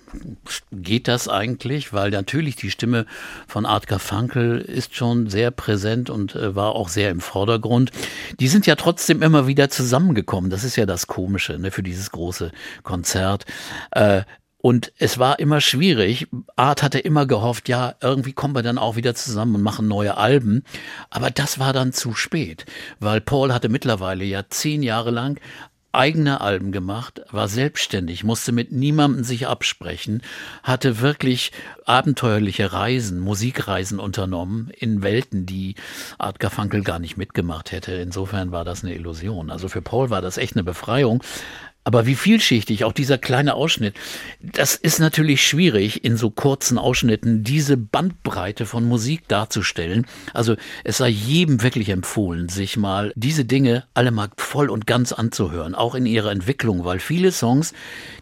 geht 0.73 1.09
das 1.09 1.29
eigentlich? 1.29 1.93
Weil 1.93 2.11
natürlich 2.11 2.57
die 2.57 2.71
Stimme 2.71 3.07
von 3.49 3.67
Art 3.67 3.89
Garfunkel 3.89 4.59
ist 4.59 4.95
schon 4.95 5.29
sehr 5.29 5.51
präsent 5.51 6.11
und 6.11 6.37
äh, 6.37 6.55
war 6.55 6.77
auch 6.77 6.89
sehr 6.89 7.11
im 7.11 7.21
Vordergrund. 7.21 7.91
Die 8.39 8.49
sind 8.49 8.67
ja 8.67 8.77
trotzdem 8.77 9.21
immer 9.21 9.47
wieder 9.47 9.69
zusammengekommen. 9.69 10.51
Das 10.51 10.63
ist 10.63 10.77
ja 10.77 10.87
das 10.87 11.09
Komische 11.09 11.59
ne, 11.59 11.73
für 11.73 11.83
dieses 11.83 12.13
große 12.13 12.53
Konzert. 12.85 13.47
Äh, 13.91 14.23
und 14.65 14.95
es 14.99 15.19
war 15.19 15.41
immer 15.41 15.61
schwierig. 15.61 16.27
Art 16.57 16.83
hatte 16.83 16.99
immer 16.99 17.27
gehofft, 17.27 17.69
ja, 17.69 17.97
irgendwie 18.01 18.33
kommen 18.33 18.55
wir 18.55 18.63
dann 18.63 18.79
auch 18.79 18.97
wieder 18.97 19.15
zusammen 19.15 19.57
und 19.57 19.63
machen 19.63 19.89
neue 19.89 20.17
Alben. 20.17 20.65
Aber 21.11 21.31
das 21.31 21.59
war 21.59 21.75
dann 21.75 21.93
zu 21.93 22.15
spät, 22.15 22.65
weil 22.99 23.21
Paul 23.21 23.53
hatte 23.53 23.69
mittlerweile 23.69 24.25
ja 24.25 24.45
zehn 24.49 24.83
Jahre 24.83 25.11
lang 25.11 25.39
eigene 25.93 26.41
Alben 26.41 26.73
gemacht, 26.73 27.21
war 27.31 27.47
selbstständig, 27.47 28.25
musste 28.25 28.53
mit 28.53 28.73
niemandem 28.73 29.23
sich 29.23 29.47
absprechen, 29.47 30.23
hatte 30.63 31.01
wirklich 31.01 31.53
abenteuerliche 31.85 32.73
Reisen, 32.73 33.21
Musikreisen 33.21 34.01
unternommen 34.01 34.71
in 34.71 35.03
Welten, 35.03 35.45
die 35.45 35.75
Art 36.17 36.41
Garfunkel 36.41 36.83
gar 36.83 37.01
nicht 37.01 37.19
mitgemacht 37.19 37.71
hätte. 37.71 37.93
Insofern 37.93 38.51
war 38.51 38.65
das 38.65 38.83
eine 38.83 38.95
Illusion. 38.95 39.51
Also 39.51 39.69
für 39.69 39.83
Paul 39.83 40.09
war 40.09 40.23
das 40.23 40.39
echt 40.39 40.57
eine 40.57 40.65
Befreiung. 40.65 41.23
Aber 41.85 42.07
wie 42.07 42.15
vielschichtig 42.15 42.85
auch 42.85 42.93
dieser 42.93 43.19
kleine 43.19 43.55
Ausschnitt, 43.55 43.95
das 44.41 44.75
ist 44.75 45.01
natürlich 45.01 45.47
schwierig, 45.47 46.03
in 46.03 46.17
so 46.17 46.31
kurzen 46.31 46.79
Ausschnitten 46.79 47.45
diese 47.45 47.77
Bandbreite 47.77 48.65
von 48.65 48.85
Musik 48.85 49.29
darzustellen. 49.29 50.07
Also 50.33 50.57
es 50.83 50.97
sei 50.97 51.09
jedem 51.09 51.63
wirklich 51.63 51.91
empfohlen, 51.91 52.49
sich 52.49 52.79
mal 52.79 53.13
diese 53.17 53.45
Dinge 53.45 53.85
alle 53.93 54.13
mal 54.13 54.29
voll 54.39 54.71
und 54.71 54.87
ganz 54.87 55.13
anzuhören, 55.13 55.75
auch 55.75 55.95
in 55.95 56.07
ihrer 56.07 56.31
Entwicklung, 56.31 56.87
weil 56.87 57.01
viele 57.01 57.33
Songs, 57.33 57.75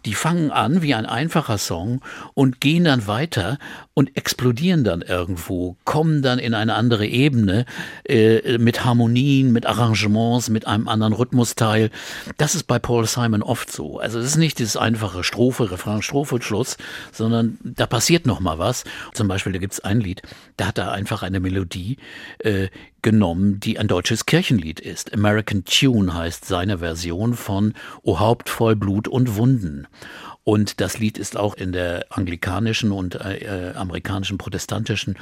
die 0.05 0.13
fangen 0.13 0.51
an 0.51 0.81
wie 0.81 0.93
ein 0.93 1.05
einfacher 1.05 1.57
Song 1.57 2.01
und 2.33 2.59
gehen 2.59 2.83
dann 2.83 3.07
weiter 3.07 3.59
und 3.93 4.17
explodieren 4.17 4.83
dann 4.83 5.01
irgendwo, 5.01 5.77
kommen 5.85 6.21
dann 6.21 6.37
in 6.37 6.53
eine 6.53 6.73
andere 6.73 7.05
Ebene 7.05 7.65
äh, 8.03 8.57
mit 8.57 8.83
Harmonien, 8.83 9.53
mit 9.53 9.65
Arrangements, 9.65 10.49
mit 10.49 10.67
einem 10.67 10.89
anderen 10.89 11.13
Rhythmusteil. 11.13 11.91
Das 12.37 12.55
ist 12.55 12.63
bei 12.63 12.77
Paul 12.77 13.05
Simon 13.05 13.41
oft 13.53 13.71
so. 13.71 13.99
Also 13.99 14.17
es 14.17 14.25
ist 14.25 14.37
nicht 14.37 14.59
das 14.59 14.75
einfache 14.75 15.23
Strophe, 15.23 15.69
Refrain, 15.69 16.01
Strophe, 16.01 16.41
Schluss, 16.41 16.75
sondern 17.11 17.59
da 17.63 17.85
passiert 17.85 18.25
noch 18.25 18.39
mal 18.39 18.57
was. 18.57 18.83
Zum 19.13 19.27
Beispiel, 19.27 19.53
da 19.53 19.59
gibt 19.59 19.73
es 19.73 19.79
ein 19.79 20.01
Lied, 20.01 20.23
da 20.57 20.65
hat 20.65 20.79
er 20.79 20.91
einfach 20.91 21.21
eine 21.21 21.39
Melodie, 21.39 21.97
äh, 22.39 22.69
genommen, 23.03 23.59
die 23.59 23.77
ein 23.77 23.87
deutsches 23.87 24.25
Kirchenlied 24.25 24.79
ist. 24.79 25.13
American 25.13 25.65
Tune 25.65 26.15
heißt 26.15 26.45
seine 26.45 26.79
Version 26.79 27.35
von 27.35 27.75
O 28.01 28.19
Haupt 28.19 28.49
voll 28.49 28.75
Blut 28.75 29.07
und 29.07 29.35
Wunden. 29.35 29.85
Und 30.43 30.81
das 30.81 30.97
Lied 30.97 31.19
ist 31.19 31.37
auch 31.37 31.53
in 31.53 31.73
der 31.73 32.07
anglikanischen 32.09 32.91
und 32.91 33.15
äh, 33.15 33.69
äh 33.69 33.75
amerikanischen 33.75 34.39
protestantischen 34.39 35.17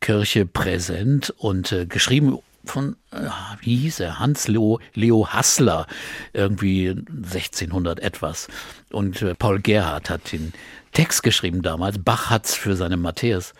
Kirche 0.00 0.44
präsent 0.44 1.32
und 1.38 1.70
äh, 1.70 1.86
geschrieben 1.86 2.38
von, 2.70 2.96
äh, 3.12 3.28
wie 3.60 3.76
hieß 3.76 4.00
er, 4.00 4.18
Hans 4.18 4.48
Leo, 4.48 4.80
Leo 4.94 5.28
Hassler, 5.28 5.86
irgendwie 6.32 6.88
1600 6.88 8.00
etwas. 8.00 8.48
Und 8.90 9.22
äh, 9.22 9.34
Paul 9.34 9.60
Gerhardt 9.60 10.10
hat 10.10 10.32
den 10.32 10.52
Text 10.92 11.22
geschrieben 11.22 11.62
damals. 11.62 11.98
Bach 12.02 12.30
hat's 12.30 12.54
für 12.54 12.76
seine 12.76 12.96
Matthäus 12.96 13.52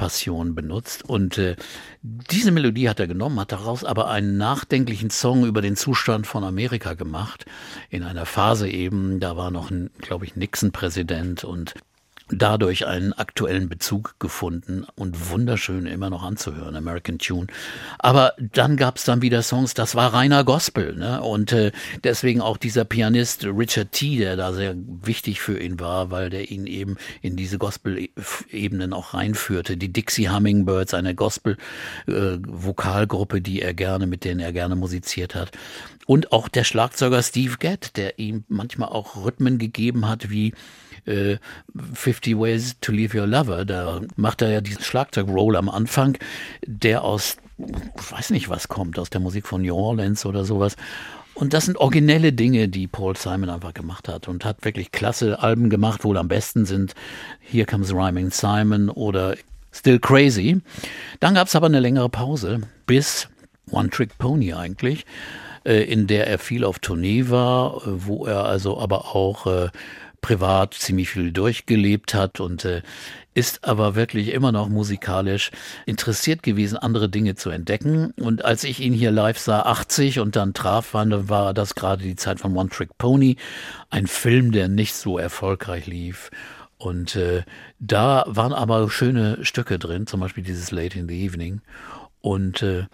Passion 0.00 0.54
benutzt. 0.54 1.04
Und 1.04 1.36
äh, 1.36 1.56
diese 2.00 2.52
Melodie 2.52 2.88
hat 2.88 3.00
er 3.00 3.06
genommen, 3.06 3.38
hat 3.38 3.52
daraus 3.52 3.84
aber 3.84 4.08
einen 4.08 4.38
nachdenklichen 4.38 5.10
Song 5.10 5.44
über 5.44 5.60
den 5.60 5.76
Zustand 5.76 6.26
von 6.26 6.42
Amerika 6.42 6.94
gemacht. 6.94 7.44
In 7.90 8.02
einer 8.02 8.24
Phase 8.24 8.66
eben, 8.70 9.20
da 9.20 9.36
war 9.36 9.50
noch, 9.50 9.70
glaube 9.98 10.24
ich, 10.24 10.36
Nixon 10.36 10.72
Präsident 10.72 11.44
und 11.44 11.74
dadurch 12.32 12.86
einen 12.86 13.12
aktuellen 13.12 13.68
Bezug 13.68 14.14
gefunden 14.18 14.86
und 14.94 15.30
wunderschön 15.30 15.84
immer 15.86 16.08
noch 16.10 16.22
anzuhören, 16.22 16.76
American 16.76 17.18
Tune. 17.18 17.48
Aber 17.98 18.34
dann 18.38 18.76
gab 18.76 18.96
es 18.96 19.04
dann 19.04 19.22
wieder 19.22 19.42
Songs, 19.42 19.74
das 19.74 19.94
war 19.94 20.12
reiner 20.14 20.44
Gospel. 20.44 20.96
Ne? 20.96 21.22
Und 21.22 21.52
äh, 21.52 21.72
deswegen 22.04 22.40
auch 22.40 22.56
dieser 22.56 22.84
Pianist 22.84 23.44
Richard 23.44 23.92
T., 23.92 24.18
der 24.18 24.36
da 24.36 24.52
sehr 24.52 24.74
wichtig 24.76 25.40
für 25.40 25.60
ihn 25.60 25.80
war, 25.80 26.10
weil 26.10 26.30
der 26.30 26.50
ihn 26.50 26.66
eben 26.66 26.96
in 27.22 27.36
diese 27.36 27.58
Gospel-Ebenen 27.58 28.92
auch 28.92 29.14
reinführte. 29.14 29.76
Die 29.76 29.92
Dixie 29.92 30.28
Hummingbirds, 30.28 30.94
eine 30.94 31.14
Gospel-Vokalgruppe, 31.14 33.36
äh, 33.38 33.40
die 33.40 33.62
er 33.62 33.74
gerne, 33.74 34.06
mit 34.06 34.24
denen 34.24 34.40
er 34.40 34.52
gerne 34.52 34.76
musiziert 34.76 35.34
hat. 35.34 35.50
Und 36.06 36.32
auch 36.32 36.48
der 36.48 36.64
Schlagzeuger 36.64 37.22
Steve 37.22 37.56
Gadd, 37.58 37.96
der 37.96 38.18
ihm 38.18 38.44
manchmal 38.48 38.88
auch 38.88 39.24
Rhythmen 39.24 39.58
gegeben 39.58 40.08
hat, 40.08 40.30
wie 40.30 40.54
äh, 41.06 41.38
50 41.94 42.38
Ways 42.38 42.76
to 42.80 42.92
Leave 42.92 43.18
Your 43.18 43.26
Lover. 43.26 43.64
Da 43.64 44.00
macht 44.16 44.42
er 44.42 44.50
ja 44.50 44.60
diesen 44.60 44.82
Schlagzeugroll 44.82 45.56
am 45.56 45.68
Anfang, 45.68 46.18
der 46.66 47.04
aus, 47.04 47.36
ich 47.58 48.12
weiß 48.12 48.30
nicht 48.30 48.48
was 48.48 48.68
kommt, 48.68 48.98
aus 48.98 49.10
der 49.10 49.20
Musik 49.20 49.46
von 49.46 49.62
New 49.62 49.74
Orleans 49.74 50.26
oder 50.26 50.44
sowas. 50.44 50.76
Und 51.34 51.54
das 51.54 51.64
sind 51.64 51.78
originelle 51.78 52.32
Dinge, 52.32 52.68
die 52.68 52.86
Paul 52.86 53.16
Simon 53.16 53.48
einfach 53.48 53.72
gemacht 53.72 54.08
hat 54.08 54.28
und 54.28 54.44
hat 54.44 54.64
wirklich 54.64 54.92
klasse 54.92 55.40
Alben 55.42 55.70
gemacht. 55.70 56.04
Wohl 56.04 56.18
am 56.18 56.28
besten 56.28 56.66
sind 56.66 56.94
Here 57.40 57.66
Comes 57.66 57.94
Rhyming 57.94 58.30
Simon 58.30 58.90
oder 58.90 59.36
Still 59.72 59.98
Crazy. 60.00 60.60
Dann 61.20 61.34
gab 61.34 61.48
es 61.48 61.56
aber 61.56 61.66
eine 61.66 61.80
längere 61.80 62.08
Pause 62.08 62.60
bis 62.86 63.28
One 63.70 63.90
Trick 63.90 64.18
Pony 64.18 64.52
eigentlich, 64.52 65.06
äh, 65.64 65.84
in 65.84 66.06
der 66.06 66.26
er 66.26 66.38
viel 66.38 66.64
auf 66.64 66.78
Tournee 66.78 67.28
war, 67.28 67.86
äh, 67.86 68.06
wo 68.06 68.26
er 68.26 68.44
also 68.44 68.78
aber 68.78 69.14
auch 69.14 69.46
äh, 69.46 69.68
privat 70.20 70.74
ziemlich 70.74 71.10
viel 71.10 71.32
durchgelebt 71.32 72.14
hat 72.14 72.40
und 72.40 72.64
äh, 72.64 72.82
ist 73.34 73.64
aber 73.64 73.94
wirklich 73.94 74.32
immer 74.32 74.52
noch 74.52 74.68
musikalisch 74.68 75.50
interessiert 75.86 76.42
gewesen, 76.42 76.76
andere 76.76 77.08
Dinge 77.08 77.36
zu 77.36 77.50
entdecken. 77.50 78.12
Und 78.18 78.44
als 78.44 78.64
ich 78.64 78.80
ihn 78.80 78.92
hier 78.92 79.10
live 79.10 79.38
sah, 79.38 79.62
80 79.62 80.18
und 80.20 80.36
dann 80.36 80.52
traf, 80.52 80.94
war, 80.94 81.28
war 81.28 81.54
das 81.54 81.74
gerade 81.74 82.02
die 82.02 82.16
Zeit 82.16 82.40
von 82.40 82.56
One 82.56 82.70
Trick 82.70 82.98
Pony, 82.98 83.36
ein 83.88 84.06
Film, 84.06 84.52
der 84.52 84.68
nicht 84.68 84.94
so 84.94 85.16
erfolgreich 85.16 85.86
lief. 85.86 86.30
Und 86.76 87.14
äh, 87.14 87.44
da 87.78 88.24
waren 88.26 88.52
aber 88.52 88.90
schöne 88.90 89.44
Stücke 89.44 89.78
drin, 89.78 90.06
zum 90.06 90.20
Beispiel 90.20 90.42
dieses 90.42 90.70
Late 90.70 90.98
in 90.98 91.08
the 91.08 91.24
Evening. 91.24 91.60
Und 92.20 92.62
äh, 92.62 92.86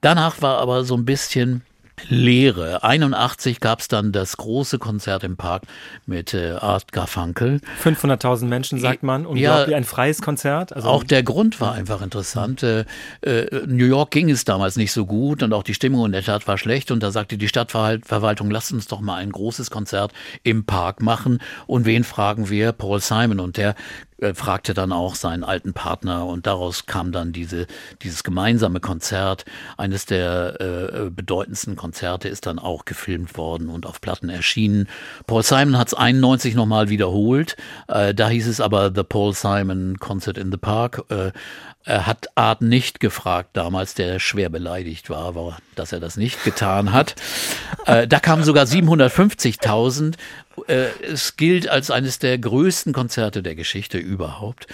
danach 0.00 0.42
war 0.42 0.58
aber 0.58 0.84
so 0.84 0.96
ein 0.96 1.04
bisschen 1.04 1.62
Leere. 2.08 2.82
81 2.84 3.60
gab 3.60 3.80
es 3.80 3.88
dann 3.88 4.12
das 4.12 4.36
große 4.36 4.78
Konzert 4.78 5.24
im 5.24 5.36
Park 5.36 5.62
mit 6.06 6.34
äh, 6.34 6.52
Art 6.52 6.92
Garfunkel. 6.92 7.60
500.000 7.82 8.46
Menschen, 8.46 8.78
sagt 8.78 9.02
man. 9.02 9.26
Unglaublich, 9.26 9.70
ja, 9.70 9.76
ein 9.76 9.84
freies 9.84 10.22
Konzert. 10.22 10.74
Also 10.74 10.88
auch 10.88 11.04
der 11.04 11.22
Grund 11.22 11.60
war 11.60 11.72
einfach 11.72 12.02
interessant. 12.02 12.62
Äh, 12.62 12.84
äh, 13.22 13.66
New 13.66 13.86
York 13.86 14.10
ging 14.10 14.30
es 14.30 14.44
damals 14.44 14.76
nicht 14.76 14.92
so 14.92 15.06
gut 15.06 15.42
und 15.42 15.52
auch 15.52 15.62
die 15.62 15.74
Stimmung 15.74 16.06
in 16.06 16.12
der 16.12 16.22
Stadt 16.22 16.46
war 16.46 16.58
schlecht. 16.58 16.90
Und 16.90 17.02
da 17.02 17.10
sagte 17.10 17.38
die 17.38 17.48
Stadtverwaltung, 17.48 18.50
lasst 18.50 18.72
uns 18.72 18.86
doch 18.86 19.00
mal 19.00 19.16
ein 19.16 19.32
großes 19.32 19.70
Konzert 19.70 20.12
im 20.42 20.64
Park 20.64 21.02
machen. 21.02 21.38
Und 21.66 21.86
wen 21.86 22.04
fragen 22.04 22.50
wir? 22.50 22.72
Paul 22.72 23.00
Simon. 23.00 23.40
Und 23.40 23.56
der 23.56 23.74
äh, 24.20 24.34
fragte 24.34 24.74
dann 24.74 24.92
auch 24.92 25.14
seinen 25.14 25.44
alten 25.44 25.72
Partner 25.72 26.26
und 26.26 26.46
daraus 26.46 26.86
kam 26.86 27.12
dann 27.12 27.32
diese, 27.32 27.66
dieses 28.02 28.24
gemeinsame 28.24 28.80
Konzert. 28.80 29.44
Eines 29.76 30.06
der 30.06 30.60
äh, 30.60 31.10
bedeutendsten 31.10 31.76
Konzerte 31.76 32.28
ist 32.28 32.46
dann 32.46 32.58
auch 32.58 32.84
gefilmt 32.84 33.36
worden 33.36 33.68
und 33.68 33.86
auf 33.86 34.00
Platten 34.00 34.28
erschienen. 34.28 34.88
Paul 35.26 35.42
Simon 35.42 35.78
hat 35.78 35.88
es 35.88 35.94
91 35.94 36.54
nochmal 36.54 36.88
wiederholt. 36.88 37.56
Äh, 37.88 38.14
da 38.14 38.28
hieß 38.28 38.48
es 38.48 38.60
aber 38.60 38.92
The 38.94 39.04
Paul 39.04 39.34
Simon 39.34 39.98
Concert 39.98 40.38
in 40.38 40.50
the 40.50 40.58
Park. 40.58 41.04
Äh, 41.10 41.32
er 41.84 42.06
hat 42.06 42.26
Art 42.36 42.60
nicht 42.60 43.00
gefragt 43.00 43.50
damals, 43.54 43.94
der 43.94 44.18
schwer 44.18 44.50
beleidigt 44.50 45.08
war, 45.08 45.34
war 45.34 45.58
dass 45.74 45.92
er 45.92 46.00
das 46.00 46.16
nicht 46.16 46.44
getan 46.44 46.92
hat. 46.92 47.14
Äh, 47.86 48.06
da 48.06 48.20
kamen 48.20 48.44
sogar 48.44 48.64
750.000 48.64 50.16
äh, 50.68 50.88
es 51.02 51.36
gilt 51.36 51.68
als 51.68 51.90
eines 51.90 52.18
der 52.18 52.38
größten 52.38 52.92
Konzerte 52.92 53.42
der 53.42 53.54
Geschichte 53.54 53.98
überhaupt. 53.98 54.66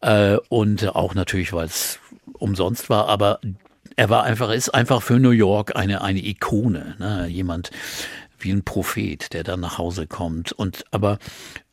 Äh, 0.00 0.36
und 0.48 0.94
auch 0.94 1.14
natürlich, 1.14 1.52
weil 1.52 1.66
es 1.66 1.98
umsonst 2.34 2.90
war, 2.90 3.08
aber 3.08 3.40
er 3.96 4.10
war 4.10 4.24
einfach, 4.24 4.50
ist 4.50 4.70
einfach 4.70 5.02
für 5.02 5.18
New 5.18 5.30
York 5.30 5.74
eine, 5.74 6.02
eine 6.02 6.24
Ikone, 6.24 6.96
ne? 6.98 7.26
jemand 7.28 7.70
wie 8.38 8.50
ein 8.50 8.64
Prophet, 8.64 9.32
der 9.32 9.44
dann 9.44 9.60
nach 9.60 9.78
Hause 9.78 10.06
kommt 10.06 10.52
und 10.52 10.84
aber 10.90 11.18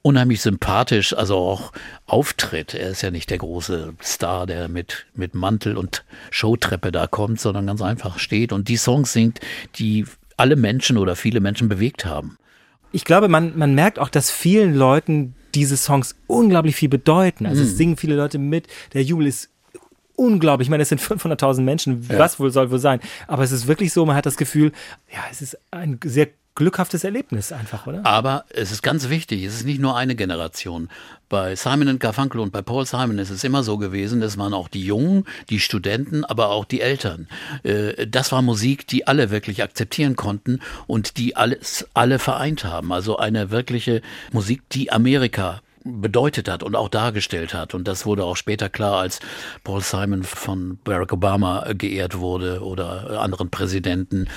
unheimlich 0.02 0.42
sympathisch, 0.42 1.14
also 1.14 1.38
auch 1.38 1.74
auftritt. 2.06 2.74
Er 2.74 2.90
ist 2.90 3.02
ja 3.02 3.12
nicht 3.12 3.30
der 3.30 3.40
große 3.40 3.94
Star, 4.02 4.46
der 4.46 4.70
mit, 4.70 5.06
mit 5.14 5.34
Mantel 5.36 5.78
und 5.78 6.06
Showtreppe 6.32 6.94
da 6.94 7.08
kommt, 7.08 7.42
sondern 7.42 7.68
ganz 7.68 7.82
einfach 7.82 8.18
steht 8.20 8.54
und 8.54 8.70
die 8.70 8.78
Songs 8.78 9.12
singt, 9.12 9.42
die 9.76 10.06
alle 10.38 10.56
Menschen 10.56 10.98
oder 10.98 11.18
viele 11.18 11.42
Menschen 11.42 11.68
bewegt 11.68 12.06
haben 12.06 12.38
ich 12.94 13.06
glaube, 13.06 13.28
man, 13.28 13.58
man 13.58 13.76
merkt 13.76 14.00
auch, 14.00 14.10
dass 14.10 14.32
vielen 14.32 14.74
Leuten 14.76 15.36
diese 15.56 15.78
Songs 15.78 16.16
unglaublich 16.28 16.76
viel 16.76 16.90
bedeuten. 16.90 17.46
Also 17.46 17.62
mhm. 17.62 17.68
es 17.68 17.78
singen 17.78 17.98
viele 17.98 18.16
Leute 18.16 18.38
mit. 18.38 18.68
Der 18.94 19.04
Jubel 19.04 19.28
ist 19.28 19.50
unglaublich. 20.16 20.68
Ich 20.68 20.70
meine, 20.70 20.84
es 20.84 20.90
sind 20.90 21.02
500.000 21.02 21.62
Menschen. 21.62 22.08
Ja. 22.10 22.20
Was 22.20 22.40
wohl 22.40 22.52
soll 22.52 22.72
wohl 22.72 22.80
sein? 22.80 23.00
Aber 23.28 23.44
es 23.44 23.52
ist 23.52 23.68
wirklich 23.68 23.92
so, 23.92 24.06
man 24.06 24.16
hat 24.16 24.26
das 24.26 24.38
Gefühl, 24.38 24.72
ja, 25.12 25.20
es 25.32 25.42
ist 25.42 25.58
ein 25.72 26.00
sehr 26.04 26.28
glückhaftes 26.56 27.04
Erlebnis 27.04 27.52
einfach, 27.52 27.88
oder? 27.88 28.06
Aber 28.06 28.46
es 28.50 28.72
ist 28.72 28.84
ganz 28.84 29.10
wichtig, 29.10 29.44
es 29.44 29.56
ist 29.56 29.66
nicht 29.66 29.82
nur 29.82 29.98
eine 29.98 30.16
Generation. 30.16 30.90
Bei 31.30 31.56
Simon 31.56 31.98
Garfunkel 31.98 32.40
und 32.40 32.52
bei 32.52 32.62
Paul 32.62 32.86
Simon 32.86 33.18
ist 33.18 33.32
es 33.32 33.44
immer 33.44 33.64
so 33.64 33.78
gewesen, 33.78 34.22
das 34.22 34.38
waren 34.38 34.54
auch 34.54 34.68
die 34.68 34.86
Jungen, 34.86 35.26
die 35.50 35.60
Studenten, 35.60 36.24
aber 36.24 36.50
auch 36.50 36.66
die 36.66 36.82
Eltern. 36.82 37.28
Äh, 37.64 38.08
das 38.08 38.32
war 38.32 38.42
Musik, 38.42 38.88
die 38.88 39.08
alle 39.08 39.32
wirklich 39.32 39.64
akzeptieren 39.64 40.16
konnten 40.16 40.60
und 40.86 41.18
die 41.18 41.36
alles, 41.36 41.88
alle 41.94 42.20
vereint 42.20 42.66
haben. 42.66 42.94
Also 42.94 43.18
eine 43.18 43.50
wirkliche 43.50 44.02
Musik, 44.32 44.62
die 44.72 44.92
Amerika 44.92 45.62
bedeutet 45.84 46.50
hat 46.50 46.64
und 46.64 46.76
auch 46.76 46.90
dargestellt 46.90 47.54
hat. 47.54 47.74
Und 47.74 47.88
das 47.88 48.06
wurde 48.06 48.24
auch 48.24 48.36
später 48.36 48.70
klar, 48.70 49.00
als 49.00 49.20
Paul 49.64 49.82
Simon 49.82 50.24
von 50.24 50.80
Barack 50.84 51.14
Obama 51.14 51.74
geehrt 51.74 52.18
wurde 52.18 52.62
oder 52.62 53.22
anderen 53.22 53.50
Präsidenten, 53.50 54.28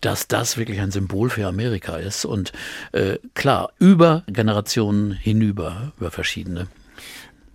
dass 0.00 0.28
das 0.28 0.56
wirklich 0.56 0.80
ein 0.80 0.90
Symbol 0.90 1.30
für 1.30 1.46
Amerika 1.46 1.96
ist. 1.96 2.24
Und 2.24 2.52
äh, 2.92 3.18
klar, 3.34 3.70
über 3.78 4.24
Generationen 4.26 5.12
hinüber, 5.12 5.92
über 5.98 6.10
verschiedene. 6.10 6.68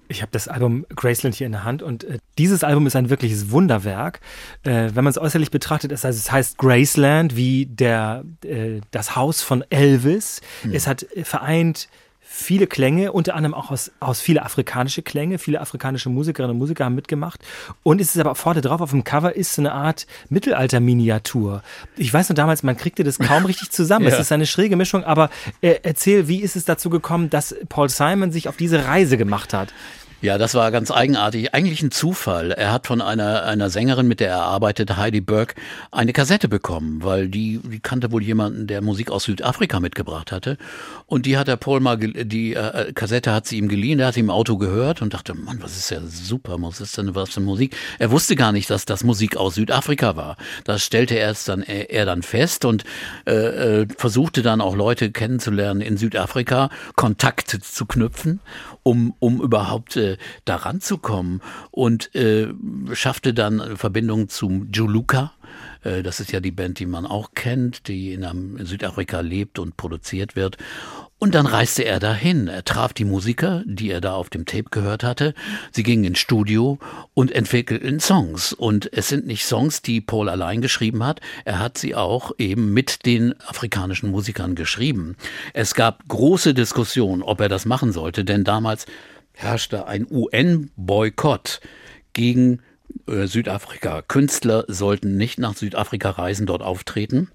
Ich 0.07 0.21
habe 0.21 0.31
das 0.31 0.47
Album 0.47 0.85
Graceland 0.95 1.35
hier 1.35 1.47
in 1.47 1.53
der 1.53 1.63
Hand 1.63 1.81
und 1.81 2.03
äh, 2.03 2.19
dieses 2.37 2.63
Album 2.63 2.85
ist 2.85 2.95
ein 2.95 3.09
wirkliches 3.09 3.49
Wunderwerk. 3.49 4.19
Äh, 4.63 4.91
wenn 4.93 5.03
man 5.03 5.07
es 5.07 5.17
äußerlich 5.17 5.49
betrachtet, 5.49 5.91
es, 5.91 6.05
also 6.05 6.17
es 6.17 6.31
heißt 6.31 6.57
Graceland 6.57 7.35
wie 7.35 7.65
der, 7.65 8.23
äh, 8.43 8.81
das 8.91 9.15
Haus 9.15 9.41
von 9.41 9.63
Elvis. 9.69 10.41
Hm. 10.61 10.73
Es 10.73 10.85
hat 10.85 11.03
äh, 11.03 11.23
vereint 11.23 11.89
viele 12.35 12.67
Klänge, 12.67 13.13
unter 13.13 13.33
anderem 13.33 13.53
auch 13.53 13.71
aus, 13.71 13.91
aus 14.01 14.19
viele 14.19 14.43
afrikanische 14.43 15.01
Klänge. 15.01 15.39
Viele 15.39 15.61
afrikanische 15.61 16.09
Musikerinnen 16.09 16.51
und 16.51 16.59
Musiker 16.59 16.85
haben 16.85 16.95
mitgemacht. 16.95 17.39
Und 17.81 18.01
es 18.01 18.13
ist 18.13 18.19
aber 18.19 18.35
vorne 18.35 18.59
drauf 18.59 18.81
auf 18.81 18.91
dem 18.91 19.05
Cover 19.05 19.35
ist 19.35 19.53
so 19.53 19.61
eine 19.61 19.71
Art 19.71 20.05
Mittelalter-Miniatur. 20.29 21.63
Ich 21.95 22.13
weiß 22.13 22.29
noch 22.29 22.35
damals, 22.35 22.61
man 22.61 22.75
kriegte 22.75 23.05
das 23.05 23.19
kaum 23.19 23.45
richtig 23.45 23.71
zusammen. 23.71 24.05
ja. 24.09 24.13
Es 24.13 24.19
ist 24.19 24.31
eine 24.33 24.45
schräge 24.45 24.75
Mischung, 24.75 25.05
aber 25.05 25.29
äh, 25.61 25.75
erzähl, 25.83 26.27
wie 26.27 26.41
ist 26.41 26.57
es 26.57 26.65
dazu 26.65 26.89
gekommen, 26.89 27.29
dass 27.29 27.55
Paul 27.69 27.89
Simon 27.89 28.33
sich 28.33 28.49
auf 28.49 28.57
diese 28.57 28.85
Reise 28.85 29.17
gemacht 29.17 29.53
hat? 29.53 29.73
Ja, 30.21 30.37
das 30.37 30.55
war 30.55 30.71
ganz 30.71 30.91
eigenartig. 30.91 31.53
Eigentlich 31.53 31.81
ein 31.81 31.91
Zufall. 31.91 32.51
Er 32.51 32.71
hat 32.71 32.87
von 32.87 33.01
einer, 33.01 33.43
einer 33.43 33.69
Sängerin, 33.69 34.07
mit 34.07 34.19
der 34.19 34.29
er 34.29 34.43
arbeitet, 34.43 34.95
Heidi 34.95 35.21
Burke, 35.21 35.55
eine 35.91 36.13
Kassette 36.13 36.47
bekommen, 36.47 37.03
weil 37.03 37.27
die, 37.27 37.59
die 37.63 37.79
kannte 37.79 38.11
wohl 38.11 38.23
jemanden, 38.23 38.65
der 38.65 38.81
Musik 38.81 39.11
aus 39.11 39.25
Südafrika 39.25 39.79
mitgebracht 39.79 40.31
hatte. 40.31 40.57
Und 41.05 41.25
die 41.25 41.37
hat 41.37 41.47
der 41.47 41.57
Paul 41.57 41.79
mal, 41.79 41.97
die 41.97 42.53
äh, 42.53 42.93
Kassette 42.93 43.33
hat 43.33 43.45
sie 43.45 43.57
ihm 43.57 43.67
geliehen, 43.67 43.97
der 43.97 44.07
hat 44.07 44.13
sie 44.15 44.21
im 44.21 44.29
Auto 44.29 44.57
gehört 44.57 45.01
und 45.01 45.13
dachte, 45.13 45.35
Mann, 45.35 45.61
was 45.61 45.77
ist 45.77 45.91
ja 45.91 45.99
super, 46.01 46.55
was 46.59 46.81
ist 46.81 46.97
denn 46.97 47.13
was 47.13 47.31
für 47.31 47.41
Musik? 47.41 47.75
Er 47.99 48.09
wusste 48.09 48.35
gar 48.35 48.51
nicht, 48.51 48.69
dass 48.69 48.85
das 48.85 49.03
Musik 49.03 49.37
aus 49.37 49.55
Südafrika 49.55 50.15
war. 50.15 50.37
Das 50.63 50.83
stellte 50.83 51.15
er 51.15 51.27
erst 51.27 51.49
dann, 51.49 51.61
er, 51.61 51.91
er 51.91 52.05
dann 52.05 52.23
fest 52.23 52.65
und 52.65 52.83
äh, 53.27 53.81
äh 53.81 53.87
versuchte 53.97 54.41
dann 54.41 54.61
auch 54.61 54.75
Leute 54.75 55.11
kennenzulernen 55.11 55.81
in 55.81 55.97
Südafrika, 55.97 56.69
Kontakte 56.95 57.59
zu 57.59 57.85
knüpfen 57.85 58.39
um, 58.87 59.15
um 59.17 59.41
überhaupt 59.41 59.97
äh, 59.97 60.17
daran 60.45 60.79
zu 60.79 60.99
kommen 60.99 61.41
und 61.71 62.13
äh, 62.13 62.53
schaffte 62.93 63.33
dann 63.33 63.77
Verbindung 63.77 64.29
zum 64.29 64.69
Juluka. 64.71 65.33
Äh, 65.83 66.03
das 66.03 66.19
ist 66.19 66.31
ja 66.31 66.39
die 66.39 66.51
Band, 66.51 66.77
die 66.77 66.85
man 66.85 67.07
auch 67.07 67.31
kennt, 67.33 67.87
die 67.87 68.13
in 68.13 68.63
Südafrika 68.63 69.21
lebt 69.21 69.57
und 69.57 69.75
produziert 69.75 70.35
wird. 70.35 70.57
Und 71.17 71.33
dann 71.33 71.45
reiste 71.45 71.85
er 71.85 71.99
dahin. 71.99 72.49
Er 72.49 72.65
traf 72.65 72.91
die 72.91 73.05
Musiker, 73.05 73.63
die 73.65 73.89
er 73.89 74.01
da 74.01 74.13
auf 74.13 74.29
dem 74.29 74.45
Tape 74.45 74.69
gehört 74.69 75.03
hatte. 75.03 75.33
Sie 75.71 75.83
gingen 75.83 76.03
ins 76.03 76.19
Studio 76.19 76.77
und 77.13 77.31
entwickelten 77.31 78.01
Songs. 78.01 78.51
Und 78.51 78.91
es 78.91 79.07
sind 79.07 79.25
nicht 79.25 79.45
Songs, 79.45 79.81
die 79.81 80.01
Paul 80.01 80.27
allein 80.27 80.61
geschrieben 80.61 81.05
hat. 81.05 81.21
Er 81.45 81.59
hat 81.59 81.77
sie 81.77 81.95
auch 81.95 82.33
eben 82.37 82.73
mit 82.73 83.05
den 83.05 83.33
afrikanischen 83.47 84.11
Musikern 84.11 84.55
geschrieben. 84.55 85.15
Es 85.53 85.73
gab 85.73 86.05
große 86.09 86.53
Diskussionen, 86.53 87.23
ob 87.23 87.39
er 87.39 87.49
das 87.49 87.65
machen 87.65 87.93
sollte, 87.93 88.25
denn 88.25 88.43
damals 88.43 88.85
herrschte 89.31 89.87
ein 89.87 90.05
UN-Boykott 90.09 91.61
gegen 92.11 92.61
äh, 93.07 93.27
Südafrika. 93.27 94.01
Künstler 94.01 94.65
sollten 94.67 95.15
nicht 95.15 95.39
nach 95.39 95.55
Südafrika 95.55 96.09
reisen, 96.09 96.45
dort 96.45 96.61
auftreten. 96.61 97.29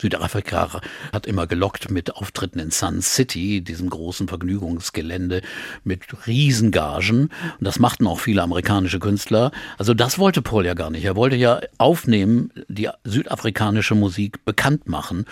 Südafrika 0.00 0.80
hat 1.12 1.26
immer 1.26 1.46
gelockt 1.46 1.90
mit 1.90 2.16
Auftritten 2.16 2.58
in 2.58 2.70
Sun 2.70 3.02
City, 3.02 3.60
diesem 3.60 3.90
großen 3.90 4.28
Vergnügungsgelände 4.28 5.42
mit 5.84 6.02
Riesengagen. 6.26 7.22
Und 7.22 7.30
das 7.60 7.78
machten 7.78 8.06
auch 8.06 8.20
viele 8.20 8.42
amerikanische 8.42 8.98
Künstler. 8.98 9.52
Also 9.78 9.94
das 9.94 10.18
wollte 10.18 10.42
Paul 10.42 10.64
ja 10.64 10.74
gar 10.74 10.90
nicht. 10.90 11.04
Er 11.04 11.16
wollte 11.16 11.36
ja 11.36 11.60
aufnehmen, 11.78 12.50
die 12.68 12.88
südafrikanische 13.04 13.94
Musik 13.94 14.44
bekannt 14.44 14.88
machen. 14.88 15.26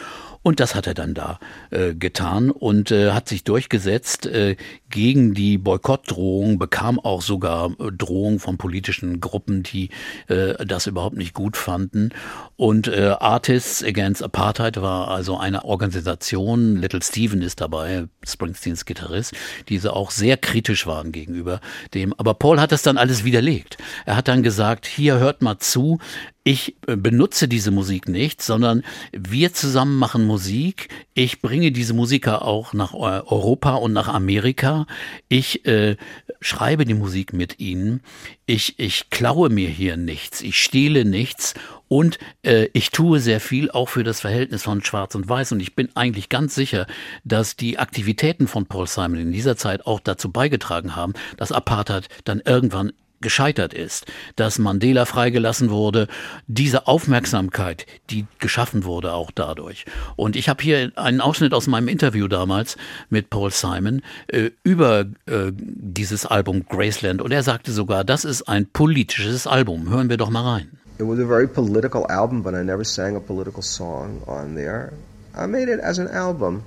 Und 0.45 0.61
das 0.61 0.75
hat 0.75 0.87
er 0.87 0.93
dann 0.93 1.15
da 1.15 1.41
äh, 1.71 1.95
getan 1.95 2.51
und 2.51 2.91
äh, 2.91 3.13
hat 3.13 3.31
sich 3.31 3.45
durchgesetzt 3.45 4.27
äh, 4.27 4.57
gegen 4.91 5.33
die 5.33 5.57
Boykottdrohung, 5.57 6.59
bekam 6.59 7.01
auch 7.01 7.23
sogar 7.23 7.71
äh, 7.81 7.91
Drohungen 7.91 8.39
von 8.39 8.59
politischen 8.59 9.21
Gruppen, 9.21 9.63
die 9.63 9.89
äh, 10.29 10.67
das 10.67 10.87
überhaupt 10.87 11.17
nicht 11.17 11.33
gut 11.33 11.57
fanden. 11.57 12.11
Und 12.57 12.89
äh, 12.89 13.15
Artists 13.19 13.83
Against 13.83 14.23
Apartheid 14.23 14.83
war 14.83 15.09
also 15.09 15.39
eine 15.39 15.65
Organisation, 15.65 16.77
Little 16.77 17.03
Steven 17.03 17.41
ist 17.41 17.63
dabei, 17.63 18.05
Springsteens 18.23 18.85
Gitarrist, 18.85 19.33
diese 19.71 19.95
auch 19.95 20.11
sehr 20.11 20.37
kritisch 20.37 20.87
waren 20.87 21.11
gegenüber 21.11 21.63
dem. 21.95 22.13
Aber 22.19 22.35
Paul 22.35 22.61
hat 22.61 22.71
das 22.71 22.83
dann 22.83 22.99
alles 22.99 23.25
widerlegt. 23.25 23.79
Er 24.05 24.17
hat 24.17 24.29
dann 24.29 24.43
gesagt, 24.43 24.85
hier 24.85 25.19
hört 25.19 25.41
mal 25.41 25.57
zu, 25.57 26.01
ich 26.47 26.77
äh, 26.87 26.97
benutze 26.97 27.49
diese 27.49 27.71
Musik 27.71 28.07
nicht, 28.07 28.43
sondern 28.43 28.83
wir 29.13 29.55
zusammen 29.55 29.97
machen 29.99 30.27
Musik. 30.27 30.89
Ich 31.15 31.41
bringe 31.41 31.73
diese 31.73 31.95
Musiker 31.95 32.43
auch 32.43 32.75
nach 32.75 32.93
Europa 32.93 33.77
und 33.77 33.95
nach 33.95 34.09
Amerika. 34.09 34.87
Ich 35.29 35.65
äh, 35.67 35.97
schreibe 36.41 36.85
die 36.85 36.93
Musik 36.93 37.33
mit 37.33 37.61
ihnen. 37.61 38.03
Ich, 38.45 38.79
ich 38.79 39.09
klaue 39.09 39.49
mir 39.49 39.71
hier 39.71 39.97
nichts. 39.97 40.43
Ich 40.43 40.63
stehle 40.63 41.07
nichts. 41.07 41.55
Und 41.89 42.19
äh, 42.43 42.69
ich 42.75 42.91
tue 42.91 43.21
sehr 43.21 43.41
viel 43.41 43.71
auch 43.71 43.89
für 43.89 44.05
das 44.05 44.21
Verhältnis 44.21 44.65
von 44.65 44.85
Schwarz 44.85 45.15
und 45.15 45.27
Weiß. 45.27 45.53
Und 45.53 45.61
ich 45.61 45.75
bin 45.75 45.89
eigentlich 45.95 46.29
ganz 46.29 46.55
sicher, 46.55 46.87
dass 47.25 47.57
die 47.57 47.79
Aktivitäten 47.79 48.49
von 48.49 48.67
Paul 48.67 48.87
Simon 48.87 49.19
in 49.19 49.33
dieser 49.33 49.57
Zeit 49.57 49.87
auch 49.87 50.01
dazu 50.01 50.31
beigetragen 50.31 50.95
haben, 50.95 51.15
dass 51.39 51.53
Apartheid 51.53 52.09
dann 52.25 52.43
irgendwann 52.45 52.93
gescheitert 53.25 53.75
ist, 53.75 54.07
dass 54.37 54.61
Mandela 54.61 55.07
freigelassen 55.07 55.71
wurde, 55.71 56.07
diese 56.47 56.87
Aufmerksamkeit, 56.87 57.87
die 58.11 58.27
geschaffen 58.39 58.85
wurde 58.85 59.13
auch 59.15 59.33
dadurch. 59.35 59.87
Und 60.15 60.37
ich 60.37 60.49
habe 60.49 60.63
hier 60.63 60.93
einen 60.95 61.21
Ausschnitt 61.21 61.53
aus 61.53 61.67
meinem 61.67 61.89
Interview 61.89 62.29
damals 62.29 62.77
mit 63.11 63.31
Paul 63.31 63.51
Simon 63.51 64.03
äh, 64.29 64.51
über 64.63 65.07
äh, 65.27 65.51
dieses 65.53 66.27
Album 66.27 66.67
Graceland 66.69 67.21
und 67.21 67.33
er 67.33 67.43
sagte 67.43 67.73
sogar, 67.73 68.05
das 68.05 68.25
ist 68.25 68.43
ein 68.43 68.67
politisches 68.67 69.49
Album. 69.49 69.91
Hören 69.91 70.09
wir 70.09 70.19
doch 70.19 70.31
mal 70.31 70.43
rein. 70.43 70.79
It 70.99 71.07
was 71.07 71.19
a 71.19 71.27
very 71.27 71.49
political 71.49 72.07
album, 72.07 72.45
but 72.45 72.55
I 72.55 72.63
never 72.63 72.85
sang 72.85 73.17
a 73.17 73.21
political 73.21 73.63
song 73.63 74.23
on 74.27 74.55
there. 74.55 74.93
I 75.37 75.49
made 75.49 75.69
it 75.69 75.81
as 75.81 75.99
an 75.99 76.07
album. 76.09 76.63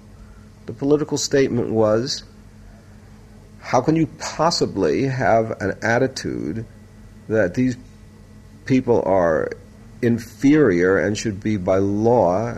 The 0.66 0.74
political 0.74 1.18
statement 1.18 1.70
was 1.72 2.26
how 3.68 3.82
can 3.82 3.98
you 3.98 4.08
possibly 4.18 5.04
have 5.04 5.52
an 5.60 5.78
attitude 5.82 6.66
that 7.28 7.54
these 7.54 7.76
people 8.66 9.04
are 9.06 9.52
inferior 10.02 10.98
and 10.98 11.18
should 11.18 11.44
be 11.44 11.58
by 11.58 11.78
law 11.78 12.58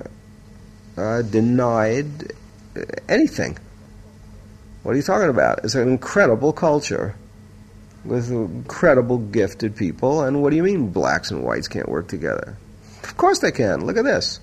uh, 0.98 1.22
denied 1.24 2.32
anything? 3.08 3.58
What 4.84 4.92
are 4.92 4.98
you 4.98 5.02
talking 5.02 5.30
about? 5.30 5.64
It's 5.64 5.74
an 5.74 5.88
incredible 5.88 6.54
culture 6.54 7.16
with 8.06 8.30
incredible 8.30 9.18
gifted 9.18 9.76
people. 9.76 10.22
And 10.22 10.44
what 10.44 10.52
do 10.52 10.58
you 10.58 10.64
mean 10.64 10.90
blacks 10.92 11.32
and 11.32 11.44
whites 11.44 11.68
can't 11.68 11.90
work 11.90 12.08
together? 12.08 12.56
Of 13.02 13.18
course 13.18 13.40
they 13.40 13.52
can. 13.52 13.84
Look 13.84 13.98
at 13.98 14.06
this. 14.06 14.40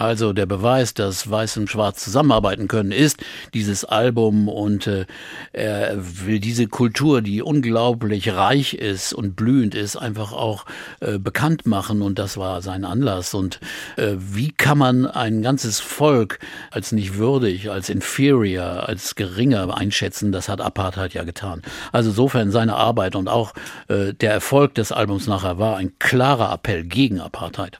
Also 0.00 0.32
der 0.32 0.46
Beweis, 0.46 0.94
dass 0.94 1.30
Weiß 1.30 1.58
und 1.58 1.68
Schwarz 1.68 2.02
zusammenarbeiten 2.02 2.68
können, 2.68 2.90
ist 2.90 3.22
dieses 3.52 3.84
Album 3.84 4.48
und 4.48 4.86
äh, 4.86 5.04
er 5.52 5.98
will 6.24 6.40
diese 6.40 6.68
Kultur, 6.68 7.20
die 7.20 7.42
unglaublich 7.42 8.32
reich 8.32 8.72
ist 8.72 9.12
und 9.12 9.36
blühend 9.36 9.74
ist, 9.74 9.96
einfach 9.96 10.32
auch 10.32 10.64
äh, 11.00 11.18
bekannt 11.18 11.66
machen 11.66 12.00
und 12.00 12.18
das 12.18 12.38
war 12.38 12.62
sein 12.62 12.86
Anlass. 12.86 13.34
Und 13.34 13.60
äh, 13.96 14.14
wie 14.16 14.52
kann 14.52 14.78
man 14.78 15.04
ein 15.04 15.42
ganzes 15.42 15.80
Volk 15.80 16.38
als 16.70 16.92
nicht 16.92 17.18
würdig, 17.18 17.70
als 17.70 17.90
inferior, 17.90 18.88
als 18.88 19.16
geringer 19.16 19.76
einschätzen? 19.76 20.32
Das 20.32 20.48
hat 20.48 20.62
Apartheid 20.62 21.12
ja 21.12 21.24
getan. 21.24 21.60
Also 21.92 22.08
insofern 22.08 22.50
seine 22.50 22.74
Arbeit 22.76 23.16
und 23.16 23.28
auch 23.28 23.52
äh, 23.88 24.14
der 24.14 24.32
Erfolg 24.32 24.74
des 24.76 24.92
Albums 24.92 25.26
nachher 25.26 25.58
war 25.58 25.76
ein 25.76 25.92
klarer 25.98 26.54
Appell 26.54 26.84
gegen 26.84 27.20
Apartheid. 27.20 27.78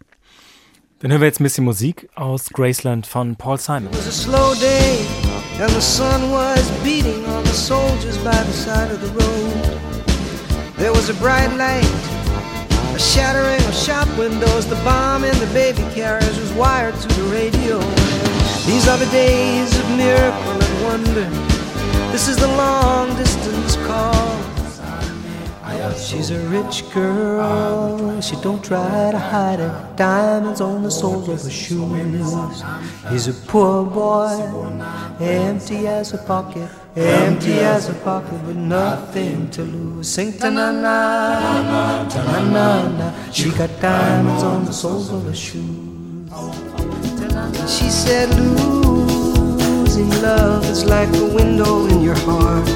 Dann 1.01 1.13
hören 1.13 1.23
wir 1.23 1.29
jetzt 1.29 1.41
ein 1.41 1.45
bisschen 1.45 1.65
Musik 1.65 2.11
aus 2.15 2.51
Graceland 2.51 3.07
von 3.07 3.35
Paul 3.35 3.59
Simon. 3.59 3.87
It 3.87 3.97
was 3.97 4.07
a 4.07 4.13
slow 4.13 4.55
day 4.57 4.99
and 5.59 5.71
the 5.73 5.81
sun 5.81 6.31
was 6.31 6.71
beating 6.85 7.25
on 7.25 7.43
the 7.45 7.55
soldiers 7.55 8.19
by 8.19 8.37
the 8.45 8.53
side 8.53 8.91
of 8.93 9.01
the 9.01 9.09
road. 9.09 9.81
There 10.77 10.93
was 10.93 11.09
a 11.09 11.15
bright 11.15 11.57
light, 11.57 11.89
a 12.95 12.99
shattering 12.99 13.67
of 13.67 13.75
shop 13.75 14.09
windows. 14.19 14.67
The 14.67 14.77
bomb 14.85 15.25
in 15.25 15.33
the 15.39 15.49
baby 15.55 15.83
carriage 15.95 16.37
was 16.37 16.53
wired 16.53 16.95
to 17.01 17.09
the 17.09 17.25
radio. 17.33 17.79
These 18.67 18.87
are 18.87 18.99
the 18.99 19.11
days 19.11 19.73
of 19.79 19.89
miracle 19.97 20.53
and 20.53 20.85
wonder. 20.85 21.31
This 22.13 22.29
is 22.29 22.37
the 22.37 22.49
long 22.49 23.17
distance 23.17 23.77
call. 23.87 24.30
She's 25.97 26.31
a 26.31 26.39
rich 26.49 26.85
girl, 26.93 28.21
she 28.21 28.37
don't 28.43 28.63
try 28.63 29.11
to 29.13 29.19
hide 29.19 29.61
it. 29.61 29.97
Diamonds 29.97 30.61
on 30.61 30.83
the 30.83 30.91
soles 30.91 31.29
of 31.29 31.43
her 31.43 31.51
shoes. 31.51 32.63
He's 33.09 33.29
a 33.29 33.33
poor 33.49 33.85
boy, 33.85 34.37
empty 35.21 35.87
as 35.87 36.13
a 36.13 36.19
pocket, 36.19 36.69
empty 36.97 37.61
as 37.61 37.89
a 37.89 37.95
pocket 37.95 38.43
with 38.45 38.57
nothing 38.57 39.51
to 39.51 39.63
lose. 39.63 40.09
Sing 40.09 40.33
ta 40.33 40.51
na 40.51 40.71
na, 40.71 42.09
ta 42.09 42.23
na 42.25 42.41
na 42.51 42.89
na. 42.99 43.13
She 43.33 43.51
got 43.51 43.71
diamonds 43.81 44.43
on 44.43 44.65
the 44.67 44.73
soles 44.73 45.11
of 45.11 45.25
her 45.25 45.35
shoes. 45.35 46.31
She 47.67 47.89
said, 47.89 48.29
losing 48.35 50.11
love 50.21 50.65
is 50.65 50.85
like 50.85 51.09
a 51.09 51.25
window 51.35 51.87
in 51.87 52.03
your 52.03 52.19
heart. 52.27 52.69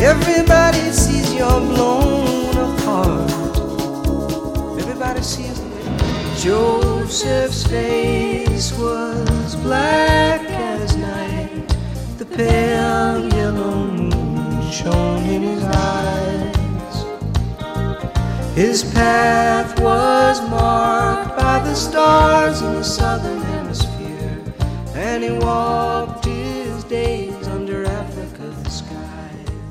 Everybody 0.00 0.69
you're 1.40 1.66
blown 1.72 2.54
apart. 2.68 3.56
Everybody 4.78 5.22
sees 5.22 5.58
Joseph's 6.44 7.66
face 7.66 8.72
was 8.78 9.56
black 9.56 10.42
as 10.50 10.96
night. 10.98 11.68
The 12.18 12.26
pale 12.26 13.26
yellow 13.36 13.86
moon 13.86 14.70
shone 14.70 15.24
in 15.34 15.42
his 15.42 15.64
eyes. 15.64 16.96
His 18.54 18.84
path 18.92 19.80
was 19.80 20.42
marked 20.50 21.38
by 21.38 21.60
the 21.60 21.74
stars 21.74 22.60
in 22.60 22.74
the 22.74 22.84
southern 22.84 23.40
hemisphere, 23.52 24.44
and 24.94 25.24
he 25.24 25.30
walked 25.30 26.26
his 26.26 26.84
days. 26.84 27.19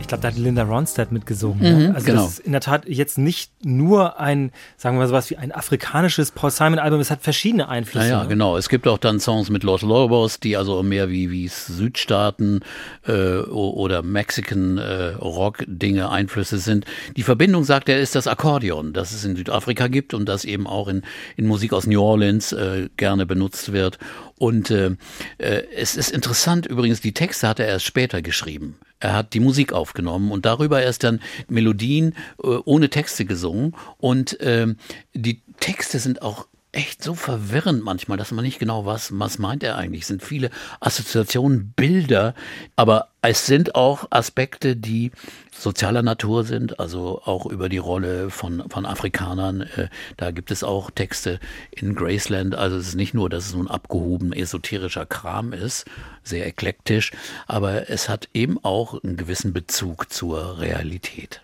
Glaube, 0.10 0.22
da 0.22 0.28
hat 0.28 0.38
Linda 0.38 0.64
Ronstadt 0.64 1.12
mitgesungen. 1.12 1.60
Mhm, 1.60 1.84
ne? 1.88 1.96
Also 1.96 2.06
genau. 2.06 2.24
das 2.24 2.34
ist 2.34 2.40
in 2.40 2.52
der 2.52 2.62
Tat 2.62 2.88
jetzt 2.88 3.18
nicht 3.18 3.52
nur 3.64 4.20
ein, 4.20 4.52
sagen 4.78 4.98
wir 4.98 5.02
mal 5.02 5.08
sowas 5.08 5.30
wie 5.30 5.38
ein 5.38 5.52
afrikanisches 5.52 6.32
Paul 6.32 6.52
Simon 6.52 6.80
Album, 6.80 7.00
es 7.00 7.10
hat 7.10 7.22
verschiedene 7.22 7.70
Einflüsse. 7.70 8.06
Naja, 8.06 8.24
ne? 8.24 8.30
genau. 8.30 8.58
Es 8.58 8.70
gibt 8.70 8.88
auch 8.88 8.98
dann 8.98 9.20
Songs 9.20 9.50
mit 9.50 9.64
Los 9.64 9.82
Lobos, 9.82 10.40
die 10.40 10.58
also 10.58 10.84
mehr 10.84 11.10
wie, 11.10 11.32
wie 11.32 11.48
Südstaaten 11.48 12.62
äh, 13.08 13.38
oder 13.40 14.04
Mexican 14.04 14.78
äh, 14.78 15.14
Rock-Dinge, 15.14 16.10
Einflüsse 16.10 16.58
sind. 16.58 16.86
Die 17.16 17.24
Verbindung, 17.24 17.64
sagt 17.64 17.90
er, 17.90 18.00
ist 18.00 18.16
das 18.16 18.28
Akkordeon, 18.28 18.94
das 18.94 19.12
es 19.12 19.24
in 19.24 19.36
Südafrika 19.36 19.88
gibt 19.88 20.14
und 20.14 20.28
das 20.28 20.44
eben 20.44 20.68
auch 20.68 20.88
in, 20.88 21.04
in 21.38 21.48
Musik 21.48 21.74
aus 21.74 21.88
New 21.88 22.02
Orleans 22.02 22.52
äh, 22.52 22.90
gerne 22.98 23.26
benutzt 23.26 23.72
wird. 23.72 24.00
Und 24.40 24.72
äh, 24.72 24.96
äh, 25.38 25.64
es 25.76 25.96
ist 25.96 26.12
interessant, 26.12 26.66
übrigens, 26.66 27.02
die 27.02 27.14
Texte 27.14 27.48
hat 27.48 27.60
er 27.60 27.68
erst 27.68 27.86
später 27.86 28.22
geschrieben. 28.22 28.80
Er 29.02 29.14
hat 29.14 29.34
die 29.34 29.40
Musik 29.40 29.74
aufgenommen 29.74 30.32
und 30.32 30.46
darüber 30.46 30.82
erst 30.82 31.04
dann 31.04 31.22
Melodien 31.48 32.16
äh, 32.42 32.48
ohne 32.48 32.90
Texte 32.90 33.26
gesungen. 33.26 33.76
Und 33.98 34.38
ähm, 34.42 34.78
die 35.14 35.42
Texte 35.60 36.00
sind 36.00 36.22
auch 36.22 36.48
echt 36.72 37.04
so 37.04 37.16
verwirrend 37.16 37.84
manchmal, 37.84 38.18
dass 38.18 38.32
man 38.32 38.46
nicht 38.46 38.60
genau 38.60 38.86
weiß, 38.86 39.12
was 39.14 39.40
meint 39.40 39.64
er 39.64 39.78
eigentlich. 39.78 40.04
Es 40.04 40.08
sind 40.08 40.24
viele 40.24 40.52
Assoziationen, 40.80 41.74
Bilder, 41.76 42.36
aber 42.76 43.10
es 43.22 43.48
sind 43.48 43.76
auch 43.76 44.06
Aspekte, 44.12 44.76
die 44.76 45.12
sozialer 45.52 46.04
Natur 46.04 46.44
sind, 46.44 46.80
also 46.80 47.22
auch 47.26 47.48
über 47.48 47.70
die 47.70 47.80
Rolle 47.80 48.30
von, 48.30 48.70
von 48.70 48.86
Afrikanern. 48.86 49.62
Äh, 49.62 49.90
da 50.16 50.32
gibt 50.32 50.52
es 50.52 50.64
auch 50.64 50.92
Texte 50.92 51.40
in 51.72 51.96
Graceland. 51.96 52.56
Also 52.56 52.78
es 52.78 52.90
ist 52.90 52.96
nicht 52.96 53.14
nur, 53.14 53.30
dass 53.30 53.46
es 53.46 53.52
so 53.52 53.60
ein 53.60 53.68
abgehoben 53.68 54.32
esoterischer 54.32 55.06
Kram 55.06 55.54
ist, 55.54 55.86
sehr 56.24 56.46
eklektisch, 56.46 57.12
aber 57.48 57.90
es 57.90 58.10
hat 58.10 58.30
eben 58.34 58.64
auch 58.64 59.04
einen 59.04 59.18
gewissen 59.18 59.54
Bezug 59.54 60.14
zur 60.14 60.60
Realität. 60.60 61.42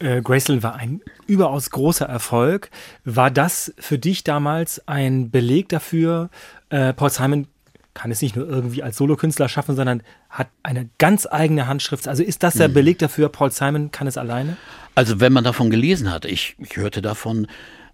Äh, 0.00 0.22
Graceland 0.22 0.62
war 0.62 0.74
ein 0.74 1.00
überaus 1.26 1.70
großer 1.70 2.06
Erfolg. 2.06 2.70
War 3.04 3.30
das 3.30 3.72
für 3.78 3.98
dich 3.98 4.24
damals 4.24 4.86
ein 4.88 5.30
Beleg 5.30 5.68
dafür, 5.68 6.30
äh, 6.70 6.92
Paul 6.92 7.10
Simon 7.10 7.46
kann 7.92 8.10
es 8.10 8.22
nicht 8.22 8.36
nur 8.36 8.48
irgendwie 8.48 8.82
als 8.82 8.96
Solokünstler 8.96 9.48
schaffen, 9.48 9.74
sondern 9.74 10.02
hat 10.28 10.48
eine 10.62 10.88
ganz 10.98 11.26
eigene 11.26 11.66
Handschrift. 11.66 12.06
Also 12.06 12.22
ist 12.22 12.42
das 12.42 12.54
der 12.54 12.68
Beleg 12.68 12.98
dafür, 12.98 13.28
Paul 13.28 13.50
Simon 13.50 13.90
kann 13.90 14.06
es 14.06 14.16
alleine? 14.16 14.56
Also 14.94 15.20
wenn 15.20 15.32
man 15.32 15.44
davon 15.44 15.70
gelesen 15.70 16.10
hat, 16.10 16.24
ich, 16.24 16.56
ich 16.58 16.76
hörte 16.76 17.02
davon, 17.02 17.48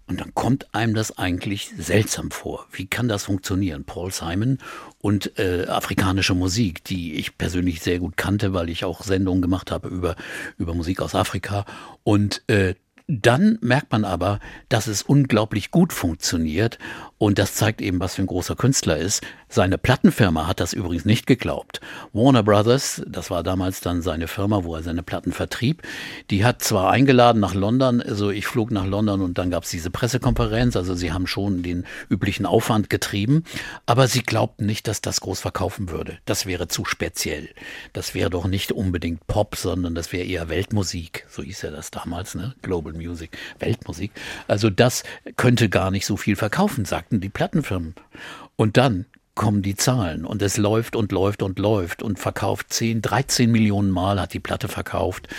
und 0.07 0.21
dann 0.21 0.33
kommt 0.33 0.73
einem 0.73 0.93
das 0.93 1.17
eigentlich 1.17 1.71
seltsam 1.77 2.31
vor. 2.31 2.65
Wie 2.71 2.87
kann 2.87 3.07
das 3.09 3.25
funktionieren? 3.25 3.83
Paul 3.83 4.11
Simon 4.11 4.57
und 4.99 5.37
äh, 5.37 5.65
afrikanische 5.67 6.33
Musik, 6.33 6.83
die 6.85 7.15
ich 7.15 7.37
persönlich 7.37 7.81
sehr 7.81 7.99
gut 7.99 8.15
kannte, 8.15 8.53
weil 8.53 8.69
ich 8.69 8.85
auch 8.85 9.03
Sendungen 9.03 9.41
gemacht 9.41 9.69
habe 9.69 9.89
über, 9.89 10.15
über 10.57 10.73
Musik 10.73 11.01
aus 11.01 11.13
Afrika. 11.13 11.65
Und 12.03 12.41
äh, 12.47 12.75
dann 13.07 13.57
merkt 13.61 13.91
man 13.91 14.03
aber, 14.03 14.39
dass 14.67 14.87
es 14.87 15.01
unglaublich 15.01 15.71
gut 15.71 15.93
funktioniert 15.93 16.77
und 17.17 17.39
das 17.39 17.55
zeigt 17.55 17.81
eben, 17.81 17.99
was 17.99 18.15
für 18.15 18.21
ein 18.21 18.27
großer 18.27 18.55
Künstler 18.55 18.97
ist. 18.97 19.23
Seine 19.49 19.77
Plattenfirma 19.77 20.45
hat 20.45 20.59
das 20.59 20.73
übrigens 20.73 21.05
nicht 21.05 21.25
geglaubt. 21.25 21.79
Warner 22.13 22.43
Brothers, 22.43 23.01
das 23.07 23.29
war 23.31 23.43
damals 23.43 23.79
dann 23.79 24.01
seine 24.01 24.27
Firma, 24.27 24.63
wo 24.63 24.75
er 24.75 24.83
seine 24.83 25.03
Platten 25.03 25.31
vertrieb, 25.31 25.83
die 26.29 26.43
hat 26.43 26.61
zwar 26.61 26.91
eingeladen 26.91 27.39
nach 27.39 27.53
London, 27.53 28.01
also 28.01 28.29
ich 28.29 28.45
flog 28.45 28.71
nach 28.71 28.85
London 28.85 29.21
und 29.21 29.37
dann 29.37 29.49
gab 29.49 29.63
es 29.63 29.69
diese 29.69 29.89
Pressekonferenz, 29.89 30.75
also 30.75 30.95
sie 30.95 31.13
haben 31.13 31.27
schon 31.27 31.63
den 31.63 31.85
üblichen 32.09 32.45
Aufwand 32.45 32.89
getrieben, 32.89 33.45
aber 33.85 34.07
sie 34.07 34.21
glaubten 34.21 34.65
nicht, 34.65 34.87
dass 34.87 35.01
das 35.01 35.21
groß 35.21 35.39
verkaufen 35.39 35.89
würde. 35.89 36.17
Das 36.25 36.45
wäre 36.45 36.67
zu 36.67 36.83
speziell. 36.85 37.49
Das 37.93 38.13
wäre 38.13 38.29
doch 38.29 38.47
nicht 38.47 38.71
unbedingt 38.73 39.25
Pop, 39.27 39.55
sondern 39.55 39.95
das 39.95 40.11
wäre 40.11 40.25
eher 40.25 40.49
Weltmusik, 40.49 41.25
so 41.29 41.41
hieß 41.41 41.61
ja 41.63 41.71
das 41.71 41.89
damals, 41.89 42.35
ne? 42.35 42.53
Global 42.61 42.93
Music, 42.93 43.37
Weltmusik. 43.59 44.11
Also 44.47 44.69
das 44.69 45.03
könnte 45.37 45.69
gar 45.69 45.89
nicht 45.89 46.05
so 46.05 46.17
viel 46.17 46.35
verkaufen, 46.35 46.85
sagten 47.07 47.21
die 47.21 47.29
Plattenfirmen. 47.29 47.95
Und 48.57 48.75
dann 48.75 49.05
kommen 49.33 49.61
die 49.61 49.75
Zahlen 49.75 50.25
und 50.25 50.41
es 50.41 50.57
läuft 50.57 50.95
und 50.95 51.11
läuft 51.13 51.41
und 51.41 51.57
läuft 51.57 52.03
und 52.03 52.19
verkauft 52.19 52.73
10, 52.73 53.01
13 53.01 53.49
Millionen 53.49 53.91
Mal 53.91 54.19
hat 54.19 54.33
die 54.33 54.39
Platte 54.39 54.67
verkauft. 54.67 55.29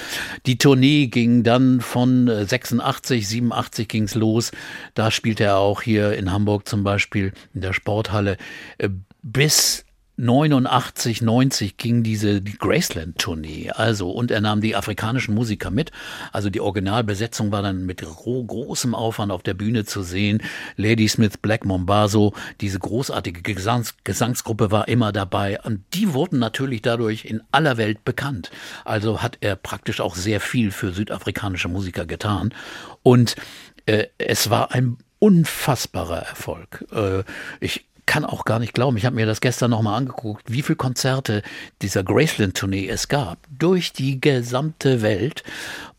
Die 0.46 0.56
Tournee 0.56 1.08
ging 1.08 1.42
dann 1.42 1.80
von 1.80 2.28
äh, 2.28 2.46
86, 2.46 3.28
87 3.28 3.88
ging's 3.88 4.14
los. 4.14 4.52
Da 4.94 5.10
spielte 5.10 5.44
er 5.44 5.58
auch 5.58 5.82
hier 5.82 6.16
in 6.16 6.32
Hamburg 6.32 6.66
zum 6.68 6.84
Beispiel 6.84 7.32
in 7.52 7.60
der 7.60 7.74
Sporthalle 7.74 8.38
äh, 8.78 8.88
bis 9.22 9.84
89, 10.18 11.22
90 11.22 11.76
ging 11.76 12.02
diese 12.02 12.42
die 12.42 12.58
Graceland-Tournee. 12.58 13.70
Also, 13.70 14.10
und 14.10 14.32
er 14.32 14.40
nahm 14.40 14.60
die 14.60 14.74
afrikanischen 14.74 15.32
Musiker 15.34 15.70
mit. 15.70 15.92
Also 16.32 16.50
die 16.50 16.60
Originalbesetzung 16.60 17.52
war 17.52 17.62
dann 17.62 17.86
mit 17.86 18.02
gro 18.02 18.44
großem 18.44 18.96
Aufwand 18.96 19.30
auf 19.30 19.44
der 19.44 19.54
Bühne 19.54 19.84
zu 19.84 20.02
sehen. 20.02 20.42
Lady 20.76 21.06
Smith, 21.06 21.36
Black 21.38 21.64
Mombaso, 21.64 22.34
diese 22.60 22.80
großartige 22.80 23.42
Gesangs 23.42 23.94
Gesangsgruppe 24.02 24.72
war 24.72 24.88
immer 24.88 25.12
dabei. 25.12 25.60
Und 25.62 25.84
die 25.94 26.12
wurden 26.12 26.40
natürlich 26.40 26.82
dadurch 26.82 27.24
in 27.24 27.40
aller 27.52 27.76
Welt 27.76 28.04
bekannt. 28.04 28.50
Also 28.84 29.22
hat 29.22 29.38
er 29.40 29.54
praktisch 29.54 30.00
auch 30.00 30.16
sehr 30.16 30.40
viel 30.40 30.72
für 30.72 30.92
südafrikanische 30.92 31.68
Musiker 31.68 32.06
getan. 32.06 32.52
Und 33.04 33.36
äh, 33.86 34.06
es 34.18 34.50
war 34.50 34.72
ein 34.72 34.98
unfassbarer 35.18 36.20
Erfolg. 36.20 36.84
Äh, 36.92 37.24
ich 37.60 37.87
kann 38.08 38.24
auch 38.24 38.46
gar 38.46 38.58
nicht 38.58 38.72
glauben. 38.72 38.96
Ich 38.96 39.04
habe 39.04 39.16
mir 39.16 39.26
das 39.26 39.42
gestern 39.42 39.70
nochmal 39.70 39.98
angeguckt, 39.98 40.50
wie 40.50 40.62
viele 40.62 40.76
Konzerte 40.76 41.42
dieser 41.82 42.02
Graceland-Tournee 42.02 42.88
es 42.88 43.08
gab. 43.08 43.38
Durch 43.50 43.92
die 43.92 44.18
gesamte 44.20 45.02
Welt. 45.02 45.44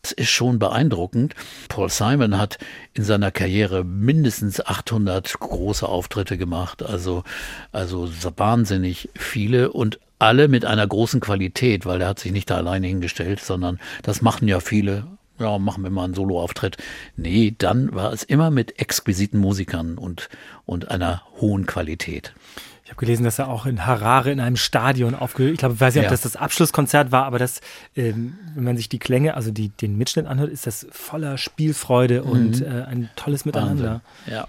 Das 0.02 0.12
ist 0.12 0.30
schon 0.30 0.58
beeindruckend. 0.58 1.34
Paul 1.68 1.88
Simon 1.88 2.36
hat 2.36 2.58
in 2.94 3.04
seiner 3.04 3.30
Karriere 3.30 3.84
mindestens 3.84 4.60
800 4.60 5.38
große 5.38 5.88
Auftritte 5.88 6.36
gemacht. 6.36 6.82
Also, 6.82 7.22
also 7.70 8.06
so 8.06 8.32
wahnsinnig 8.36 9.08
viele 9.14 9.70
und 9.70 10.00
alle 10.18 10.48
mit 10.48 10.64
einer 10.64 10.86
großen 10.86 11.20
Qualität, 11.20 11.86
weil 11.86 12.00
er 12.00 12.08
hat 12.08 12.18
sich 12.18 12.32
nicht 12.32 12.50
da 12.50 12.56
alleine 12.56 12.88
hingestellt, 12.88 13.40
sondern 13.40 13.78
das 14.02 14.20
machen 14.20 14.48
ja 14.48 14.58
viele 14.58 15.06
ja, 15.40 15.58
machen 15.58 15.82
wir 15.82 15.90
mal 15.90 16.04
einen 16.04 16.14
Soloauftritt. 16.14 16.76
Nee, 17.16 17.54
dann 17.58 17.94
war 17.94 18.12
es 18.12 18.22
immer 18.22 18.50
mit 18.50 18.78
exquisiten 18.78 19.40
Musikern 19.40 19.98
und, 19.98 20.28
und 20.66 20.90
einer 20.90 21.22
hohen 21.40 21.66
Qualität. 21.66 22.34
Ich 22.84 22.90
habe 22.90 23.00
gelesen, 23.06 23.22
dass 23.22 23.38
er 23.38 23.48
auch 23.48 23.66
in 23.66 23.86
Harare 23.86 24.32
in 24.32 24.40
einem 24.40 24.56
Stadion 24.56 25.14
aufgehört. 25.14 25.52
Ich 25.52 25.58
glaube, 25.60 25.74
ich 25.74 25.80
weiß 25.80 25.94
nicht, 25.94 26.02
ob 26.02 26.06
Ja. 26.06 26.10
das 26.10 26.22
das 26.22 26.34
Abschlusskonzert 26.36 27.12
war, 27.12 27.24
aber 27.24 27.38
das, 27.38 27.60
ähm, 27.96 28.36
wenn 28.54 28.64
man 28.64 28.76
sich 28.76 28.88
die 28.88 28.98
Klänge, 28.98 29.34
also 29.34 29.50
die, 29.52 29.68
den 29.68 29.96
Mitschnitt 29.96 30.26
anhört, 30.26 30.50
ist 30.50 30.66
das 30.66 30.86
voller 30.90 31.38
Spielfreude 31.38 32.24
und 32.24 32.60
äh, 32.62 32.66
ein 32.88 33.08
tolles 33.14 33.44
Miteinander. 33.44 34.02
Wahnsinn. 34.26 34.34
Ja. 34.34 34.48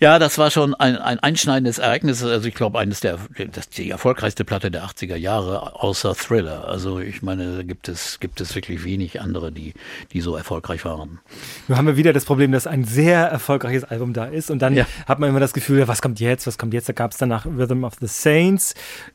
Ja, 0.00 0.18
das 0.18 0.38
war 0.38 0.50
schon 0.50 0.74
ein, 0.74 0.96
ein 0.96 1.18
einschneidendes 1.20 1.78
Ereignis. 1.78 2.22
Also 2.22 2.48
ich 2.48 2.54
glaube, 2.54 2.78
eines 2.78 3.00
der, 3.00 3.18
das 3.52 3.68
die 3.68 3.90
erfolgreichste 3.90 4.44
Platte 4.44 4.70
der 4.70 4.84
80er 4.84 5.14
Jahre, 5.16 5.80
außer 5.80 6.14
Thriller. 6.14 6.66
Also 6.68 6.98
ich 6.98 7.22
meine, 7.22 7.56
da 7.58 7.62
gibt 7.62 7.88
es, 7.88 8.18
gibt 8.20 8.40
es 8.40 8.54
wirklich 8.54 8.84
wenig 8.84 9.20
andere, 9.20 9.52
die, 9.52 9.72
die 10.12 10.20
so 10.20 10.36
erfolgreich 10.36 10.84
waren. 10.84 11.20
Nun 11.68 11.78
haben 11.78 11.86
wir 11.86 11.96
wieder 11.96 12.12
das 12.12 12.24
Problem, 12.24 12.50
dass 12.52 12.66
ein 12.66 12.84
sehr 12.84 13.20
erfolgreiches 13.20 13.84
Album 13.84 14.12
da 14.12 14.24
ist 14.26 14.50
und 14.50 14.58
dann 14.60 14.74
Ja. 14.74 14.86
hat 15.06 15.20
man 15.20 15.30
immer 15.30 15.40
das 15.40 15.52
Gefühl, 15.54 15.86
was 15.86 16.02
kommt 16.02 16.18
jetzt, 16.20 16.46
was 16.46 16.58
kommt 16.58 16.74
jetzt? 16.74 16.88
Da 16.88 16.92
gab 16.92 17.12
es 17.12 17.18
danach 17.18 17.46
Rhythm 17.46 17.84
of 17.84 17.94
the 18.00 18.08
Saints, 18.08 18.74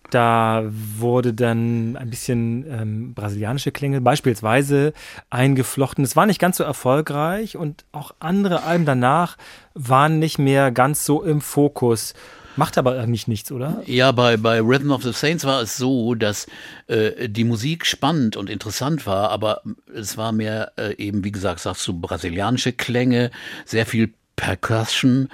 da 0.10 0.64
wurde 0.70 1.34
dann 1.34 1.96
ein 1.98 2.10
bisschen 2.10 2.66
ähm, 2.70 3.14
brasilianische 3.14 3.72
Klänge 3.72 4.02
beispielsweise 4.02 4.94
eingeflochten. 5.30 6.04
Es 6.04 6.16
war 6.16 6.26
nicht 6.26 6.40
ganz 6.40 6.58
so 6.58 6.64
erfolgreich 6.64 7.58
und 7.58 7.86
auch 7.92 8.14
andere 8.20 8.64
Alben 8.64 8.86
danach 8.86 9.38
waren 9.74 10.20
nicht 10.20 10.40
mehr 10.40 10.72
ganz 10.72 11.06
so 11.06 11.24
im 11.24 11.42
Fokus. 11.42 12.14
Macht 12.56 12.78
aber 12.78 13.00
eigentlich 13.00 13.28
nichts, 13.28 13.52
oder? 13.52 13.82
Ja, 13.86 14.12
bei, 14.12 14.36
bei 14.36 14.60
Rhythm 14.60 14.92
of 14.92 15.04
the 15.04 15.14
Saints 15.14 15.46
war 15.46 15.62
es 15.62 15.78
so, 15.78 16.14
dass 16.16 16.46
äh, 16.88 17.30
die 17.30 17.46
Musik 17.46 17.86
spannend 17.86 18.36
und 18.36 18.50
interessant 18.50 19.06
war, 19.06 19.30
aber 19.30 19.62
es 19.94 20.18
war 20.18 20.34
mehr 20.34 20.74
äh, 20.78 20.96
eben, 20.98 21.24
wie 21.24 21.32
gesagt, 21.32 21.62
sagst 21.62 21.88
du, 21.88 21.98
brasilianische 21.98 22.74
Klänge, 22.74 23.32
sehr 23.66 23.86
viel 23.86 24.14
Percussion 24.36 25.30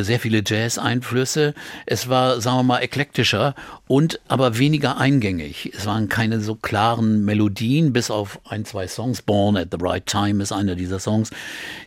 sehr 0.00 0.18
viele 0.18 0.42
Jazz-Einflüsse. 0.44 1.54
Es 1.86 2.08
war, 2.08 2.40
sagen 2.40 2.58
wir 2.58 2.62
mal, 2.62 2.82
eklektischer 2.82 3.54
und 3.86 4.20
aber 4.28 4.58
weniger 4.58 4.96
eingängig. 4.98 5.70
Es 5.76 5.86
waren 5.86 6.08
keine 6.08 6.40
so 6.40 6.54
klaren 6.54 7.24
Melodien, 7.24 7.92
bis 7.92 8.10
auf 8.10 8.40
ein, 8.48 8.64
zwei 8.64 8.88
Songs. 8.88 9.22
Born 9.22 9.56
at 9.56 9.68
the 9.70 9.78
Right 9.80 10.06
Time 10.06 10.42
ist 10.42 10.52
einer 10.52 10.74
dieser 10.74 10.98
Songs, 10.98 11.30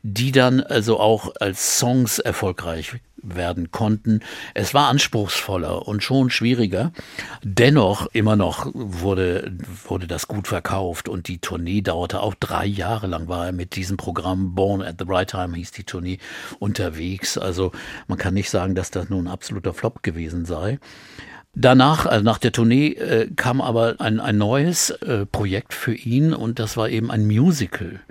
die 0.03 0.31
dann 0.31 0.61
also 0.61 0.99
auch 0.99 1.33
als 1.39 1.79
Songs 1.79 2.19
erfolgreich 2.19 2.93
werden 3.25 3.71
konnten. 3.71 4.21
Es 4.53 4.73
war 4.73 4.87
anspruchsvoller 4.87 5.87
und 5.87 6.03
schon 6.03 6.29
schwieriger. 6.29 6.91
Dennoch, 7.43 8.07
immer 8.13 8.35
noch 8.35 8.69
wurde, 8.73 9.51
wurde 9.87 10.07
das 10.07 10.27
gut 10.27 10.47
verkauft 10.47 11.09
und 11.09 11.27
die 11.27 11.39
Tournee 11.39 11.81
dauerte 11.81 12.21
auch 12.21 12.35
drei 12.35 12.65
Jahre 12.65 13.07
lang, 13.07 13.27
war 13.27 13.47
er 13.47 13.51
mit 13.51 13.75
diesem 13.75 13.97
Programm 13.97 14.55
Born 14.55 14.81
at 14.81 14.95
the 14.99 15.05
Right 15.07 15.29
Time 15.29 15.55
hieß 15.55 15.71
die 15.71 15.83
Tournee 15.83 16.19
unterwegs. 16.59 17.37
Also 17.37 17.71
man 18.07 18.17
kann 18.17 18.33
nicht 18.33 18.49
sagen, 18.49 18.75
dass 18.75 18.91
das 18.91 19.09
nun 19.09 19.25
ein 19.27 19.31
absoluter 19.31 19.73
Flop 19.73 20.03
gewesen 20.03 20.45
sei. 20.45 20.79
Danach, 21.57 22.05
also 22.05 22.23
nach 22.23 22.37
der 22.37 22.51
Tournee, 22.51 22.89
äh, 22.89 23.29
kam 23.33 23.61
aber 23.61 23.95
ein, 23.99 24.19
ein 24.19 24.37
neues 24.37 24.89
äh, 24.89 25.25
Projekt 25.25 25.73
für 25.73 25.93
ihn 25.95 26.33
und 26.33 26.59
das 26.59 26.75
war 26.75 26.89
eben 26.89 27.09
ein 27.09 27.25
Musical 27.25 28.01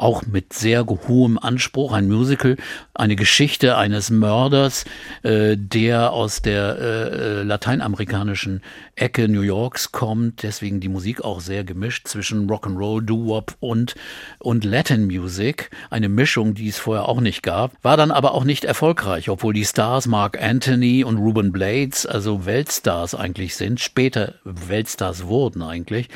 auch 0.00 0.24
mit 0.26 0.52
sehr 0.52 0.86
hohem 0.86 1.38
Anspruch, 1.38 1.92
ein 1.92 2.08
Musical, 2.08 2.56
eine 2.94 3.16
Geschichte 3.16 3.76
eines 3.76 4.10
Mörders, 4.10 4.84
äh, 5.22 5.56
der 5.56 6.12
aus 6.12 6.42
der 6.42 6.78
äh, 6.78 7.42
lateinamerikanischen 7.42 8.62
Ecke 9.00 9.28
New 9.28 9.40
Yorks 9.40 9.92
kommt, 9.92 10.42
deswegen 10.42 10.80
die 10.80 10.90
Musik 10.90 11.24
auch 11.24 11.40
sehr 11.40 11.64
gemischt 11.64 12.06
zwischen 12.06 12.50
Rock'n'Roll, 12.50 13.00
Doo-Wop 13.00 13.56
und, 13.58 13.94
und 14.38 14.64
Latin 14.64 15.06
Music, 15.06 15.70
eine 15.88 16.10
Mischung, 16.10 16.52
die 16.54 16.68
es 16.68 16.78
vorher 16.78 17.08
auch 17.08 17.20
nicht 17.20 17.42
gab, 17.42 17.72
war 17.82 17.96
dann 17.96 18.10
aber 18.10 18.34
auch 18.34 18.44
nicht 18.44 18.64
erfolgreich, 18.64 19.30
obwohl 19.30 19.54
die 19.54 19.64
Stars 19.64 20.06
Mark 20.06 20.40
Anthony 20.40 21.02
und 21.02 21.16
Ruben 21.16 21.50
Blades, 21.50 22.04
also 22.04 22.44
Weltstars 22.44 23.14
eigentlich 23.14 23.56
sind, 23.56 23.80
später 23.80 24.34
Weltstars 24.44 25.26
wurden 25.26 25.62
eigentlich, 25.62 26.08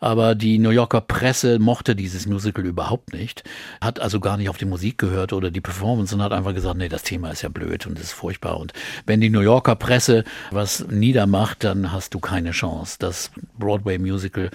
aber 0.00 0.34
die 0.34 0.58
New 0.58 0.70
Yorker 0.70 1.02
Presse 1.02 1.58
mochte 1.58 1.94
dieses 1.94 2.26
Musical 2.26 2.64
überhaupt 2.64 3.12
nicht 3.12 3.44
hat 3.80 4.00
also 4.00 4.20
gar 4.20 4.36
nicht 4.36 4.48
auf 4.48 4.56
die 4.56 4.64
Musik 4.64 4.96
gehört 4.96 5.32
oder 5.32 5.50
die 5.50 5.60
Performance 5.60 6.14
und 6.14 6.22
hat 6.22 6.32
einfach 6.32 6.54
gesagt, 6.54 6.76
nee, 6.76 6.88
das 6.88 7.02
Thema 7.02 7.30
ist 7.30 7.42
ja 7.42 7.48
blöd 7.48 7.86
und 7.86 7.98
ist 7.98 8.12
furchtbar. 8.12 8.58
Und 8.58 8.72
wenn 9.04 9.20
die 9.20 9.30
New 9.30 9.40
Yorker 9.40 9.76
Presse 9.76 10.24
was 10.50 10.86
niedermacht, 10.88 11.64
dann 11.64 11.92
hast 11.92 12.14
du 12.14 12.20
keine 12.20 12.29
Chance. 12.52 12.96
Das 12.98 13.30
Broadway-Musical 13.58 14.50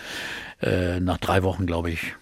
äh, 0.62 1.00
nach 1.00 1.18
drei 1.18 1.44
Wochen, 1.44 1.66
glaube 1.66 1.92
ich, 1.92 2.16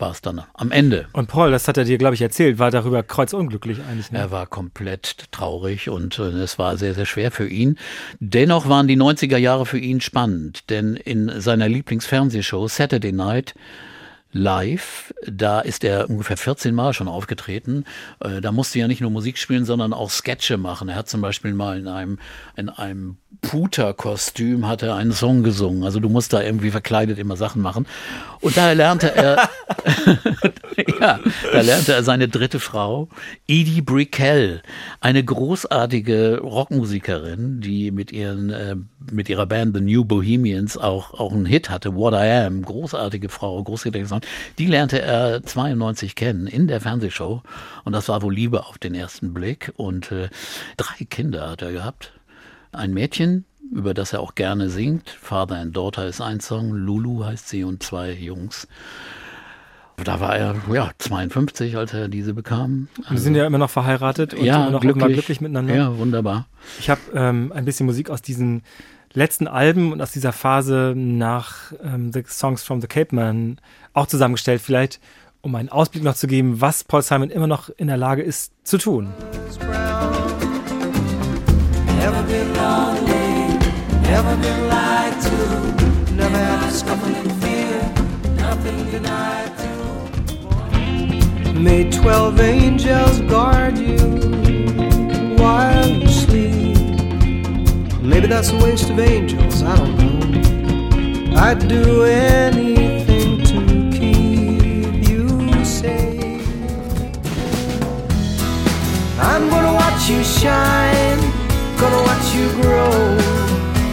war 0.00 0.10
es 0.10 0.20
dann 0.20 0.42
am 0.54 0.70
Ende. 0.70 1.06
Und 1.12 1.28
Paul, 1.28 1.50
das 1.50 1.68
hat 1.68 1.76
er 1.76 1.84
dir, 1.84 1.98
glaube 1.98 2.14
ich, 2.14 2.22
erzählt, 2.22 2.58
war 2.58 2.70
darüber 2.70 3.02
kreuzunglücklich 3.02 3.80
eigentlich. 3.88 4.10
Ne? 4.10 4.18
Er 4.18 4.30
war 4.30 4.46
komplett 4.46 5.30
traurig 5.30 5.88
und 5.90 6.18
äh, 6.18 6.22
es 6.22 6.58
war 6.58 6.76
sehr, 6.76 6.94
sehr 6.94 7.06
schwer 7.06 7.30
für 7.30 7.48
ihn. 7.48 7.76
Dennoch 8.18 8.68
waren 8.68 8.88
die 8.88 8.96
90er 8.96 9.36
Jahre 9.36 9.66
für 9.66 9.78
ihn 9.78 10.00
spannend, 10.00 10.70
denn 10.70 10.96
in 10.96 11.40
seiner 11.40 11.68
Lieblingsfernsehshow 11.68 12.68
Saturday 12.68 13.12
Night 13.12 13.54
live. 14.32 15.12
Da 15.26 15.60
ist 15.60 15.84
er 15.84 16.08
ungefähr 16.08 16.36
14 16.36 16.74
Mal 16.74 16.92
schon 16.94 17.08
aufgetreten. 17.08 17.84
Äh, 18.20 18.40
da 18.40 18.52
musste 18.52 18.78
er 18.78 18.82
ja 18.82 18.88
nicht 18.88 19.00
nur 19.00 19.10
Musik 19.10 19.38
spielen, 19.38 19.64
sondern 19.64 19.92
auch 19.92 20.10
Sketche 20.10 20.56
machen. 20.56 20.88
Er 20.88 20.96
hat 20.96 21.08
zum 21.08 21.20
Beispiel 21.20 21.52
mal 21.52 21.78
in 21.78 21.88
einem, 21.88 22.18
in 22.56 22.68
einem 22.68 23.16
Puter-Kostüm 23.42 24.66
hat 24.68 24.82
er 24.82 24.96
einen 24.96 25.12
Song 25.12 25.42
gesungen. 25.42 25.84
Also 25.84 26.00
du 26.00 26.08
musst 26.08 26.32
da 26.32 26.42
irgendwie 26.42 26.70
verkleidet 26.70 27.18
immer 27.18 27.36
Sachen 27.36 27.62
machen. 27.62 27.86
Und 28.40 28.56
da 28.56 28.72
lernte 28.72 29.14
er, 29.14 29.48
ja, 31.00 31.20
da 31.52 31.60
lernte 31.60 31.92
er 31.92 32.02
seine 32.02 32.28
dritte 32.28 32.58
Frau, 32.58 33.08
Edie 33.46 33.82
Brickell, 33.82 34.62
eine 35.00 35.22
großartige 35.24 36.40
Rockmusikerin, 36.40 37.60
die 37.60 37.90
mit 37.90 38.12
ihren, 38.12 38.50
äh, 38.50 38.76
mit 39.10 39.28
ihrer 39.28 39.46
Band 39.46 39.76
The 39.76 39.82
New 39.82 40.04
Bohemians 40.04 40.76
auch, 40.76 41.14
auch 41.14 41.32
einen 41.32 41.46
Hit 41.46 41.70
hatte, 41.70 41.94
What 41.94 42.14
I 42.14 42.46
Am, 42.46 42.62
großartige 42.62 43.28
Frau, 43.28 43.62
großartige 43.62 44.06
Song. 44.06 44.19
Die 44.58 44.66
lernte 44.66 45.00
er 45.00 45.42
92 45.42 46.14
kennen 46.14 46.46
in 46.46 46.68
der 46.68 46.80
Fernsehshow. 46.80 47.42
Und 47.84 47.92
das 47.92 48.08
war 48.08 48.22
wohl 48.22 48.34
Liebe 48.34 48.64
auf 48.66 48.78
den 48.78 48.94
ersten 48.94 49.34
Blick. 49.34 49.72
Und 49.76 50.12
äh, 50.12 50.28
drei 50.76 51.04
Kinder 51.04 51.50
hat 51.50 51.62
er 51.62 51.72
gehabt 51.72 52.12
ein 52.72 52.92
Mädchen, 52.92 53.44
über 53.72 53.94
das 53.94 54.12
er 54.12 54.20
auch 54.20 54.34
gerne 54.34 54.70
singt. 54.70 55.10
Father 55.10 55.56
and 55.56 55.76
Daughter 55.76 56.06
ist 56.06 56.20
ein 56.20 56.40
Song, 56.40 56.72
Lulu 56.72 57.24
heißt 57.24 57.48
sie 57.48 57.64
und 57.64 57.82
zwei 57.82 58.12
Jungs. 58.12 58.68
Da 60.02 60.18
war 60.18 60.34
er 60.34 60.56
ja 60.72 60.90
52, 60.96 61.76
als 61.76 61.92
er 61.92 62.08
diese 62.08 62.32
bekam. 62.32 62.88
Also, 63.02 63.12
Wir 63.12 63.20
sind 63.20 63.34
ja 63.34 63.46
immer 63.46 63.58
noch 63.58 63.68
verheiratet 63.68 64.32
und 64.32 64.44
ja, 64.44 64.62
immer 64.62 64.70
noch 64.70 64.80
glücklich. 64.80 65.04
immer 65.04 65.12
glücklich 65.12 65.40
miteinander. 65.42 65.74
Ja, 65.74 65.98
wunderbar. 65.98 66.46
Ich 66.78 66.88
habe 66.88 67.00
ähm, 67.14 67.52
ein 67.54 67.66
bisschen 67.66 67.84
Musik 67.84 68.08
aus 68.08 68.22
diesen 68.22 68.62
letzten 69.12 69.48
Alben 69.48 69.92
und 69.92 70.00
aus 70.00 70.12
dieser 70.12 70.32
Phase 70.32 70.94
nach 70.96 71.72
ähm, 71.82 72.12
The 72.12 72.22
Songs 72.26 72.62
from 72.62 72.80
the 72.80 72.86
Cape 72.86 73.14
Man 73.14 73.58
auch 73.92 74.06
zusammengestellt. 74.06 74.60
Vielleicht, 74.62 75.00
um 75.40 75.54
einen 75.54 75.68
Ausblick 75.68 76.04
noch 76.04 76.14
zu 76.14 76.26
geben, 76.26 76.60
was 76.60 76.84
Paul 76.84 77.02
Simon 77.02 77.30
immer 77.30 77.46
noch 77.46 77.70
in 77.76 77.88
der 77.88 77.96
Lage 77.96 78.22
ist 78.22 78.52
zu 78.64 78.78
tun. 78.78 79.08
May 91.60 91.90
twelve 91.90 92.40
angels 92.40 93.20
guard 93.28 93.76
you 93.76 93.98
while 95.36 96.09
that's 98.30 98.50
a 98.50 98.56
waste 98.64 98.88
of 98.90 98.98
angels, 98.98 99.62
I 99.62 99.76
don't 99.76 99.96
know. 99.98 101.36
I'd 101.36 101.66
do 101.68 102.04
anything 102.04 103.44
to 103.44 103.98
keep 103.98 105.08
you 105.08 105.64
safe. 105.64 106.46
I'm 109.18 109.48
gonna 109.50 109.74
watch 109.74 110.08
you 110.08 110.22
shine 110.22 111.20
Gonna 111.80 112.02
watch 112.02 112.34
you 112.34 112.46
grow. 112.60 112.90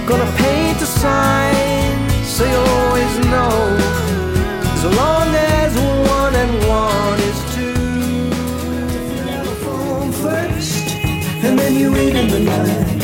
Gonna 0.06 0.30
paint 0.36 0.82
a 0.82 0.86
sign 0.86 2.10
so 2.26 2.44
you'll 2.44 2.74
always 2.82 3.18
know. 3.32 3.78
As 4.74 4.84
long 4.84 5.30
as 5.34 5.74
one 6.10 6.36
and 6.36 6.54
one 6.68 7.20
is 7.30 7.40
two. 7.56 8.30
Phone 9.64 10.12
first, 10.12 10.90
and 11.46 11.58
then 11.58 11.76
you 11.76 11.94
wait 11.94 12.14
in 12.14 12.28
the 12.28 12.40
night. 12.42 12.97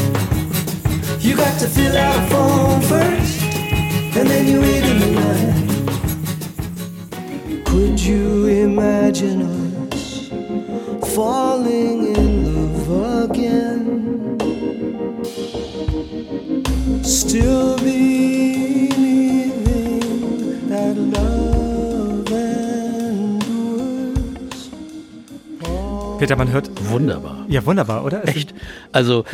You 1.24 1.36
got 1.38 1.57
to 1.61 1.67
fill 1.67 1.95
out 1.95 2.15
a 2.17 2.21
form 2.30 2.82
first, 2.82 3.41
and 4.17 4.28
then 4.30 4.45
you 4.47 4.59
wait 4.59 4.84
in 4.91 4.99
the 5.03 5.11
night. 5.21 5.65
Could 7.65 7.97
you 7.99 8.47
imagine 8.47 9.41
us 9.93 10.30
falling 11.15 12.15
in 12.15 12.32
love 12.45 13.30
again? 13.30 13.74
still 17.03 17.78
believing 17.78 18.93
that 20.69 20.95
love. 20.97 21.34
Peter, 26.19 26.36
man 26.36 26.47
hört. 26.47 26.72
Wunderbar. 26.94 27.46
Ja, 27.50 27.66
wunderbar, 27.66 28.06
oder? 28.06 28.28
Echt? 28.28 28.54
Also, 28.91 29.26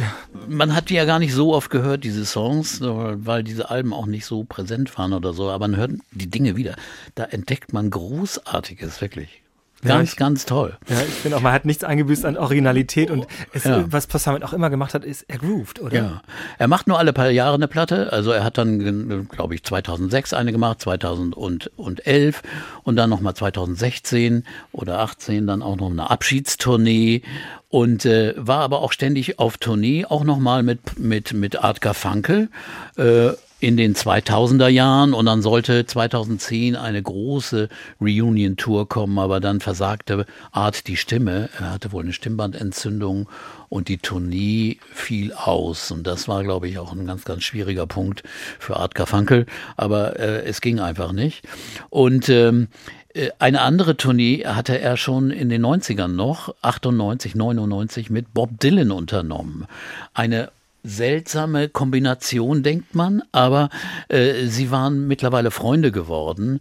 man 0.48 0.76
hat 0.76 0.90
die 0.90 0.96
ja 0.96 1.06
gar 1.06 1.20
nicht 1.20 1.34
so 1.34 1.54
oft 1.54 1.70
gehört, 1.70 2.04
diese 2.04 2.26
Songs, 2.26 2.80
weil 2.82 3.44
diese 3.44 3.70
Alben 3.70 3.94
auch 3.94 4.06
nicht 4.06 4.26
so 4.26 4.44
präsent 4.44 4.98
waren 4.98 5.14
oder 5.14 5.34
so, 5.34 5.50
aber 5.50 5.68
man 5.68 5.78
hört 5.78 5.92
die 6.12 6.30
Dinge 6.30 6.56
wieder. 6.56 6.76
Da 7.16 7.26
entdeckt 7.26 7.74
man 7.74 7.90
Großartiges, 7.90 9.02
wirklich. 9.02 9.42
Ganz, 9.82 10.10
ja, 10.10 10.14
ich, 10.14 10.16
ganz 10.18 10.46
toll. 10.46 10.78
Ja, 10.90 10.98
ich 11.00 11.14
finde 11.14 11.38
auch, 11.38 11.42
man 11.42 11.54
hat 11.54 11.64
nichts 11.64 11.86
eingebüßt 11.86 12.26
an 12.26 12.36
Originalität 12.38 13.10
und 13.12 13.28
es, 13.54 13.64
ja. 13.64 13.86
was 13.90 14.08
Passament 14.08 14.44
auch 14.44 14.52
immer 14.52 14.70
gemacht 14.70 14.94
hat, 14.94 15.06
ist, 15.06 15.24
er 15.30 15.38
grooved, 15.38 15.82
oder? 15.82 15.96
Ja. 15.96 16.22
Er 16.58 16.68
macht 16.68 16.88
nur 16.88 17.00
alle 17.00 17.14
paar 17.14 17.30
Jahre 17.30 17.56
eine 17.56 17.70
Platte. 17.70 18.12
Also 18.12 18.32
er 18.32 18.44
hat 18.44 18.58
dann, 18.58 19.28
glaube 19.30 19.56
ich, 19.56 19.64
2006 19.64 20.34
eine 20.34 20.52
gemacht, 20.52 20.82
2011 20.82 22.42
und 22.84 22.96
dann 22.98 23.10
nochmal 23.10 23.36
2016 23.36 24.44
oder 24.74 25.00
18 25.00 25.48
dann 25.48 25.62
auch 25.62 25.78
noch 25.78 25.90
eine 25.90 26.10
Abschiedstournee 26.10 27.22
und 27.70 28.06
äh, 28.06 28.34
war 28.36 28.60
aber 28.60 28.82
auch 28.82 28.92
ständig 28.92 29.40
auf 29.40 29.58
Tournee, 29.58 30.06
auch 30.06 30.26
nochmal 30.26 30.62
mit, 30.64 31.00
mit, 31.00 31.34
mit 31.34 31.64
Art 31.64 31.80
Garfunkel. 31.80 32.50
Äh, 32.98 33.30
in 33.60 33.76
den 33.76 33.94
2000er 33.94 34.70
Jahren 34.70 35.14
und 35.14 35.26
dann 35.26 35.42
sollte 35.42 35.86
2010 35.86 36.76
eine 36.76 37.02
große 37.02 37.68
Reunion-Tour 38.00 38.88
kommen, 38.88 39.20
aber 39.20 39.40
dann 39.40 39.60
versagte 39.60 40.26
Art 40.52 40.88
die 40.88 40.96
Stimme. 40.96 41.50
Er 41.60 41.72
hatte 41.72 41.92
wohl 41.92 42.04
eine 42.04 42.14
Stimmbandentzündung 42.14 43.28
und 43.68 43.90
die 43.90 43.98
Tournee 43.98 44.78
fiel 44.94 45.34
aus. 45.34 45.92
Und 45.92 46.08
das 46.08 46.28
war, 46.28 46.44
glaube 46.44 46.70
ich, 46.70 46.80
auch 46.80 46.94
ein 46.94 47.06
ganz, 47.06 47.26
ganz 47.26 47.44
schwieriger 47.44 47.86
Punkt 47.86 48.24
für 48.60 48.78
Art 48.78 48.96
Garfunkel, 48.96 49.46
aber 49.76 50.18
äh, 50.20 50.44
es 50.46 50.62
ging 50.62 50.80
einfach 50.80 51.12
nicht. 51.12 51.44
Und 51.90 52.30
ähm, 52.30 52.70
äh, 53.14 53.30
eine 53.40 53.62
andere 53.62 53.98
Tournee 53.98 54.46
hatte 54.46 54.80
er 54.80 54.96
schon 54.96 55.32
in 55.32 55.50
den 55.50 55.66
90ern 55.66 56.08
noch, 56.08 56.56
98, 56.62 57.36
99, 57.36 58.10
mit 58.10 58.34
Bob 58.34 58.60
Dylan 58.60 58.92
unternommen. 58.92 59.68
Eine 60.14 60.52
seltsame 60.84 61.70
Kombination, 61.70 62.64
denkt 62.64 62.96
man, 62.96 63.22
aber 63.32 63.70
äh, 64.08 64.46
sie 64.46 64.72
waren 64.72 65.08
mittlerweile 65.08 65.52
Freunde 65.52 65.92
geworden. 65.92 66.60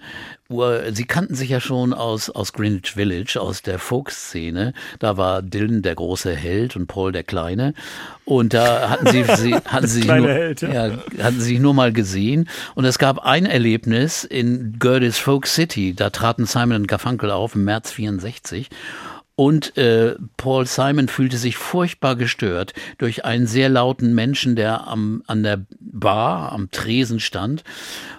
Sie 0.92 1.04
kannten 1.04 1.34
sich 1.34 1.50
ja 1.50 1.60
schon 1.60 1.92
aus, 1.92 2.30
aus 2.30 2.54
Greenwich 2.54 2.92
Village, 2.92 3.38
aus 3.38 3.60
der 3.60 3.78
Folk-Szene. 3.78 4.72
Da 4.98 5.18
war 5.18 5.42
Dylan 5.42 5.82
der 5.82 5.94
große 5.94 6.34
Held 6.34 6.74
und 6.74 6.86
Paul 6.86 7.12
der 7.12 7.22
Kleine. 7.22 7.74
Und 8.24 8.54
da 8.54 8.88
hatten 8.88 9.08
sie, 9.08 9.24
sie, 9.36 9.54
hatten 9.54 9.86
sie, 9.86 10.06
nur, 10.06 10.26
Held, 10.26 10.62
ja. 10.62 10.86
Ja, 10.86 10.98
hatten 11.22 11.40
sie 11.40 11.50
sich 11.50 11.60
nur 11.60 11.74
mal 11.74 11.92
gesehen. 11.92 12.48
Und 12.74 12.86
es 12.86 12.98
gab 12.98 13.18
ein 13.26 13.44
Erlebnis 13.44 14.24
in 14.24 14.78
Gerdes 14.78 15.18
Folk 15.18 15.46
City. 15.46 15.92
Da 15.94 16.08
traten 16.08 16.46
Simon 16.46 16.76
und 16.82 16.88
Garfunkel 16.88 17.30
auf 17.30 17.54
im 17.54 17.64
März 17.64 17.90
64. 17.90 18.70
Und 19.38 19.76
äh, 19.76 20.16
Paul 20.36 20.66
Simon 20.66 21.06
fühlte 21.06 21.36
sich 21.36 21.56
furchtbar 21.56 22.16
gestört 22.16 22.74
durch 22.98 23.24
einen 23.24 23.46
sehr 23.46 23.68
lauten 23.68 24.12
Menschen, 24.12 24.56
der 24.56 24.88
am, 24.88 25.22
an 25.28 25.44
der 25.44 25.60
Bar, 25.78 26.50
am 26.50 26.72
Tresen 26.72 27.20
stand. 27.20 27.62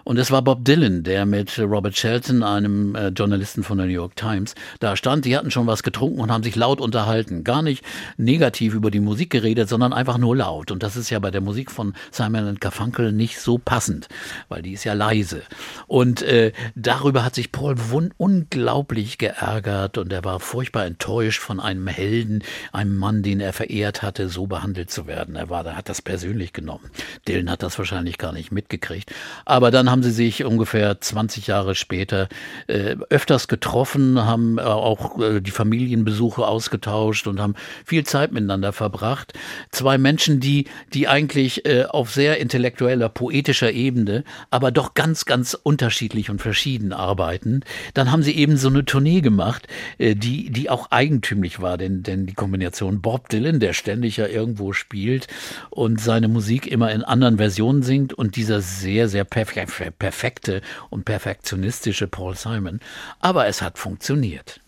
Und 0.06 0.18
es 0.18 0.32
war 0.32 0.42
Bob 0.42 0.64
Dylan, 0.64 1.04
der 1.04 1.26
mit 1.26 1.60
Robert 1.60 1.98
Shelton, 1.98 2.42
einem 2.42 2.96
äh, 2.96 3.10
Journalisten 3.10 3.64
von 3.64 3.78
der 3.78 3.88
New 3.88 3.92
York 3.92 4.16
Times, 4.16 4.56
da 4.80 4.96
stand. 4.96 5.26
Die 5.26 5.36
hatten 5.36 5.52
schon 5.52 5.68
was 5.68 5.84
getrunken 5.84 6.22
und 6.22 6.32
haben 6.32 6.42
sich 6.42 6.56
laut 6.56 6.80
unterhalten. 6.80 7.44
Gar 7.44 7.64
nicht 7.64 7.84
negativ 8.16 8.74
über 8.74 8.90
die 8.90 9.02
Musik 9.02 9.30
geredet, 9.30 9.68
sondern 9.68 9.92
einfach 9.92 10.20
nur 10.20 10.38
laut. 10.38 10.72
Und 10.72 10.84
das 10.84 10.96
ist 10.96 11.10
ja 11.10 11.20
bei 11.20 11.32
der 11.32 11.42
Musik 11.42 11.70
von 11.70 11.96
Simon 12.12 12.56
Garfunkel 12.62 13.12
nicht 13.12 13.42
so 13.42 13.58
passend, 13.58 14.08
weil 14.48 14.62
die 14.62 14.72
ist 14.72 14.86
ja 14.86 14.94
leise. 14.94 15.42
Und 15.86 16.22
äh, 16.22 16.54
darüber 16.76 17.26
hat 17.26 17.36
sich 17.36 17.52
Paul 17.52 17.76
unglaublich 18.16 19.18
geärgert 19.18 19.98
und 19.98 20.14
er 20.14 20.24
war 20.24 20.40
furchtbar 20.40 20.86
enttäuscht 20.86 21.09
von 21.40 21.60
einem 21.60 21.88
Helden, 21.88 22.44
einem 22.72 22.96
Mann, 22.96 23.24
den 23.24 23.40
er 23.40 23.54
verehrt 23.54 24.02
hatte, 24.02 24.30
so 24.30 24.48
behandelt 24.48 24.92
zu 24.92 25.08
werden. 25.08 25.36
Er 25.36 25.50
war, 25.50 25.66
hat 25.76 25.90
das 25.90 26.02
persönlich 26.02 26.54
genommen. 26.54 26.90
Dylan 27.28 27.50
hat 27.50 27.64
das 27.64 27.78
wahrscheinlich 27.78 28.18
gar 28.18 28.32
nicht 28.32 28.52
mitgekriegt. 28.52 29.12
Aber 29.46 29.72
dann 29.72 29.90
haben 29.90 30.04
sie 30.04 30.12
sich 30.12 30.44
ungefähr 30.46 31.00
20 31.02 31.48
Jahre 31.48 31.76
später 31.76 32.30
äh, 32.68 32.96
öfters 33.10 33.48
getroffen, 33.48 34.24
haben 34.26 34.58
äh, 34.58 34.62
auch 34.62 35.20
äh, 35.20 35.42
die 35.42 35.52
Familienbesuche 35.52 36.46
ausgetauscht 36.46 37.28
und 37.28 37.40
haben 37.40 37.56
viel 37.86 38.06
Zeit 38.06 38.32
miteinander 38.32 38.74
verbracht. 38.74 39.34
Zwei 39.72 39.98
Menschen, 39.98 40.40
die, 40.40 40.66
die 40.94 41.08
eigentlich 41.08 41.66
äh, 41.66 41.86
auf 41.86 42.12
sehr 42.12 42.40
intellektueller, 42.40 43.10
poetischer 43.10 43.72
Ebene, 43.72 44.24
aber 44.52 44.72
doch 44.72 44.94
ganz, 44.94 45.26
ganz 45.26 45.54
unterschiedlich 45.54 46.30
und 46.30 46.42
verschieden 46.42 46.94
arbeiten. 46.94 47.62
Dann 47.94 48.12
haben 48.12 48.24
sie 48.24 48.36
eben 48.36 48.58
so 48.58 48.70
eine 48.70 48.86
Tournee 48.86 49.22
gemacht, 49.22 49.68
äh, 49.98 50.16
die, 50.16 50.50
die 50.50 50.70
auch 50.70 50.92
eigentümlich 51.00 51.62
war, 51.62 51.78
denn, 51.78 52.04
denn 52.04 52.26
die 52.26 52.34
Kombination 52.34 53.02
Bob 53.02 53.30
Dylan, 53.30 53.62
der 53.62 53.72
ständig 53.72 54.18
ja 54.18 54.28
irgendwo 54.28 54.74
spielt 54.74 55.28
und 55.70 56.02
seine 56.02 56.28
Musik 56.28 56.68
immer 56.68 56.92
in 56.92 57.04
anderen 57.04 57.38
Versionen 57.38 57.84
singt 57.84 58.14
und 58.14 58.36
dieser 58.36 58.60
sehr, 58.60 59.08
sehr 59.08 59.24
perfekte 59.24 60.62
und 60.90 61.06
perfektionistische 61.06 62.08
Paul 62.08 62.36
Simon. 62.36 62.82
Aber 63.22 63.48
es 63.48 63.62
hat 63.62 63.78
funktioniert. 63.78 64.60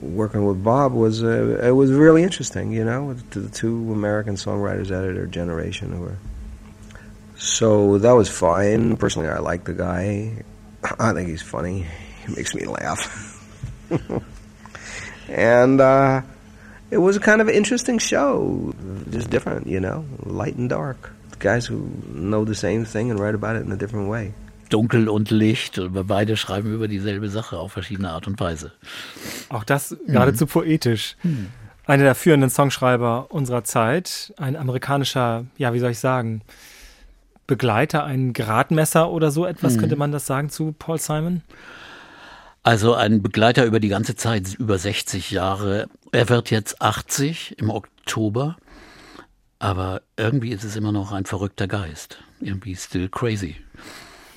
working 0.00 0.46
with 0.46 0.62
Bob 0.62 0.92
was 0.92 1.22
uh, 1.22 1.60
it 1.62 1.72
was 1.72 1.90
really 1.90 2.22
interesting, 2.22 2.72
you 2.72 2.84
know, 2.84 3.14
to 3.32 3.40
the 3.40 3.50
two 3.50 3.92
American 3.92 4.36
songwriters 4.36 4.90
out 4.90 5.04
of 5.04 5.14
their 5.14 5.26
generation 5.26 5.92
who 5.92 6.00
were. 6.00 6.16
So 7.36 7.98
that 7.98 8.12
was 8.12 8.30
fine. 8.30 8.96
Personally, 8.96 9.28
I 9.28 9.40
like 9.40 9.64
the 9.64 9.74
guy. 9.74 10.44
I 10.98 11.12
think 11.12 11.28
he's 11.28 11.42
funny. 11.42 11.84
He 12.24 12.34
makes 12.34 12.54
me 12.54 12.64
laugh. 12.64 13.02
and 15.30 15.80
uh, 15.80 16.22
it 16.90 16.98
was 16.98 17.16
a 17.16 17.20
kind 17.20 17.40
of 17.40 17.48
interesting 17.48 17.98
show, 17.98 18.74
just 19.10 19.30
different, 19.30 19.66
you 19.66 19.80
know, 19.80 20.04
light 20.24 20.56
and 20.56 20.68
dark. 20.68 21.12
Guys 21.38 21.66
who 21.66 21.88
know 22.12 22.44
the 22.44 22.54
same 22.54 22.84
thing 22.84 23.10
and 23.10 23.18
write 23.18 23.34
about 23.34 23.56
it 23.56 23.64
in 23.64 23.72
a 23.72 23.76
different 23.76 24.08
way. 24.10 24.32
Dunkel 24.68 25.08
und 25.08 25.30
Licht. 25.30 25.78
Und 25.78 25.94
wir 25.94 26.04
beide 26.04 26.36
schreiben 26.36 26.72
über 26.72 26.88
dieselbe 26.88 27.28
Sache 27.28 27.58
auf 27.58 27.72
verschiedene 27.72 28.10
Art 28.10 28.26
und 28.26 28.38
Weise. 28.40 28.72
Auch 29.48 29.64
das 29.64 29.96
geradezu 30.06 30.44
mhm. 30.44 30.48
poetisch. 30.48 31.16
Mhm. 31.22 31.48
Einer 31.86 32.04
der 32.04 32.14
führenden 32.14 32.50
Songschreiber 32.50 33.26
unserer 33.30 33.64
Zeit, 33.64 34.32
ein 34.36 34.54
amerikanischer, 34.54 35.46
ja, 35.56 35.74
wie 35.74 35.80
soll 35.80 35.90
ich 35.90 35.98
sagen, 35.98 36.42
Begleiter, 37.46 38.04
ein 38.04 38.32
Gradmesser 38.32 39.10
oder 39.10 39.32
so 39.32 39.44
etwas, 39.44 39.74
mhm. 39.74 39.80
könnte 39.80 39.96
man 39.96 40.12
das 40.12 40.26
sagen 40.26 40.50
zu 40.50 40.72
Paul 40.78 40.98
Simon? 40.98 41.42
Also 42.62 42.94
ein 42.94 43.22
Begleiter 43.22 43.64
über 43.64 43.80
die 43.80 43.88
ganze 43.88 44.16
Zeit, 44.16 44.54
über 44.54 44.78
60 44.78 45.30
Jahre. 45.30 45.88
Er 46.12 46.28
wird 46.28 46.50
jetzt 46.50 46.82
80 46.82 47.58
im 47.58 47.70
Oktober, 47.70 48.56
aber 49.58 50.02
irgendwie 50.16 50.50
ist 50.50 50.64
es 50.64 50.76
immer 50.76 50.92
noch 50.92 51.12
ein 51.12 51.24
verrückter 51.24 51.66
Geist. 51.66 52.22
Irgendwie 52.40 52.76
still 52.76 53.08
crazy 53.08 53.56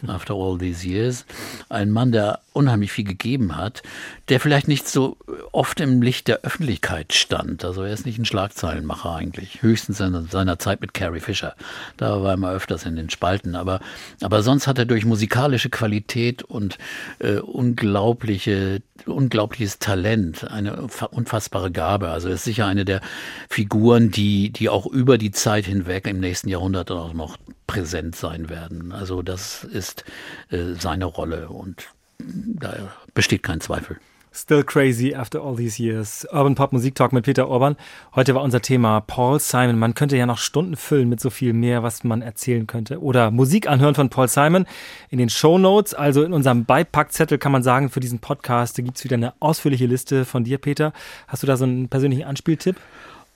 after 0.10 0.34
all 0.34 0.58
these 0.58 0.88
years. 0.88 1.26
Ein 1.70 1.92
Mann, 1.92 2.12
der 2.12 2.40
unheimlich 2.54 2.92
viel 2.92 3.04
gegeben 3.04 3.58
hat, 3.58 3.84
der 4.30 4.40
vielleicht 4.40 4.68
nicht 4.68 4.88
so 4.88 5.18
oft 5.52 5.80
im 5.80 6.02
Licht 6.02 6.28
der 6.28 6.42
Öffentlichkeit 6.42 7.14
stand. 7.14 7.66
Also 7.66 7.84
er 7.84 7.94
ist 7.94 8.06
nicht 8.06 8.20
ein 8.20 8.26
Schlagzeilenmacher 8.26 9.16
eigentlich. 9.16 9.62
Höchstens 9.62 10.00
in 10.00 10.28
seiner 10.28 10.60
Zeit 10.60 10.82
mit 10.82 10.94
Carrie 10.94 11.20
Fisher. 11.20 11.56
Da 11.98 12.22
war 12.22 12.32
er 12.32 12.38
mal 12.38 12.56
öfters 12.56 12.86
in 12.86 12.96
den 12.96 13.10
Spalten. 13.10 13.56
Aber, 13.56 13.80
aber 14.22 14.44
sonst 14.44 14.68
hat 14.68 14.78
er 14.78 14.86
durch 14.86 15.06
musikalische 15.06 15.70
Qualität 15.70 16.44
und 16.44 16.78
äh, 17.20 17.38
unglaubliche, 17.38 18.82
unglaubliches 19.06 19.80
Talent, 19.80 20.50
eine 20.50 20.88
unfassbare 21.12 21.72
Gabe. 21.72 22.10
Also 22.10 22.30
er 22.30 22.36
ist 22.36 22.44
sicher 22.44 22.68
eine 22.68 22.86
der 22.86 23.02
Figuren, 23.50 24.12
die, 24.12 24.52
die 24.52 24.70
auch 24.70 24.86
über 24.86 25.18
die 25.18 25.32
Zeit 25.32 25.66
hinweg 25.66 26.08
im 26.08 26.20
nächsten 26.20 26.50
Jahrhundert 26.50 26.92
auch 26.92 27.14
noch 27.14 27.38
präsent 27.68 28.16
sein 28.16 28.50
werden. 28.50 28.92
Also 28.92 29.22
das 29.22 29.64
ist 29.64 30.04
äh, 30.50 30.74
seine 30.80 31.06
Rolle 31.06 31.50
und 31.50 31.90
da 32.20 32.76
besteht 33.14 33.44
kein 33.44 33.62
Zweifel. 33.62 33.98
Still 34.36 34.64
crazy 34.64 35.14
after 35.14 35.44
all 35.44 35.56
these 35.56 35.78
years. 35.78 36.26
Urban 36.32 36.56
Pop 36.56 36.74
Musik 36.74 36.96
Talk 36.96 37.14
mit 37.14 37.24
Peter 37.24 37.48
Orban. 37.48 37.76
Heute 38.16 38.34
war 38.34 38.42
unser 38.42 38.64
Thema 38.64 39.00
Paul 39.00 39.40
Simon. 39.40 39.78
Man 39.78 39.94
könnte 39.94 40.18
ja 40.18 40.26
noch 40.26 40.40
Stunden 40.40 40.76
füllen 40.76 41.08
mit 41.08 41.20
so 41.20 41.30
viel 41.30 41.54
mehr, 41.54 41.84
was 41.84 42.04
man 42.04 42.24
erzählen 42.24 42.66
könnte. 42.66 43.00
Oder 43.00 43.30
Musik 43.30 43.70
anhören 43.70 43.94
von 43.94 44.10
Paul 44.10 44.28
Simon 44.28 44.66
in 45.12 45.20
den 45.20 45.30
Show 45.30 45.60
Notes. 45.60 45.94
Also 45.94 46.24
in 46.24 46.34
unserem 46.34 46.66
Beipackzettel 46.66 47.38
kann 47.38 47.52
man 47.52 47.62
sagen, 47.62 47.92
für 47.92 48.00
diesen 48.00 48.18
Podcast 48.18 48.76
gibt 48.78 48.98
es 48.98 49.04
wieder 49.04 49.18
eine 49.18 49.34
ausführliche 49.40 49.86
Liste 49.86 50.26
von 50.26 50.44
dir, 50.44 50.58
Peter. 50.58 50.94
Hast 51.28 51.44
du 51.44 51.48
da 51.48 51.56
so 51.56 51.66
einen 51.66 51.88
persönlichen 51.90 52.24
Anspieltipp? 52.24 52.78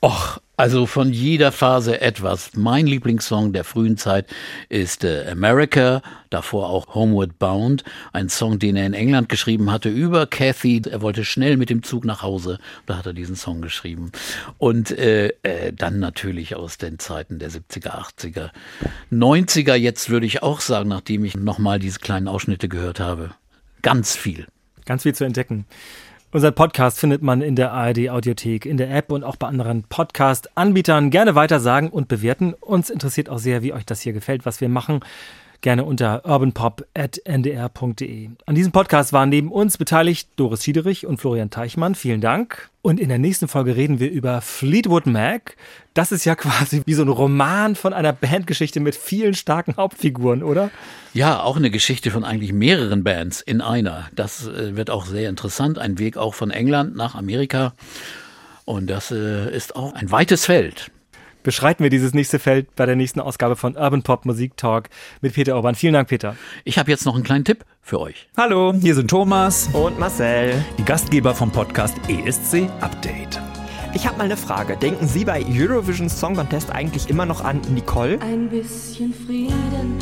Och, 0.01 0.39
also 0.57 0.87
von 0.87 1.13
jeder 1.13 1.51
Phase 1.51 2.01
etwas. 2.01 2.55
Mein 2.55 2.87
Lieblingssong 2.87 3.53
der 3.53 3.63
frühen 3.63 3.95
Zeit 3.95 4.25
ist 4.69 5.03
äh, 5.03 5.27
America, 5.29 6.01
davor 6.31 6.71
auch 6.71 6.95
Homeward 6.95 7.37
Bound, 7.37 7.83
ein 8.11 8.27
Song, 8.27 8.57
den 8.57 8.75
er 8.75 8.87
in 8.87 8.95
England 8.95 9.29
geschrieben 9.29 9.71
hatte 9.71 9.89
über 9.89 10.25
Kathy. 10.25 10.81
Er 10.89 11.03
wollte 11.03 11.23
schnell 11.23 11.57
mit 11.57 11.69
dem 11.69 11.83
Zug 11.83 12.05
nach 12.05 12.23
Hause, 12.23 12.57
da 12.87 12.97
hat 12.97 13.05
er 13.05 13.13
diesen 13.13 13.35
Song 13.35 13.61
geschrieben. 13.61 14.11
Und 14.57 14.89
äh, 14.89 15.27
äh, 15.43 15.71
dann 15.73 15.99
natürlich 15.99 16.55
aus 16.55 16.79
den 16.79 16.97
Zeiten 16.97 17.37
der 17.37 17.51
70er, 17.51 17.91
80er, 17.91 18.49
90er, 19.11 19.75
jetzt 19.75 20.09
würde 20.09 20.25
ich 20.25 20.41
auch 20.41 20.59
sagen, 20.59 20.89
nachdem 20.89 21.23
ich 21.23 21.37
nochmal 21.37 21.77
diese 21.77 21.99
kleinen 21.99 22.27
Ausschnitte 22.27 22.67
gehört 22.67 22.99
habe. 22.99 23.29
Ganz 23.83 24.15
viel. 24.15 24.47
Ganz 24.85 25.03
viel 25.03 25.13
zu 25.13 25.23
entdecken. 25.23 25.67
Unser 26.29 26.51
Podcast 26.51 26.99
findet 26.99 27.21
man 27.21 27.41
in 27.41 27.55
der 27.55 27.71
ARD 27.71 28.09
Audiothek, 28.09 28.65
in 28.65 28.75
der 28.75 28.93
App 28.93 29.13
und 29.13 29.23
auch 29.23 29.37
bei 29.37 29.47
anderen 29.47 29.83
Podcast-Anbietern. 29.83 31.09
Gerne 31.09 31.35
weitersagen 31.35 31.89
und 31.89 32.09
bewerten. 32.09 32.53
Uns 32.53 32.89
interessiert 32.89 33.29
auch 33.29 33.37
sehr, 33.37 33.63
wie 33.63 33.71
euch 33.71 33.85
das 33.85 34.01
hier 34.01 34.11
gefällt, 34.11 34.45
was 34.45 34.59
wir 34.59 34.67
machen 34.67 34.99
gerne 35.67 35.83
unter 35.83 36.25
urbanpop.ndr.de. 36.25 38.29
An 38.45 38.55
diesem 38.55 38.71
Podcast 38.71 39.11
waren 39.11 39.27
neben 39.27 39.51
uns 39.51 39.77
beteiligt 39.77 40.29
Doris 40.37 40.63
Schiederich 40.63 41.05
und 41.05 41.17
Florian 41.17 41.49
Teichmann. 41.49 41.93
Vielen 41.93 42.21
Dank. 42.21 42.69
Und 42.81 43.01
in 43.01 43.09
der 43.09 43.19
nächsten 43.19 43.49
Folge 43.49 43.75
reden 43.75 43.99
wir 43.99 44.09
über 44.09 44.39
Fleetwood 44.39 45.07
Mac. 45.07 45.57
Das 45.93 46.13
ist 46.13 46.23
ja 46.23 46.35
quasi 46.35 46.83
wie 46.85 46.93
so 46.93 47.01
ein 47.01 47.09
Roman 47.09 47.75
von 47.75 47.91
einer 47.91 48.13
Bandgeschichte 48.13 48.79
mit 48.79 48.95
vielen 48.95 49.33
starken 49.33 49.75
Hauptfiguren, 49.75 50.41
oder? 50.41 50.71
Ja, 51.13 51.41
auch 51.41 51.57
eine 51.57 51.69
Geschichte 51.69 52.11
von 52.11 52.23
eigentlich 52.23 52.53
mehreren 52.53 53.03
Bands 53.03 53.41
in 53.41 53.59
einer. 53.59 54.07
Das 54.15 54.47
äh, 54.47 54.77
wird 54.77 54.89
auch 54.89 55.05
sehr 55.05 55.27
interessant. 55.27 55.79
Ein 55.79 55.99
Weg 55.99 56.15
auch 56.15 56.33
von 56.33 56.49
England 56.49 56.95
nach 56.95 57.13
Amerika. 57.13 57.73
Und 58.63 58.89
das 58.89 59.11
äh, 59.11 59.53
ist 59.53 59.75
auch 59.75 59.91
ein 59.91 60.11
weites 60.11 60.45
Feld 60.45 60.91
beschreiten 61.47 61.81
wir 61.81 61.89
dieses 61.89 62.13
nächste 62.13 62.39
Feld 62.39 62.75
bei 62.75 62.85
der 62.85 62.97
nächsten 62.97 63.21
Ausgabe 63.21 63.55
von 63.55 63.77
Urban 63.77 64.03
Pop 64.03 64.25
Musik 64.25 64.57
Talk 64.57 64.89
mit 65.21 65.33
Peter 65.33 65.55
Orban. 65.55 65.75
Vielen 65.75 65.93
Dank, 65.93 66.09
Peter. 66.09 66.35
Ich 66.65 66.77
habe 66.77 66.91
jetzt 66.91 67.05
noch 67.05 67.15
einen 67.15 67.23
kleinen 67.23 67.45
Tipp 67.45 67.63
für 67.81 68.01
euch. 68.01 68.27
Hallo, 68.35 68.73
hier 68.73 68.93
sind 68.93 69.09
Thomas 69.09 69.69
und 69.71 69.97
Marcel, 69.97 70.61
die 70.77 70.83
Gastgeber 70.83 71.33
vom 71.33 71.49
Podcast 71.49 71.95
ESC 72.09 72.69
Update. 72.81 73.39
Ich 73.93 74.05
habe 74.05 74.17
mal 74.17 74.25
eine 74.25 74.35
Frage. 74.35 74.75
Denken 74.75 75.07
Sie 75.07 75.23
bei 75.23 75.41
Eurovision 75.47 76.09
Song 76.09 76.35
Contest 76.35 76.69
eigentlich 76.69 77.09
immer 77.09 77.25
noch 77.25 77.45
an 77.45 77.61
Nicole? 77.69 78.19
Ein 78.19 78.49
bisschen 78.49 79.13
Frieden. 79.13 79.97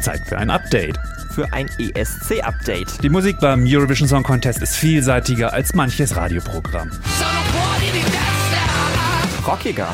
Zeit 0.00 0.20
für 0.28 0.38
ein 0.38 0.50
Update 0.50 0.96
für 1.34 1.52
ein 1.52 1.68
ESC-Update. 1.78 3.02
Die 3.02 3.08
Musik 3.08 3.40
beim 3.40 3.64
Eurovision 3.66 4.06
Song 4.06 4.22
Contest 4.22 4.62
ist 4.62 4.76
vielseitiger 4.76 5.52
als 5.52 5.74
manches 5.74 6.14
Radioprogramm 6.14 6.92
rockiger. 9.46 9.88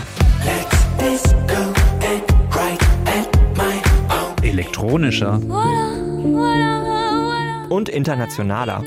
Elektronischer. 4.42 5.40
Und 7.68 7.88
internationaler. 7.88 8.84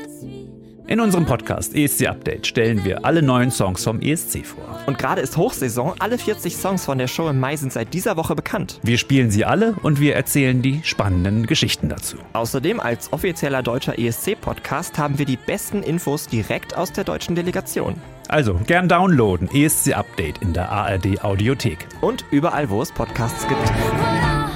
In 0.92 1.00
unserem 1.00 1.24
Podcast 1.24 1.74
ESC 1.74 2.06
Update 2.06 2.46
stellen 2.46 2.84
wir 2.84 3.06
alle 3.06 3.22
neuen 3.22 3.50
Songs 3.50 3.82
vom 3.82 4.02
ESC 4.02 4.44
vor. 4.44 4.78
Und 4.84 4.98
gerade 4.98 5.22
ist 5.22 5.38
Hochsaison. 5.38 5.94
Alle 5.98 6.18
40 6.18 6.54
Songs 6.54 6.84
von 6.84 6.98
der 6.98 7.06
Show 7.06 7.30
im 7.30 7.40
Mai 7.40 7.56
sind 7.56 7.72
seit 7.72 7.94
dieser 7.94 8.18
Woche 8.18 8.34
bekannt. 8.34 8.78
Wir 8.82 8.98
spielen 8.98 9.30
sie 9.30 9.46
alle 9.46 9.74
und 9.82 10.00
wir 10.00 10.14
erzählen 10.14 10.60
die 10.60 10.82
spannenden 10.84 11.46
Geschichten 11.46 11.88
dazu. 11.88 12.18
Außerdem 12.34 12.78
als 12.78 13.10
offizieller 13.10 13.62
deutscher 13.62 13.98
ESC-Podcast 13.98 14.98
haben 14.98 15.18
wir 15.18 15.24
die 15.24 15.38
besten 15.38 15.82
Infos 15.82 16.26
direkt 16.26 16.76
aus 16.76 16.92
der 16.92 17.04
deutschen 17.04 17.36
Delegation. 17.36 17.94
Also 18.28 18.60
gern 18.66 18.86
downloaden 18.86 19.48
ESC 19.50 19.94
Update 19.96 20.42
in 20.42 20.52
der 20.52 20.70
ARD 20.70 21.24
Audiothek. 21.24 21.88
Und 22.02 22.26
überall, 22.30 22.68
wo 22.68 22.82
es 22.82 22.92
Podcasts 22.92 23.48
gibt. 23.48 24.51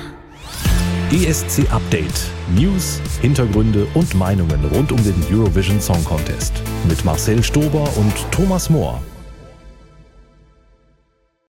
ESC 1.13 1.71
Update. 1.71 2.33
News, 2.57 3.01
Hintergründe 3.21 3.87
und 3.95 4.13
Meinungen 4.15 4.65
rund 4.75 4.91
um 4.91 4.99
den 5.05 5.15
Eurovision 5.31 5.81
Song 5.81 6.05
Contest. 6.05 6.53
Mit 6.89 7.05
Marcel 7.05 7.45
Stober 7.45 7.89
und 7.97 8.13
Thomas 8.33 8.69
Mohr. 8.69 9.01